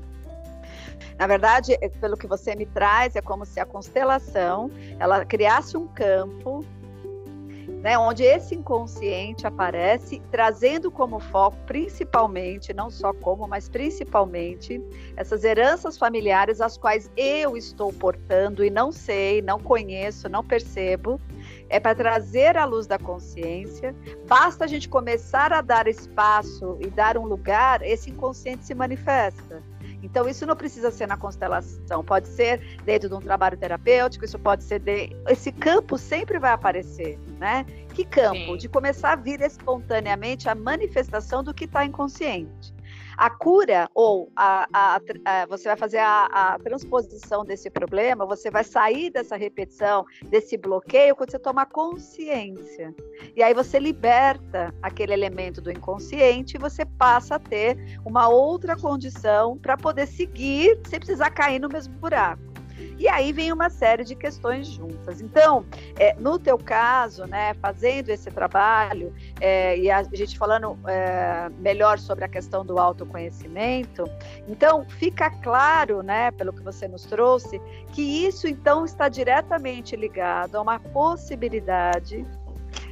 Na 1.17 1.25
verdade, 1.25 1.75
é, 1.81 1.89
pelo 1.89 2.15
que 2.15 2.27
você 2.27 2.53
me 2.55 2.67
traz, 2.67 3.15
é 3.15 3.21
como 3.21 3.47
se 3.47 3.59
a 3.59 3.65
constelação 3.65 4.69
ela 4.99 5.25
criasse 5.25 5.75
um 5.75 5.87
campo 5.87 6.63
né, 7.81 7.97
onde 7.97 8.23
esse 8.23 8.53
inconsciente 8.53 9.47
aparece, 9.47 10.21
trazendo 10.31 10.91
como 10.91 11.19
foco, 11.19 11.57
principalmente, 11.65 12.73
não 12.73 12.91
só 12.91 13.11
como, 13.11 13.47
mas 13.47 13.67
principalmente, 13.67 14.79
essas 15.17 15.43
heranças 15.43 15.97
familiares 15.97 16.61
as 16.61 16.77
quais 16.77 17.09
eu 17.17 17.57
estou 17.57 17.91
portando 17.91 18.63
e 18.63 18.69
não 18.69 18.91
sei, 18.91 19.41
não 19.41 19.59
conheço, 19.59 20.29
não 20.29 20.43
percebo, 20.43 21.19
é 21.71 21.79
para 21.79 21.95
trazer 21.95 22.57
a 22.57 22.65
luz 22.65 22.85
da 22.85 22.99
consciência. 22.99 23.95
Basta 24.27 24.65
a 24.65 24.67
gente 24.67 24.89
começar 24.89 25.53
a 25.53 25.61
dar 25.61 25.87
espaço 25.87 26.77
e 26.81 26.89
dar 26.89 27.17
um 27.17 27.25
lugar, 27.25 27.81
esse 27.81 28.09
inconsciente 28.11 28.65
se 28.65 28.75
manifesta. 28.75 29.63
Então, 30.03 30.27
isso 30.27 30.45
não 30.45 30.55
precisa 30.55 30.91
ser 30.91 31.07
na 31.07 31.15
constelação, 31.15 32.03
pode 32.03 32.27
ser 32.27 32.79
dentro 32.83 33.07
de 33.07 33.15
um 33.15 33.19
trabalho 33.19 33.55
terapêutico, 33.55 34.25
isso 34.25 34.37
pode 34.37 34.63
ser. 34.63 34.79
De... 34.79 35.15
Esse 35.29 35.51
campo 35.51 35.97
sempre 35.97 36.39
vai 36.39 36.51
aparecer, 36.51 37.17
né? 37.39 37.65
Que 37.93 38.03
campo? 38.03 38.35
Sim. 38.35 38.57
De 38.57 38.67
começar 38.67 39.13
a 39.13 39.15
vir 39.15 39.41
espontaneamente 39.41 40.49
a 40.49 40.55
manifestação 40.55 41.43
do 41.43 41.53
que 41.53 41.65
está 41.65 41.85
inconsciente. 41.85 42.73
A 43.21 43.29
cura, 43.29 43.87
ou 43.93 44.31
a, 44.35 44.67
a, 44.73 44.99
a 45.25 45.45
você 45.45 45.65
vai 45.65 45.77
fazer 45.77 45.99
a, 45.99 46.57
transposição 46.63 47.45
desse 47.45 47.69
problema, 47.69 48.25
você 48.25 48.49
vai 48.49 48.63
sair 48.63 49.11
dessa 49.11 49.35
repetição, 49.35 50.03
desse 50.23 50.57
bloqueio, 50.57 51.15
quando 51.15 51.29
você 51.29 51.37
toma 51.37 51.63
consciência. 51.63 52.91
E 53.35 53.43
aí 53.43 53.53
você 53.53 53.77
liberta 53.77 54.73
aquele 54.81 55.13
elemento 55.13 55.61
do 55.61 55.69
inconsciente 55.71 56.57
e 56.57 56.59
você 56.59 56.83
passa 56.83 57.35
a 57.35 57.39
ter 57.39 57.77
uma 58.03 58.27
outra 58.27 58.75
condição 58.75 59.55
para 59.55 59.77
poder 59.77 60.07
seguir 60.07 60.79
sem 60.87 60.97
precisar 60.97 61.29
cair 61.29 61.59
no 61.59 61.69
mesmo 61.69 61.93
buraco. 61.99 62.50
E 63.01 63.07
aí 63.07 63.33
vem 63.33 63.51
uma 63.51 63.67
série 63.67 64.03
de 64.03 64.13
questões 64.13 64.67
juntas. 64.67 65.21
Então, 65.21 65.65
é, 65.97 66.13
no 66.19 66.37
teu 66.37 66.55
caso, 66.55 67.25
né, 67.25 67.55
fazendo 67.55 68.09
esse 68.09 68.29
trabalho, 68.29 69.11
é, 69.39 69.75
e 69.75 69.89
a 69.89 70.03
gente 70.03 70.37
falando 70.37 70.77
é, 70.87 71.49
melhor 71.57 71.97
sobre 71.97 72.25
a 72.25 72.27
questão 72.27 72.63
do 72.63 72.77
autoconhecimento, 72.77 74.03
então 74.47 74.85
fica 74.87 75.31
claro, 75.31 76.03
né, 76.03 76.29
pelo 76.29 76.53
que 76.53 76.61
você 76.61 76.87
nos 76.87 77.03
trouxe, 77.03 77.59
que 77.91 78.03
isso 78.03 78.47
então 78.47 78.85
está 78.85 79.09
diretamente 79.09 79.95
ligado 79.95 80.57
a 80.57 80.61
uma 80.61 80.79
possibilidade 80.79 82.23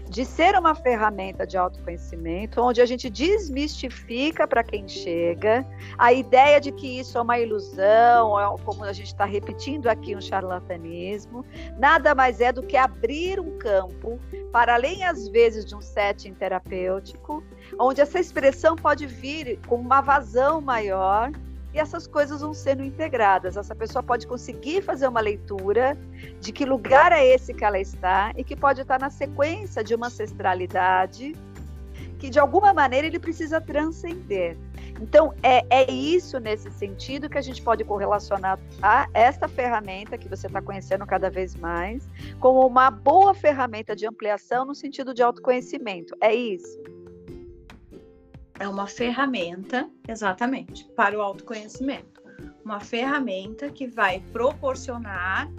de 0.10 0.26
ser 0.26 0.56
uma 0.56 0.74
ferramenta 0.74 1.46
de 1.46 1.56
autoconhecimento, 1.56 2.60
onde 2.62 2.82
a 2.82 2.86
gente 2.86 3.10
desmistifica 3.10 4.48
para 4.48 4.64
quem 4.64 4.88
chega 4.88 5.64
a 5.98 6.12
ideia 6.12 6.60
de 6.60 6.72
que 6.72 7.00
isso 7.00 7.18
é 7.18 7.22
uma 7.22 7.38
ilusão, 7.38 8.40
é 8.40 8.58
como 8.66 8.84
a 8.84 8.92
gente 8.92 9.08
está 9.08 9.24
repetindo 9.24 9.88
aqui 9.88 10.16
um 10.16 10.22
charlatanismo, 10.22 11.46
nada 11.78 12.16
mais 12.16 12.42
é 12.42 12.52
do 12.52 12.64
que 12.64 12.76
abrir 12.76 13.40
um 13.40 13.58
campo 13.60 14.20
para 14.52 14.74
além 14.74 15.04
às 15.04 15.28
vezes 15.28 15.64
de 15.64 15.76
um 15.76 15.82
setting 15.82 16.34
terapêutico, 16.34 17.44
onde 17.80 18.02
essa 18.02 18.20
expressão 18.20 18.76
pode 18.76 19.06
vir 19.06 19.60
com 19.68 19.76
uma 19.76 20.02
vazão 20.02 20.60
maior 20.60 21.32
e 21.74 21.80
essas 21.80 22.08
coisas 22.08 22.42
vão 22.42 22.54
sendo 22.54 22.84
integradas. 22.84 23.58
Essa 23.58 23.76
pessoa 23.76 24.02
pode 24.02 24.26
conseguir 24.26 24.82
fazer 24.82 25.08
uma 25.08 25.22
leitura 25.22 25.98
de 26.40 26.52
que 26.52 26.66
lugar 26.66 27.12
é 27.12 27.26
esse 27.26 27.54
que 27.54 27.64
ela 27.64 27.80
está 27.80 28.34
e 28.36 28.44
que 28.44 28.56
pode 28.56 28.82
estar 28.82 29.00
na 29.00 29.10
sequência 29.10 29.84
de 29.84 29.94
uma 29.94 30.08
ancestralidade 30.08 31.36
que 32.20 32.30
de 32.30 32.38
alguma 32.38 32.74
maneira 32.74 33.08
ele 33.08 33.18
precisa 33.18 33.62
transcender. 33.62 34.58
Então, 35.02 35.34
é, 35.42 35.66
é 35.70 35.90
isso 35.90 36.38
nesse 36.40 36.70
sentido 36.72 37.30
que 37.30 37.38
a 37.38 37.42
gente 37.42 37.62
pode 37.62 37.86
correlacionar 37.86 38.60
a 38.82 39.08
esta 39.14 39.48
ferramenta 39.48 40.18
que 40.18 40.28
você 40.28 40.48
está 40.48 40.62
conhecendo 40.62 41.06
cada 41.06 41.30
vez 41.30 41.56
mais 41.56 42.06
como 42.40 42.68
uma 42.68 42.92
boa 42.92 43.34
ferramenta 43.34 43.96
de 43.96 44.06
ampliação 44.06 44.66
no 44.66 44.76
sentido 44.76 45.14
de 45.14 45.24
autoconhecimento. 45.24 46.14
É 46.20 46.36
isso. 46.36 46.78
É 48.60 48.68
uma 48.68 48.88
ferramenta, 48.88 49.90
exatamente, 50.08 50.84
para 50.96 51.18
o 51.18 51.22
autoconhecimento. 51.22 52.22
Uma 52.64 52.82
ferramenta 52.82 53.70
que 53.70 53.88
vai 53.88 54.20
proporcionar 54.34 55.50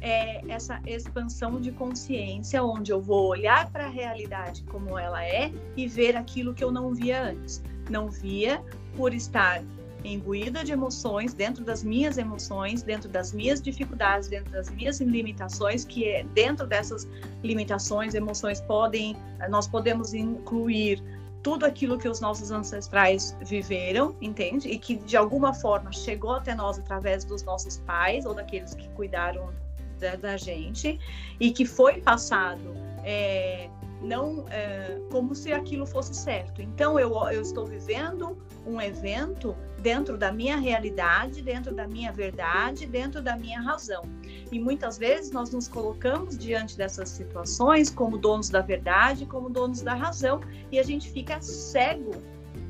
é, 0.00 0.44
essa 0.48 0.80
expansão 0.84 1.60
de 1.60 1.70
consciência, 1.70 2.62
onde 2.62 2.92
eu 2.92 3.00
vou 3.00 3.28
olhar 3.28 3.70
para 3.70 3.86
a 3.86 3.88
realidade 3.88 4.64
como 4.64 4.98
ela 4.98 5.24
é 5.24 5.52
e 5.76 5.86
ver 5.86 6.16
aquilo 6.16 6.52
que 6.52 6.62
eu 6.62 6.72
não 6.72 6.92
via 6.92 7.22
antes. 7.22 7.62
Não 7.88 8.08
via 8.08 8.62
por 8.96 9.14
estar 9.14 9.62
imbuída 10.04 10.64
de 10.64 10.72
emoções, 10.72 11.34
dentro 11.34 11.64
das 11.64 11.82
minhas 11.82 12.18
emoções, 12.18 12.82
dentro 12.82 13.08
das 13.08 13.32
minhas 13.32 13.60
dificuldades, 13.60 14.28
dentro 14.28 14.50
das 14.52 14.70
minhas 14.70 15.00
limitações, 15.00 15.84
que 15.84 16.06
é 16.08 16.24
dentro 16.34 16.66
dessas 16.66 17.08
limitações, 17.42 18.14
emoções 18.14 18.60
podem, 18.60 19.16
nós 19.48 19.66
podemos 19.66 20.14
incluir 20.14 21.02
tudo 21.42 21.64
aquilo 21.64 21.98
que 21.98 22.08
os 22.08 22.20
nossos 22.20 22.50
ancestrais 22.50 23.36
viveram, 23.40 24.16
entende? 24.20 24.68
E 24.68 24.78
que 24.78 24.96
de 24.96 25.16
alguma 25.16 25.54
forma 25.54 25.92
chegou 25.92 26.32
até 26.32 26.54
nós 26.54 26.78
através 26.78 27.24
dos 27.24 27.42
nossos 27.42 27.78
pais 27.78 28.26
ou 28.26 28.34
daqueles 28.34 28.74
que 28.74 28.88
cuidaram 28.90 29.52
da, 29.98 30.16
da 30.16 30.36
gente 30.36 30.98
e 31.38 31.50
que 31.50 31.64
foi 31.64 32.00
passado 32.00 32.74
é, 33.04 33.68
não 34.02 34.44
é, 34.50 35.00
como 35.10 35.34
se 35.34 35.52
aquilo 35.52 35.86
fosse 35.86 36.14
certo. 36.14 36.60
Então 36.60 36.98
eu, 36.98 37.14
eu 37.30 37.42
estou 37.42 37.66
vivendo 37.66 38.36
um 38.66 38.80
evento 38.80 39.56
dentro 39.80 40.16
da 40.16 40.32
minha 40.32 40.56
realidade, 40.56 41.40
dentro 41.42 41.74
da 41.74 41.86
minha 41.86 42.12
verdade, 42.12 42.86
dentro 42.86 43.22
da 43.22 43.36
minha 43.36 43.60
razão. 43.60 44.02
E 44.50 44.58
muitas 44.58 44.98
vezes 44.98 45.30
nós 45.30 45.50
nos 45.50 45.68
colocamos 45.68 46.36
diante 46.36 46.76
dessas 46.76 47.08
situações 47.10 47.90
como 47.90 48.18
donos 48.18 48.48
da 48.48 48.60
verdade, 48.60 49.24
como 49.26 49.48
donos 49.48 49.82
da 49.82 49.94
razão, 49.94 50.40
e 50.70 50.78
a 50.78 50.82
gente 50.82 51.10
fica 51.10 51.40
cego 51.40 52.12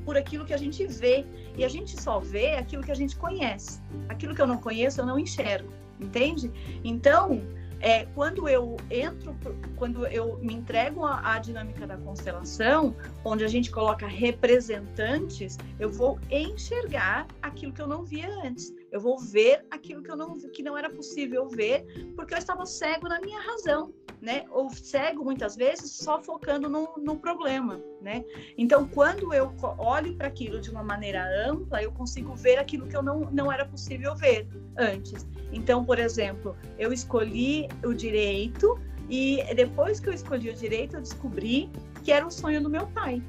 por 0.04 0.16
aquilo 0.16 0.44
que 0.44 0.54
a 0.54 0.58
gente 0.58 0.86
vê. 0.86 1.24
E 1.56 1.64
a 1.64 1.68
gente 1.68 2.00
só 2.00 2.18
vê 2.20 2.52
aquilo 2.52 2.82
que 2.82 2.92
a 2.92 2.96
gente 2.96 3.16
conhece. 3.16 3.80
Aquilo 4.08 4.34
que 4.34 4.40
eu 4.40 4.46
não 4.46 4.58
conheço, 4.58 5.00
eu 5.00 5.06
não 5.06 5.18
enxergo, 5.18 5.72
entende? 6.00 6.52
Então, 6.84 7.42
é, 7.80 8.06
quando 8.06 8.48
eu 8.48 8.76
entro, 8.90 9.36
quando 9.76 10.06
eu 10.06 10.38
me 10.38 10.54
entrego 10.54 11.04
à, 11.04 11.38
dinâmica 11.38 11.86
da 11.86 11.96
constelação, 11.96 12.94
onde 13.24 13.44
a 13.44 13.48
gente 13.48 13.70
coloca 13.70 14.06
representantes, 14.06 15.56
eu 15.78 15.90
vou 15.90 16.18
enxergar 16.30 17.26
aquilo 17.40 17.72
que 17.72 17.80
eu 17.80 17.86
não 17.86 18.04
via 18.04 18.28
antes. 18.44 18.72
Eu 18.90 19.00
vou 19.00 19.18
ver 19.18 19.66
aquilo 19.70 20.02
que 20.02 20.10
eu 20.10 20.16
não 20.16 20.38
que 20.38 20.62
não 20.62 20.76
era 20.76 20.88
possível 20.88 21.48
ver, 21.48 21.84
porque 22.16 22.34
eu 22.34 22.38
estava 22.38 22.64
cego 22.64 23.08
na 23.08 23.20
minha 23.20 23.40
razão, 23.40 23.92
né? 24.20 24.44
Ou 24.50 24.70
cego 24.70 25.24
muitas 25.24 25.56
vezes 25.56 25.92
só 25.92 26.22
focando 26.22 26.68
no, 26.68 26.94
no 26.96 27.16
problema, 27.16 27.80
né? 28.00 28.24
Então, 28.56 28.88
quando 28.88 29.32
eu 29.34 29.54
olho 29.78 30.16
para 30.16 30.28
aquilo 30.28 30.60
de 30.60 30.70
uma 30.70 30.82
maneira 30.82 31.24
ampla, 31.48 31.82
eu 31.82 31.92
consigo 31.92 32.34
ver 32.34 32.58
aquilo 32.58 32.86
que 32.86 32.96
eu 32.96 33.02
não, 33.02 33.20
não 33.30 33.52
era 33.52 33.66
possível 33.66 34.14
ver 34.16 34.46
antes. 34.76 35.26
Então, 35.52 35.84
por 35.84 35.98
exemplo, 35.98 36.56
eu 36.78 36.92
escolhi 36.92 37.68
o 37.84 37.92
direito 37.92 38.78
e 39.08 39.42
depois 39.54 40.00
que 40.00 40.08
eu 40.08 40.12
escolhi 40.12 40.50
o 40.50 40.54
direito, 40.54 40.96
eu 40.96 41.00
descobri 41.00 41.70
que 42.04 42.12
era 42.12 42.26
o 42.26 42.30
sonho 42.30 42.62
do 42.62 42.68
meu 42.68 42.86
pai. 42.88 43.22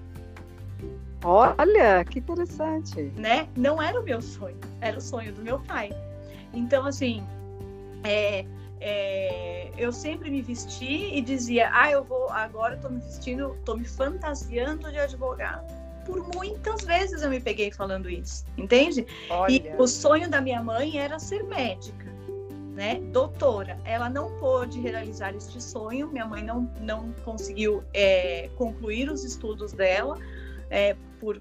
Olha, 1.24 2.04
que 2.06 2.20
interessante. 2.20 3.02
Né? 3.16 3.48
Não 3.56 3.82
era 3.82 4.00
o 4.00 4.04
meu 4.04 4.22
sonho, 4.22 4.58
era 4.82 4.98
o 4.98 5.02
sonho 5.02 5.34
do 5.34 5.42
meu 5.42 5.60
pai. 5.60 5.92
Então, 6.54 6.86
assim, 6.86 7.24
é, 8.04 8.46
é, 8.80 9.72
eu 9.78 9.92
sempre 9.92 10.30
me 10.30 10.42
vesti 10.42 11.14
e 11.14 11.22
dizia, 11.22 11.70
ah, 11.74 11.92
eu 11.92 12.04
vou, 12.04 12.30
agora 12.30 12.76
eu 12.76 12.82
tô 12.82 12.90
me 12.90 13.00
vestindo, 13.00 13.58
tô 13.66 13.76
me 13.76 13.86
fantasiando 13.86 14.90
de 14.92 14.98
advogado. 14.98 15.68
Por 16.06 16.28
muitas 16.34 16.84
vezes 16.86 17.22
eu 17.22 17.30
me 17.30 17.40
peguei 17.40 17.72
falando 17.72 18.10
isso, 18.10 18.46
entende? 18.58 19.06
Olha. 19.30 19.52
E 19.52 19.76
o 19.78 19.86
sonho 19.86 20.30
da 20.30 20.42
minha 20.42 20.64
mãe 20.64 20.98
era 20.98 21.20
ser 21.20 21.44
médica 21.44 22.10
né, 22.80 23.02
doutora. 23.12 23.78
Ela 23.84 24.10
não 24.10 24.32
pôde 24.38 24.80
realizar 24.80 25.36
este 25.36 25.62
sonho, 25.62 26.08
minha 26.08 26.26
mãe 26.26 26.42
não, 26.42 26.72
não 26.80 27.12
conseguiu 27.26 27.84
é, 27.94 28.50
concluir 28.56 29.12
os 29.12 29.26
estudos 29.26 29.74
dela 29.74 30.18
é, 30.70 30.96
por 31.20 31.40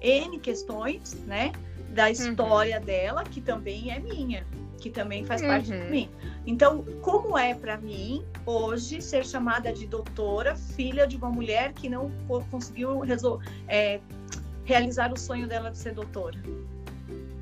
N 0.00 0.38
questões, 0.38 1.14
né, 1.26 1.52
da 1.90 2.04
uhum. 2.04 2.10
história 2.10 2.78
uhum. 2.78 2.84
dela, 2.84 3.24
que 3.24 3.40
também 3.40 3.90
é 3.90 3.98
minha, 3.98 4.46
que 4.78 4.90
também 4.90 5.24
faz 5.24 5.42
uhum. 5.42 5.48
parte 5.48 5.70
de 5.70 5.90
mim. 5.90 6.08
Então, 6.46 6.84
como 7.02 7.36
é 7.36 7.54
para 7.54 7.76
mim 7.76 8.24
hoje 8.46 9.02
ser 9.02 9.24
chamada 9.24 9.72
de 9.72 9.86
doutora, 9.86 10.54
filha 10.54 11.06
de 11.06 11.16
uma 11.16 11.30
mulher 11.30 11.72
que 11.72 11.88
não 11.88 12.10
conseguiu 12.50 13.02
é, 13.66 14.00
realizar 14.64 15.12
o 15.12 15.16
sonho 15.18 15.46
dela 15.48 15.70
de 15.70 15.78
ser 15.78 15.94
doutora? 15.94 16.38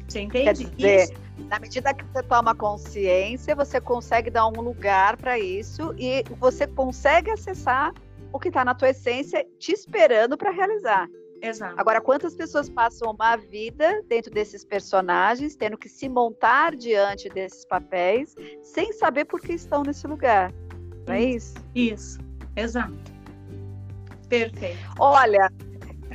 Você 0.09 0.21
entende? 0.21 0.45
Quer 0.45 0.53
dizer, 0.53 1.05
isso? 1.05 1.13
na 1.49 1.59
medida 1.59 1.93
que 1.93 2.05
você 2.05 2.23
toma 2.23 2.55
consciência, 2.55 3.55
você 3.55 3.81
consegue 3.81 4.31
dar 4.31 4.47
um 4.47 4.61
lugar 4.61 5.17
para 5.17 5.39
isso 5.39 5.95
e 5.99 6.25
você 6.39 6.67
consegue 6.67 7.31
acessar 7.31 7.93
o 8.37 8.41
que 8.41 8.49
está 8.49 8.65
na 8.65 8.75
tua 8.75 8.91
essência 8.91 9.47
te 9.59 9.73
esperando 9.73 10.37
para 10.37 10.51
realizar. 10.51 11.09
Exato. 11.43 11.75
Agora, 11.79 12.01
quantas 12.01 12.35
pessoas 12.35 12.69
passam 12.69 13.11
uma 13.11 13.37
vida 13.37 14.03
dentro 14.09 14.33
desses 14.33 14.65
personagens, 14.65 15.55
tendo 15.55 15.77
que 15.77 15.89
se 15.89 16.09
montar 16.09 16.75
diante 16.75 17.29
desses 17.29 17.65
papéis, 17.67 18.35
sem 18.63 18.93
saber 18.93 19.27
por 19.27 19.41
que 19.41 19.53
estão 19.53 19.83
nesse 19.83 20.07
lugar? 20.07 20.53
Não 21.07 21.15
é 21.15 21.23
isso? 21.23 21.55
Isso, 21.75 22.19
exato. 22.57 22.95
Perfeito. 24.29 24.79
Olha, 24.99 25.53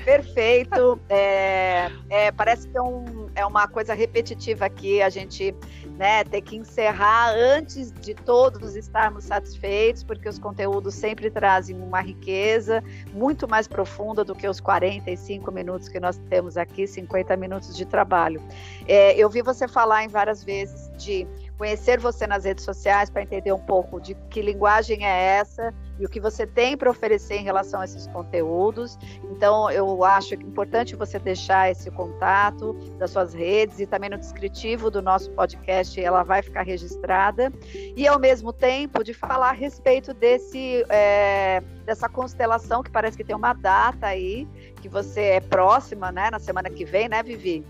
perfeito. 0.03 0.99
É, 1.07 1.89
é, 2.09 2.31
parece 2.31 2.67
que 2.67 2.77
é, 2.77 2.81
um, 2.81 3.29
é 3.35 3.45
uma 3.45 3.67
coisa 3.67 3.93
repetitiva 3.93 4.65
aqui, 4.65 5.01
a 5.01 5.09
gente 5.09 5.55
né, 6.01 6.23
ter 6.23 6.41
que 6.41 6.55
encerrar 6.55 7.31
antes 7.35 7.91
de 7.91 8.15
todos 8.15 8.75
estarmos 8.75 9.25
satisfeitos, 9.25 10.03
porque 10.03 10.27
os 10.27 10.39
conteúdos 10.39 10.95
sempre 10.95 11.29
trazem 11.29 11.79
uma 11.79 12.01
riqueza 12.01 12.83
muito 13.13 13.47
mais 13.47 13.67
profunda 13.67 14.23
do 14.23 14.33
que 14.33 14.47
os 14.47 14.59
45 14.59 15.51
minutos 15.51 15.87
que 15.87 15.99
nós 15.99 16.17
temos 16.27 16.57
aqui, 16.57 16.87
50 16.87 17.37
minutos 17.37 17.77
de 17.77 17.85
trabalho. 17.85 18.41
É, 18.87 19.15
eu 19.15 19.29
vi 19.29 19.43
você 19.43 19.67
falar 19.67 20.03
em 20.03 20.07
várias 20.07 20.43
vezes 20.43 20.89
de 20.97 21.27
conhecer 21.61 21.99
você 21.99 22.25
nas 22.25 22.43
redes 22.43 22.65
sociais 22.65 23.11
para 23.11 23.21
entender 23.21 23.53
um 23.53 23.59
pouco 23.59 24.01
de 24.01 24.15
que 24.31 24.41
linguagem 24.41 25.05
é 25.05 25.37
essa 25.37 25.71
e 25.99 26.03
o 26.03 26.09
que 26.09 26.19
você 26.19 26.47
tem 26.47 26.75
para 26.75 26.89
oferecer 26.89 27.35
em 27.35 27.43
relação 27.43 27.81
a 27.81 27.85
esses 27.85 28.07
conteúdos. 28.07 28.97
Então, 29.25 29.69
eu 29.69 30.03
acho 30.03 30.33
importante 30.33 30.95
você 30.95 31.19
deixar 31.19 31.69
esse 31.69 31.91
contato 31.91 32.73
das 32.97 33.11
suas 33.11 33.35
redes 33.35 33.79
e 33.79 33.85
também 33.85 34.09
no 34.09 34.17
descritivo 34.17 34.89
do 34.89 35.03
nosso 35.03 35.29
podcast 35.33 36.01
ela 36.01 36.23
vai 36.23 36.41
ficar 36.41 36.63
registrada. 36.63 37.53
E, 37.95 38.07
ao 38.07 38.17
mesmo 38.17 38.51
tempo, 38.51 39.03
de 39.03 39.13
falar 39.13 39.49
a 39.49 39.53
respeito 39.53 40.15
desse, 40.15 40.83
é, 40.89 41.61
dessa 41.85 42.09
constelação 42.09 42.81
que 42.81 42.89
parece 42.89 43.15
que 43.15 43.23
tem 43.23 43.35
uma 43.35 43.53
data 43.53 44.07
aí, 44.07 44.47
que 44.81 44.89
você 44.89 45.21
é 45.21 45.39
próxima, 45.39 46.11
né, 46.11 46.31
na 46.31 46.39
semana 46.39 46.71
que 46.71 46.83
vem, 46.83 47.07
né, 47.07 47.21
Vivi? 47.21 47.63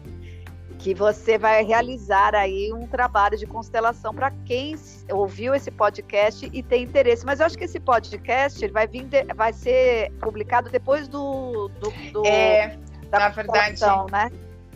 Que 0.82 0.96
você 0.96 1.38
vai 1.38 1.64
realizar 1.64 2.34
aí 2.34 2.74
um 2.74 2.88
trabalho 2.88 3.38
de 3.38 3.46
constelação 3.46 4.14
para 4.14 4.32
quem 4.46 4.76
ouviu 5.12 5.54
esse 5.54 5.70
podcast 5.70 6.50
e 6.52 6.64
tem 6.64 6.84
interesse. 6.84 7.24
Mas 7.24 7.40
eu 7.40 7.46
acho 7.46 7.56
que 7.56 7.66
esse 7.66 7.80
podcast 7.80 8.68
vai 8.70 8.88
vir, 8.88 9.06
de, 9.06 9.24
vai 9.36 9.54
ser 9.54 10.12
publicado 10.14 10.72
depois 10.72 11.08
do, 11.08 11.70
do, 11.80 11.92
do 12.12 12.26
é, 12.26 12.80
da 13.12 13.20
na 13.20 13.30
verdade, 13.30 13.82
né? 14.12 14.32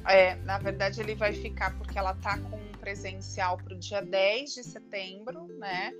É, 0.07 0.35
na 0.43 0.59
verdade 0.59 1.01
ele 1.01 1.15
vai 1.15 1.33
ficar 1.33 1.75
porque 1.75 1.97
ela 1.97 2.13
tá 2.13 2.37
com 2.37 2.55
um 2.55 2.71
presencial 2.79 3.57
para 3.57 3.73
o 3.73 3.79
dia 3.79 4.03
10 4.03 4.53
de 4.53 4.63
setembro, 4.63 5.47
né? 5.57 5.91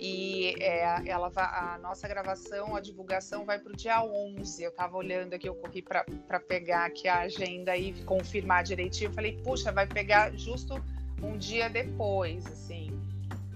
E 0.00 0.54
é, 0.60 1.08
ela 1.08 1.30
a 1.36 1.78
nossa 1.78 2.08
gravação, 2.08 2.74
a 2.74 2.80
divulgação 2.80 3.44
vai 3.44 3.58
para 3.58 3.72
o 3.72 3.76
dia 3.76 4.02
11. 4.02 4.62
Eu 4.62 4.70
estava 4.70 4.96
olhando 4.96 5.34
aqui, 5.34 5.48
eu 5.48 5.54
corri 5.54 5.82
para 5.82 6.40
pegar 6.40 6.86
aqui 6.86 7.08
a 7.08 7.20
agenda 7.20 7.76
e 7.76 7.92
confirmar 8.04 8.64
direitinho. 8.64 9.10
Eu 9.10 9.14
falei, 9.14 9.40
puxa, 9.42 9.70
vai 9.70 9.86
pegar 9.86 10.36
justo 10.36 10.74
um 11.22 11.36
dia 11.36 11.68
depois, 11.68 12.46
assim. 12.46 12.91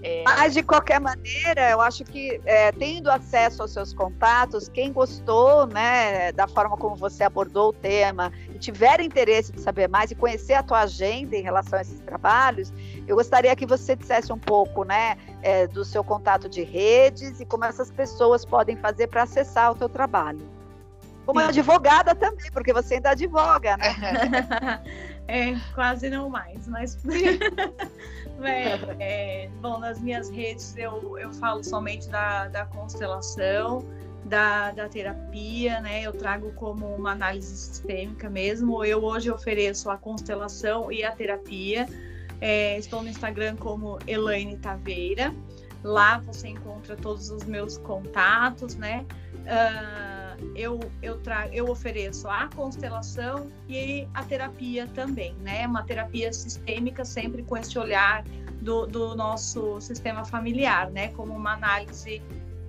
É... 0.03 0.23
Mas, 0.25 0.53
de 0.53 0.63
qualquer 0.63 1.01
maneira, 1.01 1.71
eu 1.71 1.81
acho 1.81 2.05
que 2.05 2.41
é, 2.45 2.71
tendo 2.73 3.11
acesso 3.11 3.63
aos 3.63 3.73
seus 3.73 3.95
contatos, 3.95 4.69
quem 4.69 4.93
gostou 4.93 5.67
né, 5.67 6.33
da 6.33 6.47
forma 6.47 6.77
como 6.77 6.95
você 6.95 7.25
abordou 7.25 7.71
o 7.71 7.73
tema 7.73 8.33
e 8.55 8.59
tiver 8.59 9.01
interesse 9.01 9.53
de 9.53 9.61
saber 9.61 9.89
mais 9.89 10.11
e 10.11 10.15
conhecer 10.15 10.55
a 10.55 10.63
tua 10.63 10.81
agenda 10.81 11.35
em 11.35 11.43
relação 11.43 11.79
a 11.79 11.83
esses 11.83 12.01
trabalhos, 12.01 12.73
eu 13.07 13.17
gostaria 13.17 13.55
que 13.57 13.67
você 13.67 13.97
dissesse 13.97 14.33
um 14.33 14.39
pouco 14.39 14.85
né, 14.85 15.17
é, 15.43 15.67
do 15.67 15.85
seu 15.85 16.05
contato 16.05 16.49
de 16.49 16.63
redes 16.63 17.41
e 17.41 17.47
como 17.47 17.65
essas 17.65 17.91
pessoas 17.91 18.45
podem 18.45 18.77
fazer 18.77 19.07
para 19.07 19.23
acessar 19.23 19.73
o 19.73 19.75
teu 19.75 19.89
trabalho. 19.89 20.57
Como 21.25 21.41
Sim. 21.41 21.47
advogada 21.47 22.15
também, 22.15 22.49
porque 22.53 22.73
você 22.73 22.95
ainda 22.95 23.11
advoga, 23.11 23.77
né? 23.77 24.81
é, 25.27 25.57
quase 25.75 26.09
não 26.09 26.29
mais, 26.31 26.69
mas 26.69 26.97
É, 28.43 29.45
é, 29.45 29.49
bom, 29.61 29.79
nas 29.79 30.01
minhas 30.01 30.29
redes 30.29 30.77
eu, 30.77 31.19
eu 31.19 31.33
falo 31.33 31.65
somente 31.65 32.09
da, 32.09 32.49
da 32.49 32.67
constelação, 32.67 33.85
da, 34.25 34.73
da 34.73 34.89
terapia, 34.89 35.81
né? 35.81 36.03
Eu 36.03 36.13
trago 36.13 36.53
como 36.53 36.87
uma 36.95 37.13
análise 37.13 37.57
sistêmica 37.57 38.29
mesmo. 38.29 38.85
Eu 38.85 39.03
hoje 39.03 39.31
ofereço 39.31 39.89
a 39.89 39.97
constelação 39.97 40.91
e 40.91 41.05
a 41.05 41.13
terapia. 41.13 41.89
É, 42.41 42.77
estou 42.79 43.03
no 43.03 43.09
Instagram 43.09 43.57
como 43.57 43.99
Elaine 44.07 44.57
Taveira. 44.57 45.33
Lá 45.83 46.19
você 46.19 46.49
encontra 46.49 46.97
todos 46.97 47.31
os 47.31 47.45
meus 47.45 47.79
contatos, 47.79 48.75
né? 48.75 49.07
Uh, 49.35 50.16
eu, 50.55 50.81
eu, 51.03 51.19
trago, 51.21 51.53
eu 51.53 51.69
ofereço 51.69 52.29
a 52.29 52.49
constelação 52.55 53.51
e 53.69 54.07
a 54.15 54.23
terapia 54.23 54.87
também, 54.89 55.35
né? 55.41 55.67
Uma 55.67 55.83
terapia 55.83 56.33
sistêmica, 56.33 57.05
sempre 57.05 57.43
com 57.43 57.57
esse 57.57 57.79
olhar 57.79 58.25
do, 58.61 58.87
do 58.87 59.15
nosso 59.15 59.81
sistema 59.81 60.25
familiar, 60.25 60.91
né? 60.91 61.09
Como 61.09 61.33
uma 61.33 61.55
análise 61.55 62.23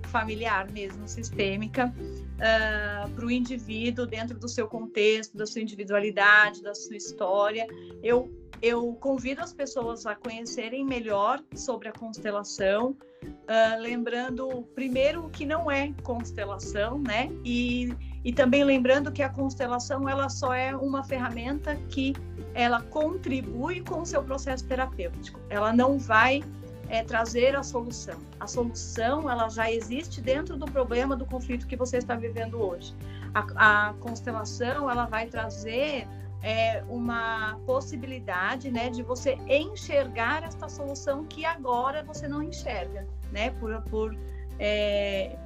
familiar 0.08 0.70
mesmo, 0.70 1.06
sistêmica, 1.06 1.86
uh, 1.86 2.40
ah, 2.40 3.08
para 3.14 3.26
o 3.26 3.30
indivíduo 3.30 4.06
dentro 4.06 4.38
do 4.38 4.48
seu 4.48 4.66
contexto, 4.66 5.36
da 5.36 5.46
sua 5.46 5.60
individualidade, 5.60 6.62
da 6.62 6.74
sua 6.74 6.96
história. 6.96 7.66
Eu, 8.02 8.30
eu 8.60 8.94
convido 8.94 9.40
as 9.40 9.52
pessoas 9.52 10.06
a 10.06 10.14
conhecerem 10.14 10.84
melhor 10.84 11.42
sobre 11.54 11.88
a 11.88 11.92
constelação, 11.92 12.96
Uh, 13.22 13.80
lembrando 13.80 14.62
primeiro 14.74 15.28
que 15.30 15.44
não 15.44 15.70
é 15.70 15.92
constelação, 16.02 16.98
né? 16.98 17.30
E, 17.44 17.92
e 18.22 18.32
também 18.32 18.62
lembrando 18.62 19.10
que 19.10 19.22
a 19.22 19.28
constelação 19.28 20.08
ela 20.08 20.28
só 20.28 20.52
é 20.52 20.76
uma 20.76 21.02
ferramenta 21.02 21.74
que 21.88 22.14
ela 22.54 22.82
contribui 22.82 23.80
com 23.80 24.02
o 24.02 24.06
seu 24.06 24.22
processo 24.22 24.66
terapêutico. 24.66 25.40
Ela 25.48 25.72
não 25.72 25.98
vai 25.98 26.44
é, 26.88 27.02
trazer 27.02 27.56
a 27.56 27.62
solução. 27.62 28.18
A 28.38 28.46
solução 28.46 29.30
ela 29.30 29.48
já 29.48 29.70
existe 29.70 30.20
dentro 30.20 30.56
do 30.56 30.66
problema 30.66 31.16
do 31.16 31.24
conflito 31.24 31.66
que 31.66 31.76
você 31.76 31.96
está 31.96 32.14
vivendo 32.14 32.60
hoje. 32.60 32.94
A, 33.34 33.88
a 33.88 33.94
constelação 33.94 34.90
ela 34.90 35.06
vai 35.06 35.26
trazer 35.26 36.06
é, 36.42 36.82
uma 36.88 37.58
possibilidade 37.66 38.70
né, 38.70 38.90
de 38.90 39.02
você 39.02 39.36
enxergar 39.48 40.44
esta 40.44 40.68
solução 40.68 41.24
que 41.24 41.44
agora 41.44 42.02
você 42.02 42.28
não 42.28 42.42
enxerga, 42.42 43.06
né, 43.32 43.50
por, 43.50 43.80
por 43.82 44.16
é, 44.58 45.36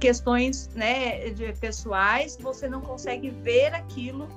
questões 0.00 0.68
né, 0.74 1.30
de, 1.30 1.52
pessoais, 1.54 2.36
você 2.40 2.68
não 2.68 2.80
consegue 2.80 3.30
ver 3.30 3.74
aquilo 3.74 4.28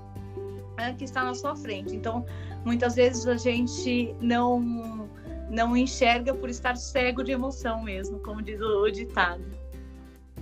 né, 0.77 0.93
que 0.97 1.05
está 1.05 1.23
na 1.23 1.33
sua 1.33 1.55
frente. 1.55 1.95
Então, 1.95 2.25
muitas 2.65 2.95
vezes 2.95 3.25
a 3.27 3.37
gente 3.37 4.13
não, 4.21 5.09
não 5.49 5.75
enxerga 5.75 6.33
por 6.33 6.49
estar 6.49 6.75
cego 6.75 7.23
de 7.23 7.31
emoção 7.31 7.81
mesmo, 7.83 8.19
como 8.19 8.41
diz 8.41 8.59
o 8.61 8.89
ditado. 8.89 9.43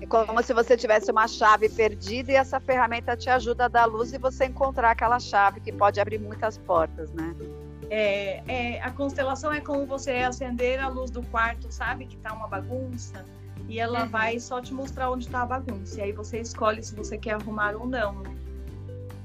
É 0.02 0.06
como 0.06 0.42
se 0.44 0.54
você 0.54 0.76
tivesse 0.76 1.12
uma 1.12 1.28
chave 1.28 1.70
perdida 1.70 2.32
e 2.32 2.36
essa 2.36 2.60
ferramenta 2.60 3.16
te 3.16 3.30
ajuda 3.30 3.66
a 3.66 3.68
dar 3.68 3.86
luz 3.86 4.14
e 4.14 4.18
você 4.18 4.46
encontrar 4.46 4.92
aquela 4.92 5.20
chave 5.20 5.62
que 5.62 5.72
pode 5.72 6.00
abrir 6.00 6.20
muitas 6.20 6.58
portas, 6.58 7.12
né? 7.14 7.34
É, 7.90 8.44
é, 8.48 8.82
a 8.82 8.92
constelação 8.92 9.52
é 9.52 9.62
como 9.62 9.86
você 9.86 10.12
acender 10.12 10.80
a 10.80 10.88
luz 10.88 11.12
do 11.12 11.22
quarto, 11.28 11.72
sabe? 11.72 12.06
Que 12.06 12.18
tá 12.18 12.34
uma 12.34 12.48
bagunça. 12.48 13.26
E 13.68 13.80
ela 13.80 14.04
uhum. 14.04 14.10
vai 14.10 14.40
só 14.40 14.62
te 14.62 14.74
mostrar 14.74 15.10
onde 15.10 15.30
tá 15.30 15.42
a 15.42 15.46
bagunça. 15.46 16.00
E 16.00 16.04
aí 16.04 16.12
você 16.12 16.40
escolhe 16.40 16.84
se 16.84 16.94
você 16.96 17.18
quer 17.18 17.36
arrumar 17.36 17.76
ou 17.76 17.88
não, 17.88 18.22
né? 18.22 18.36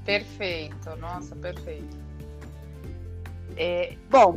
Perfeito, 0.05 0.95
nossa, 0.97 1.35
perfeito. 1.35 1.97
É, 3.57 3.95
bom, 4.09 4.35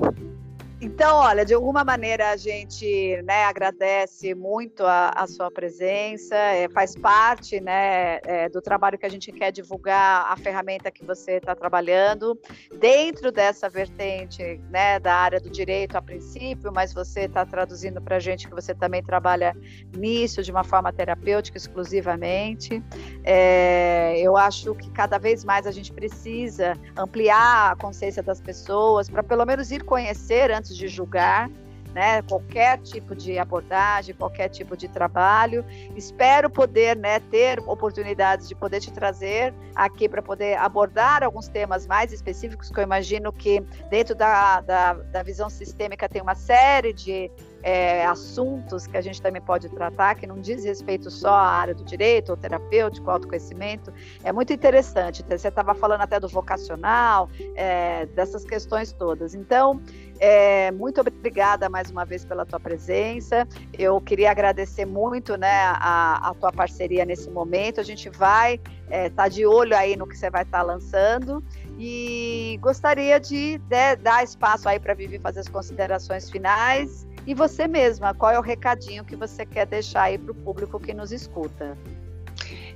então, 0.81 1.17
olha, 1.17 1.45
de 1.45 1.55
alguma 1.55 1.85
maneira 1.85 2.31
a 2.31 2.37
gente 2.37 3.23
né, 3.23 3.45
agradece 3.45 4.35
muito 4.35 4.85
a, 4.85 5.11
a 5.11 5.27
sua 5.27 5.51
presença, 5.51 6.35
é, 6.35 6.69
faz 6.69 6.97
parte 6.97 7.61
né, 7.61 8.19
é, 8.25 8.49
do 8.49 8.61
trabalho 8.61 8.99
que 8.99 9.07
a 9.07 9.09
gente 9.09 9.33
quer 9.33 9.51
divulgar 9.51 10.27
a 10.29 10.37
ferramenta 10.37 10.91
que 10.91 11.05
você 11.05 11.33
está 11.33 11.55
trabalhando 11.55 12.39
dentro 12.79 13.31
dessa 13.31 13.69
vertente 13.69 14.61
né, 14.71 14.99
da 14.99 15.15
área 15.15 15.41
do 15.41 15.49
direito 15.49 15.97
a 15.97 16.03
princípio, 16.03 16.73
mas 16.73 16.93
você 16.93 17.23
está 17.23 17.47
traduzindo 17.47 18.03
para 18.03 18.17
a 18.17 18.21
gente 18.21 18.49
que 18.49 18.55
você 18.55 18.75
também 18.75 19.03
trabalha 19.03 19.57
nisso 19.97 20.43
de 20.43 20.51
uma 20.51 20.65
forma 20.65 20.93
terapêutica 20.93 21.57
exclusivamente. 21.57 22.83
É, 23.23 24.19
eu 24.19 24.37
acho 24.37 24.75
que 24.75 24.91
cada 24.91 25.19
vez 25.19 25.45
mais 25.45 25.67
a 25.67 25.71
gente 25.71 25.93
precisa 25.93 26.75
ampliar 26.97 27.73
a 27.73 27.77
consciência 27.77 28.23
das 28.23 28.41
pessoas 28.41 29.09
para 29.09 29.23
pelo 29.23 29.47
menos 29.47 29.71
ir 29.71 29.85
conhecer 29.85 30.51
antes 30.51 30.64
de 30.69 30.87
julgar, 30.87 31.51
né, 31.95 32.23
qualquer 32.23 32.79
tipo 32.79 33.15
de 33.15 33.39
abordagem, 33.39 34.15
qualquer 34.15 34.49
tipo 34.49 34.77
de 34.77 34.89
trabalho. 34.89 35.65
Espero 35.97 36.51
poder 36.51 36.97
né, 36.97 37.21
ter 37.21 37.61
oportunidades 37.61 38.49
de 38.49 38.55
poder 38.55 38.81
te 38.81 38.93
trazer 38.93 39.55
aqui 39.75 40.09
para 40.09 40.21
poder 40.21 40.59
abordar 40.59 41.23
alguns 41.23 41.47
temas 41.47 41.87
mais 41.87 42.13
específicos, 42.13 42.69
que 42.69 42.79
eu 42.79 42.85
imagino 42.85 43.33
que 43.33 43.61
dentro 43.91 44.15
da, 44.15 44.61
da, 44.61 44.95
da 44.95 45.23
visão 45.23 45.49
sistêmica 45.49 46.09
tem 46.09 46.21
uma 46.21 46.35
série 46.35 46.93
de 46.93 47.31
é, 47.65 48.05
assuntos 48.05 48.87
que 48.87 48.95
a 48.95 49.01
gente 49.01 49.23
também 49.23 49.41
pode 49.41 49.71
tratar, 49.71 50.15
que 50.17 50.27
não 50.27 50.39
diz 50.39 50.63
respeito 50.65 51.11
só 51.11 51.31
à 51.31 51.49
área 51.49 51.75
do 51.75 51.83
direito, 51.83 52.29
ou 52.29 52.37
terapêutico, 52.37 53.11
autoconhecimento. 53.11 53.91
É 54.23 54.31
muito 54.31 54.53
interessante. 54.53 55.25
Você 55.27 55.49
estava 55.49 55.75
falando 55.75 56.03
até 56.03 56.21
do 56.21 56.29
vocacional, 56.29 57.31
é, 57.57 58.05
dessas 58.05 58.45
questões 58.45 58.93
todas. 58.93 59.35
Então, 59.35 59.81
é, 60.21 60.71
muito 60.73 61.01
obrigada 61.01 61.71
mais 61.71 61.91
uma 61.91 62.05
vez 62.05 62.23
pela 62.23 62.45
tua 62.45 62.61
presença. 62.61 63.49
Eu 63.73 63.99
queria 63.99 64.31
agradecer 64.31 64.85
muito 64.85 65.39
né, 65.39 65.65
a, 65.65 66.31
a 66.31 66.35
tua 66.35 66.53
parceria 66.53 67.07
nesse 67.07 67.31
momento. 67.31 67.81
A 67.81 67.85
gente 67.85 68.11
vai 68.11 68.57
estar 68.57 68.73
é, 68.91 69.09
tá 69.09 69.27
de 69.27 69.47
olho 69.47 69.75
aí 69.75 69.97
no 69.97 70.07
que 70.07 70.19
você 70.19 70.29
vai 70.29 70.43
estar 70.43 70.59
tá 70.59 70.65
lançando. 70.65 71.43
E 71.79 72.59
gostaria 72.61 73.19
de 73.19 73.61
né, 73.71 73.97
dar 73.97 74.23
espaço 74.23 74.69
aí 74.69 74.79
para 74.79 74.95
Vivi 74.95 75.19
fazer 75.19 75.41
as 75.41 75.49
considerações 75.49 76.31
finais 76.31 77.07
e 77.27 77.35
você 77.35 77.67
mesma, 77.67 78.15
qual 78.15 78.33
é 78.33 78.39
o 78.39 78.43
recadinho 78.43 79.05
que 79.05 79.17
você 79.17 79.45
quer 79.47 79.67
deixar 79.67 80.05
aí 80.05 80.19
para 80.19 80.33
o 80.33 80.35
público 80.35 80.79
que 80.79 80.93
nos 80.93 81.11
escuta? 81.11 81.77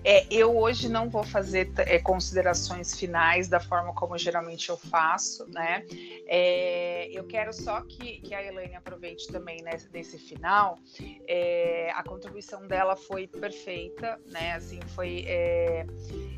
É, 0.05 0.27
eu 0.31 0.57
hoje 0.57 0.89
não 0.89 1.09
vou 1.09 1.25
fazer 1.25 1.73
é, 1.79 1.99
considerações 1.99 2.99
finais 2.99 3.49
da 3.49 3.61
forma 3.61 3.93
como 3.95 4.17
geralmente 4.17 4.69
eu 4.69 4.77
faço, 4.77 5.47
né? 5.51 5.85
É, 6.27 7.09
eu 7.11 7.25
quero 7.25 7.53
só 7.53 7.81
que, 7.83 8.21
que 8.21 8.35
a 8.35 8.45
Elaine 8.45 8.77
aproveite 8.77 9.27
também 9.29 9.63
nesse 9.93 10.19
final. 10.19 10.79
É, 11.27 11.91
a 11.95 12.03
contribuição 12.03 12.67
dela 12.67 12.97
foi 12.97 13.27
perfeita, 13.27 14.21
né? 14.27 14.53
Assim, 14.53 14.81
foi 14.95 15.25
é, 15.27 15.87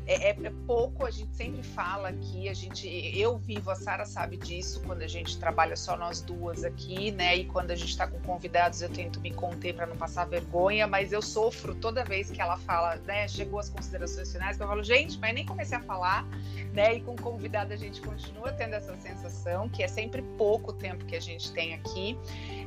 é, 0.05 0.29
é, 0.29 0.51
pouco. 0.65 1.05
A 1.05 1.11
gente 1.11 1.35
sempre 1.35 1.63
fala 1.63 2.09
aqui. 2.09 2.49
A 2.49 2.53
gente, 2.53 2.87
eu 3.17 3.37
vivo, 3.37 3.69
a 3.69 3.75
Sara 3.75 4.05
sabe 4.05 4.37
disso 4.37 4.81
quando 4.85 5.01
a 5.01 5.07
gente 5.07 5.37
trabalha 5.39 5.75
só 5.75 5.97
nós 5.97 6.21
duas 6.21 6.63
aqui, 6.63 7.11
né? 7.11 7.35
E 7.37 7.45
quando 7.45 7.71
a 7.71 7.75
gente 7.75 7.89
está 7.89 8.07
com 8.07 8.19
convidados, 8.21 8.81
eu 8.81 8.89
tento 8.89 9.19
me 9.19 9.33
conter 9.33 9.75
para 9.75 9.85
não 9.85 9.97
passar 9.97 10.25
vergonha, 10.25 10.87
mas 10.87 11.11
eu 11.11 11.21
sofro 11.21 11.75
toda 11.75 12.03
vez 12.03 12.31
que 12.31 12.41
ela 12.41 12.57
fala, 12.57 12.95
né? 12.97 13.27
Chegou 13.27 13.50
as 13.59 13.69
considerações 13.69 14.31
finais, 14.31 14.57
que 14.57 14.63
eu 14.63 14.67
falo, 14.67 14.83
gente, 14.83 15.17
mas 15.19 15.33
nem 15.33 15.45
comecei 15.45 15.77
a 15.77 15.81
falar, 15.81 16.25
né? 16.73 16.95
E 16.95 17.01
com 17.01 17.15
convidado 17.15 17.73
a 17.73 17.75
gente 17.75 18.01
continua 18.01 18.51
tendo 18.51 18.73
essa 18.75 18.95
sensação, 18.95 19.69
que 19.69 19.83
é 19.83 19.87
sempre 19.87 20.21
pouco 20.37 20.73
tempo 20.73 21.05
que 21.05 21.15
a 21.15 21.19
gente 21.19 21.51
tem 21.51 21.73
aqui, 21.73 22.17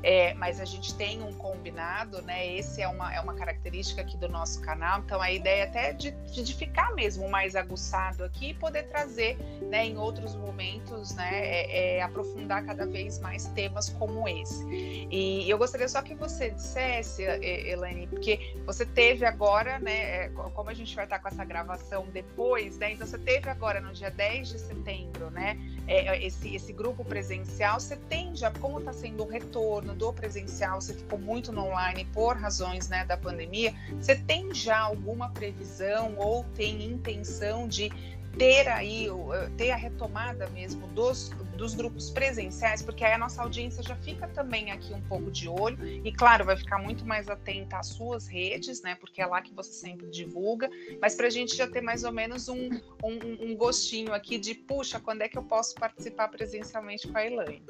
é, 0.02 0.34
mas 0.34 0.60
a 0.60 0.64
gente 0.64 0.94
tem 0.94 1.22
um 1.22 1.32
combinado, 1.32 2.20
né? 2.22 2.46
Esse 2.54 2.82
é 2.82 2.88
uma, 2.88 3.14
é 3.14 3.20
uma 3.20 3.34
característica 3.34 4.02
aqui 4.02 4.16
do 4.16 4.28
nosso 4.28 4.60
canal, 4.60 5.00
então 5.00 5.20
a 5.20 5.30
ideia 5.30 5.62
é 5.62 5.62
até 5.64 5.92
de, 5.92 6.10
de 6.10 6.54
ficar 6.54 6.94
mesmo 6.94 7.28
mais 7.28 7.56
aguçado 7.56 8.24
aqui 8.24 8.50
e 8.50 8.54
poder 8.54 8.84
trazer, 8.84 9.36
né, 9.70 9.86
em 9.86 9.96
outros 9.96 10.34
momentos, 10.34 11.14
né, 11.14 11.30
é, 11.32 11.96
é, 11.96 12.02
aprofundar 12.02 12.64
cada 12.64 12.86
vez 12.86 13.18
mais 13.18 13.46
temas 13.48 13.88
como 13.88 14.28
esse. 14.28 14.64
E 14.66 15.48
eu 15.48 15.58
gostaria 15.58 15.88
só 15.88 16.02
que 16.02 16.14
você 16.14 16.50
dissesse, 16.50 17.22
Elaine, 17.22 18.06
porque 18.06 18.54
você 18.64 18.84
teve 18.84 19.24
agora, 19.24 19.78
né, 19.78 20.26
é, 20.26 20.28
como 20.28 20.70
a 20.70 20.73
gente 20.74 20.94
vai 20.94 21.04
estar 21.04 21.18
com 21.18 21.28
essa 21.28 21.44
gravação 21.44 22.06
depois, 22.12 22.78
né, 22.78 22.92
então 22.92 23.06
você 23.06 23.18
teve 23.18 23.48
agora 23.48 23.80
no 23.80 23.92
dia 23.92 24.10
10 24.10 24.48
de 24.48 24.58
setembro, 24.58 25.30
né, 25.30 25.58
é, 25.86 26.08
é, 26.08 26.26
esse, 26.26 26.54
esse 26.54 26.72
grupo 26.72 27.04
presencial, 27.04 27.78
você 27.78 27.96
tem 27.96 28.34
já, 28.34 28.50
como 28.50 28.78
está 28.78 28.92
sendo 28.92 29.24
o 29.24 29.26
retorno 29.26 29.94
do 29.94 30.12
presencial, 30.12 30.80
você 30.80 30.94
ficou 30.94 31.18
muito 31.18 31.52
no 31.52 31.66
online 31.66 32.06
por 32.12 32.36
razões 32.36 32.88
né, 32.88 33.04
da 33.04 33.16
pandemia, 33.16 33.74
você 34.00 34.16
tem 34.16 34.52
já 34.54 34.78
alguma 34.78 35.30
previsão 35.30 36.14
ou 36.16 36.44
tem 36.54 36.84
intenção 36.84 37.68
de 37.68 37.90
ter 38.38 38.68
aí, 38.68 39.06
eh, 39.08 39.50
ter 39.56 39.70
a 39.70 39.76
retomada 39.76 40.48
mesmo 40.50 40.86
dos, 40.88 41.30
dos 41.56 41.74
grupos 41.74 42.10
presenciais, 42.10 42.82
porque 42.82 43.04
aí 43.04 43.12
a 43.12 43.18
nossa 43.18 43.42
audiência 43.42 43.82
já 43.82 43.96
fica 43.96 44.26
também 44.28 44.70
aqui 44.70 44.92
um 44.92 45.00
pouco 45.02 45.30
de 45.30 45.48
olho 45.48 45.78
e, 46.04 46.12
claro, 46.12 46.44
vai 46.44 46.56
ficar 46.56 46.78
muito 46.78 47.04
mais 47.06 47.28
atenta 47.28 47.78
às 47.78 47.88
suas 47.88 48.26
redes, 48.26 48.82
né? 48.82 48.96
Porque 48.96 49.20
é 49.20 49.26
lá 49.26 49.40
que 49.40 49.54
você 49.54 49.72
sempre 49.72 50.08
divulga, 50.08 50.68
mas 51.00 51.14
para 51.14 51.26
a 51.26 51.30
gente 51.30 51.56
já 51.56 51.66
ter 51.66 51.80
mais 51.80 52.04
ou 52.04 52.12
menos 52.12 52.48
um, 52.48 52.68
um, 53.02 53.50
um, 53.50 53.56
gostinho 53.56 54.12
aqui 54.12 54.38
de, 54.38 54.54
puxa, 54.54 55.00
quando 55.00 55.22
é 55.22 55.28
que 55.28 55.38
eu 55.38 55.44
posso 55.44 55.74
participar 55.74 56.28
presencialmente 56.28 57.08
com 57.08 57.16
a 57.16 57.26
Elaine? 57.26 57.62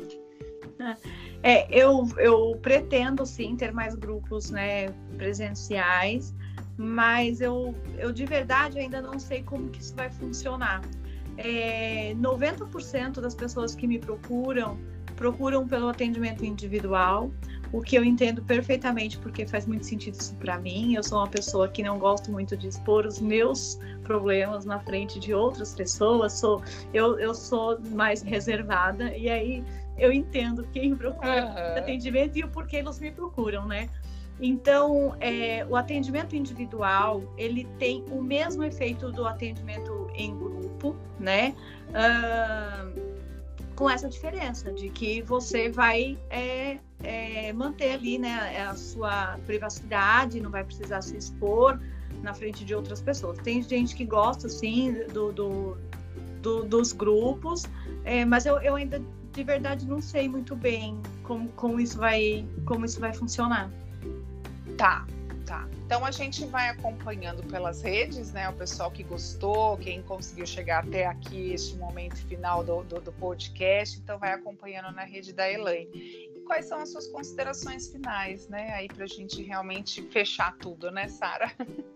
É, 1.43 1.69
eu, 1.71 2.09
eu 2.19 2.59
pretendo 2.63 3.25
sim 3.27 3.55
ter 3.55 3.73
mais 3.73 3.95
grupos 3.95 4.51
né, 4.51 4.89
presenciais 5.17 6.35
mas 6.77 7.41
eu, 7.41 7.75
eu 7.99 8.13
de 8.13 8.25
verdade 8.25 8.79
ainda 8.79 9.01
não 9.01 9.19
sei 9.19 9.43
como 9.43 9.71
que 9.71 9.81
isso 9.81 9.95
vai 9.95 10.11
funcionar. 10.11 10.83
É, 11.37 12.15
90% 12.15 13.21
das 13.21 13.35
pessoas 13.35 13.75
que 13.75 13.87
me 13.87 13.99
procuram 13.99 14.79
procuram 15.15 15.67
pelo 15.67 15.89
atendimento 15.89 16.45
individual, 16.45 17.31
o 17.73 17.81
que 17.81 17.97
eu 17.97 18.05
entendo 18.05 18.43
perfeitamente 18.43 19.19
porque 19.19 19.47
faz 19.47 19.67
muito 19.67 19.87
sentido 19.87 20.15
isso 20.15 20.35
para 20.37 20.59
mim. 20.59 20.95
Eu 20.95 21.03
sou 21.03 21.19
uma 21.19 21.29
pessoa 21.29 21.69
que 21.69 21.83
não 21.83 21.99
gosto 21.99 22.31
muito 22.31 22.57
de 22.57 22.69
expor 22.69 23.07
os 23.07 23.21
meus 23.21 23.79
problemas 24.03 24.65
na 24.65 24.79
frente 24.81 25.19
de 25.19 25.35
outras 25.35 25.75
pessoas. 25.75 26.35
Sou 26.35 26.63
eu, 26.93 27.19
eu 27.19 27.35
sou 27.35 27.81
mais 27.91 28.23
reservada 28.23 29.17
e 29.17 29.29
aí 29.29 29.65
eu 29.97 30.13
entendo 30.13 30.67
quem 30.73 30.95
procura 30.95 31.47
uhum. 31.47 31.79
atendimento 31.79 32.37
e 32.37 32.45
o 32.45 32.49
porquê 32.49 32.77
eles 32.77 32.99
me 32.99 33.11
procuram, 33.11 33.67
né? 33.67 33.89
Então, 34.41 35.17
é, 35.21 35.65
o 35.69 35.77
atendimento 35.77 36.35
individual 36.35 37.23
ele 37.37 37.67
tem 37.79 38.05
o 38.11 38.21
mesmo 38.21 38.65
efeito 38.65 39.13
do 39.13 39.27
atendimento 39.27 40.09
em 40.15 40.37
grupo, 40.37 40.97
né? 41.21 41.55
Uh, 41.91 43.15
com 43.75 43.91
essa 43.91 44.09
diferença 44.09 44.73
de 44.73 44.89
que 44.89 45.23
você 45.23 45.69
vai 45.69 46.17
é, 46.31 46.79
é, 47.03 47.53
manter 47.53 47.93
ali, 47.93 48.19
né, 48.19 48.63
a 48.63 48.75
sua 48.75 49.39
privacidade, 49.47 50.41
não 50.41 50.51
vai 50.51 50.65
precisar 50.65 51.03
se 51.03 51.17
expor 51.17 51.79
na 52.23 52.33
frente 52.33 52.65
de 52.65 52.75
outras 52.75 53.01
pessoas. 53.01 53.39
Tem 53.39 53.63
gente 53.63 53.95
que 53.95 54.05
gosta, 54.05 54.49
sim, 54.49 54.93
do, 55.13 55.33
do, 55.33 55.77
do 56.41 56.65
dos 56.65 56.93
grupos, 56.93 57.65
é, 58.05 58.25
mas 58.25 58.47
eu, 58.47 58.61
eu 58.61 58.77
ainda 58.77 59.03
de 59.33 59.43
verdade 59.43 59.87
não 59.87 60.01
sei 60.01 60.29
muito 60.29 60.55
bem 60.55 60.97
como, 61.25 61.49
como 61.51 61.81
isso 61.81 61.99
vai 61.99 62.47
como 62.65 62.85
isso 62.85 63.01
vai 63.01 63.13
funcionar. 63.13 63.71
Tá, 64.77 65.07
tá. 65.47 65.69
Então 65.85 66.05
a 66.05 66.11
gente 66.11 66.45
vai 66.47 66.69
acompanhando 66.69 67.43
pelas 67.45 67.83
redes, 67.83 68.33
né? 68.33 68.49
O 68.49 68.53
pessoal 68.53 68.91
que 68.91 69.03
gostou, 69.03 69.77
quem 69.77 70.03
conseguiu 70.03 70.47
chegar 70.47 70.85
até 70.85 71.07
aqui, 71.07 71.53
este 71.53 71.77
momento 71.77 72.17
final 72.27 72.65
do, 72.65 72.83
do, 72.83 73.01
do 73.01 73.13
podcast, 73.13 73.99
então 73.99 74.19
vai 74.19 74.33
acompanhando 74.33 74.93
na 74.93 75.05
rede 75.05 75.33
da 75.33 75.51
Elaine. 75.51 75.91
E 75.95 76.41
quais 76.47 76.67
são 76.67 76.79
as 76.81 76.91
suas 76.91 77.07
considerações 77.09 77.89
finais, 77.89 78.49
né? 78.49 78.73
Aí 78.75 78.89
para 78.89 79.05
a 79.05 79.09
gente 79.09 79.43
realmente 79.43 80.03
fechar 80.11 80.57
tudo, 80.57 80.91
né, 80.91 81.09
Sara? 81.09 81.53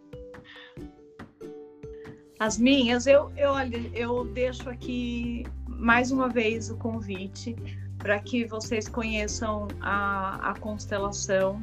As 2.39 2.57
minhas, 2.57 3.09
eu, 3.09 3.33
eu, 3.37 3.53
eu 3.93 4.25
deixo 4.27 4.71
aqui 4.71 5.45
mais 5.67 6.13
uma 6.13 6.29
vez 6.29 6.71
o 6.71 6.77
convite 6.77 7.57
para 7.99 8.21
que 8.21 8.45
vocês 8.45 8.89
conheçam 8.89 9.67
a, 9.81 10.51
a 10.53 10.59
constelação 10.61 11.61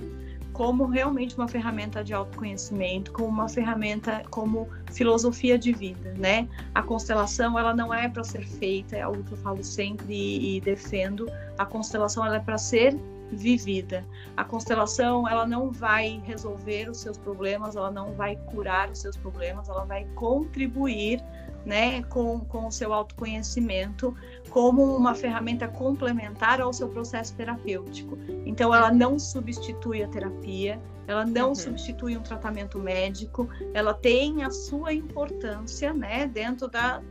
como 0.55 0.85
realmente 0.85 1.35
uma 1.35 1.49
ferramenta 1.49 2.01
de 2.01 2.13
autoconhecimento, 2.13 3.11
como 3.11 3.27
uma 3.27 3.49
ferramenta 3.49 4.23
como 4.29 4.69
filosofia 4.89 5.57
de 5.59 5.73
vida, 5.73 6.13
né? 6.17 6.47
A 6.73 6.81
constelação 6.81 7.59
ela 7.59 7.75
não 7.75 7.93
é 7.93 8.07
para 8.07 8.23
ser 8.23 8.47
feita, 8.47 8.95
é 8.95 9.01
algo 9.01 9.21
que 9.21 9.33
eu 9.33 9.37
falo 9.37 9.61
sempre 9.61 10.15
e, 10.55 10.61
defendo. 10.61 11.29
A 11.57 11.65
constelação 11.65 12.25
ela 12.25 12.37
é 12.37 12.39
para 12.39 12.57
ser 12.57 12.97
vivida. 13.33 14.05
A 14.37 14.45
constelação 14.45 15.27
ela 15.27 15.45
não 15.45 15.71
vai 15.71 16.21
resolver 16.23 16.89
os 16.89 16.99
seus 16.99 17.17
problemas, 17.17 17.75
ela 17.75 17.91
não 17.91 18.13
vai 18.13 18.37
curar 18.37 18.89
os 18.89 18.99
seus 18.99 19.17
problemas, 19.17 19.67
ela 19.67 19.83
vai 19.83 20.05
contribuir 20.15 21.21
né, 21.65 22.03
com, 22.03 22.39
com 22.41 22.67
o 22.67 22.71
seu 22.71 22.93
autoconhecimento 22.93 24.15
como 24.49 24.83
uma 24.95 25.15
ferramenta 25.15 25.67
complementar 25.67 26.61
ao 26.61 26.71
seu 26.71 26.87
processo 26.89 27.33
terapêutico. 27.35 28.17
Então, 28.45 28.73
ela 28.73 28.91
não 28.91 29.17
substitui 29.17 30.03
a 30.03 30.07
terapia, 30.07 30.79
ela 31.07 31.25
não 31.25 31.49
uhum. 31.49 31.55
substitui 31.55 32.15
um 32.17 32.21
tratamento 32.21 32.79
médico, 32.79 33.49
ela 33.73 33.93
tem 33.93 34.43
a 34.43 34.51
sua 34.51 34.93
importância, 34.93 35.93
né, 35.93 36.27
dentro 36.27 36.67
da, 36.67 37.01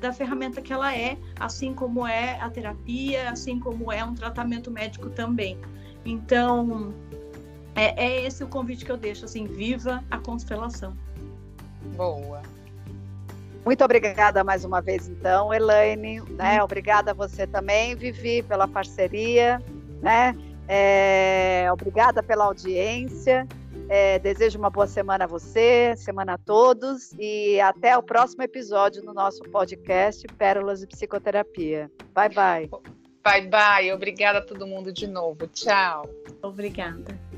da 0.00 0.12
ferramenta 0.12 0.60
que 0.60 0.72
ela 0.72 0.94
é, 0.94 1.16
assim 1.38 1.72
como 1.72 2.06
é 2.06 2.40
a 2.40 2.50
terapia, 2.50 3.30
assim 3.30 3.58
como 3.58 3.92
é 3.92 4.04
um 4.04 4.14
tratamento 4.14 4.70
médico 4.70 5.08
também. 5.10 5.58
Então, 6.04 6.92
é, 7.74 8.04
é 8.04 8.26
esse 8.26 8.42
o 8.42 8.48
convite 8.48 8.84
que 8.84 8.92
eu 8.92 8.96
deixo, 8.96 9.24
assim, 9.24 9.46
viva 9.46 10.02
a 10.10 10.18
constelação. 10.18 10.96
Boa. 11.96 12.42
Muito 13.64 13.84
obrigada 13.84 14.42
mais 14.42 14.64
uma 14.64 14.80
vez, 14.80 15.08
então, 15.08 15.52
Elaine. 15.52 16.20
Né? 16.30 16.62
Obrigada 16.62 17.10
a 17.10 17.14
você 17.14 17.46
também, 17.46 17.94
Vivi, 17.94 18.42
pela 18.42 18.66
parceria. 18.66 19.62
Né? 20.00 20.34
É, 20.66 21.68
obrigada 21.72 22.22
pela 22.22 22.44
audiência. 22.44 23.46
É, 23.88 24.20
desejo 24.20 24.58
uma 24.58 24.70
boa 24.70 24.86
semana 24.86 25.24
a 25.24 25.26
você, 25.26 25.94
semana 25.96 26.34
a 26.34 26.38
todos 26.38 27.12
e 27.18 27.60
até 27.60 27.98
o 27.98 28.02
próximo 28.02 28.42
episódio 28.42 29.02
no 29.02 29.12
nosso 29.12 29.42
podcast 29.50 30.26
Pérolas 30.38 30.80
de 30.80 30.86
Psicoterapia. 30.86 31.90
Bye, 32.14 32.28
bye. 32.28 32.70
Bye, 33.22 33.48
bye. 33.48 33.92
Obrigada 33.92 34.38
a 34.38 34.42
todo 34.42 34.66
mundo 34.66 34.92
de 34.92 35.06
novo. 35.06 35.46
Tchau. 35.48 36.08
Obrigada. 36.40 37.29